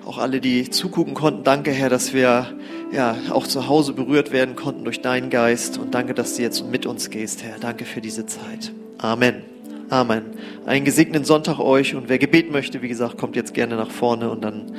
Auch 0.07 0.17
alle, 0.17 0.41
die 0.41 0.71
zugucken 0.71 1.13
konnten, 1.13 1.45
danke 1.45 1.73
Herr, 1.73 1.91
dass 1.91 2.15
wir 2.15 2.47
ja 2.93 3.17
auch 3.31 3.47
zu 3.47 3.69
Hause 3.69 3.93
berührt 3.93 4.33
werden 4.33 4.57
konnten 4.57 4.85
durch 4.85 5.03
deinen 5.03 5.29
Geist. 5.29 5.77
Und 5.77 5.95
danke, 5.95 6.15
dass 6.15 6.37
du 6.37 6.43
jetzt 6.43 6.67
mit 6.71 6.87
uns 6.87 7.11
gehst, 7.11 7.43
Herr. 7.43 7.59
Danke 7.61 7.85
für 7.85 8.01
diese 8.01 8.25
Zeit. 8.25 8.73
Amen. 8.97 9.43
Amen. 9.91 10.23
Einen 10.67 10.85
gesegneten 10.85 11.25
Sonntag 11.25 11.59
euch 11.59 11.95
und 11.95 12.09
wer 12.09 12.19
Gebet 12.19 12.51
möchte, 12.51 12.81
wie 12.81 12.89
gesagt, 12.89 13.19
kommt 13.19 13.37
jetzt 13.37 13.55
gerne 13.55 13.77
nach 13.77 13.91
vorne 13.91 14.31
und 14.31 14.43
dann 14.43 14.73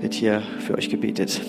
wird 0.00 0.14
hier 0.14 0.42
für 0.60 0.76
euch 0.76 0.88
gebetet. 0.88 1.40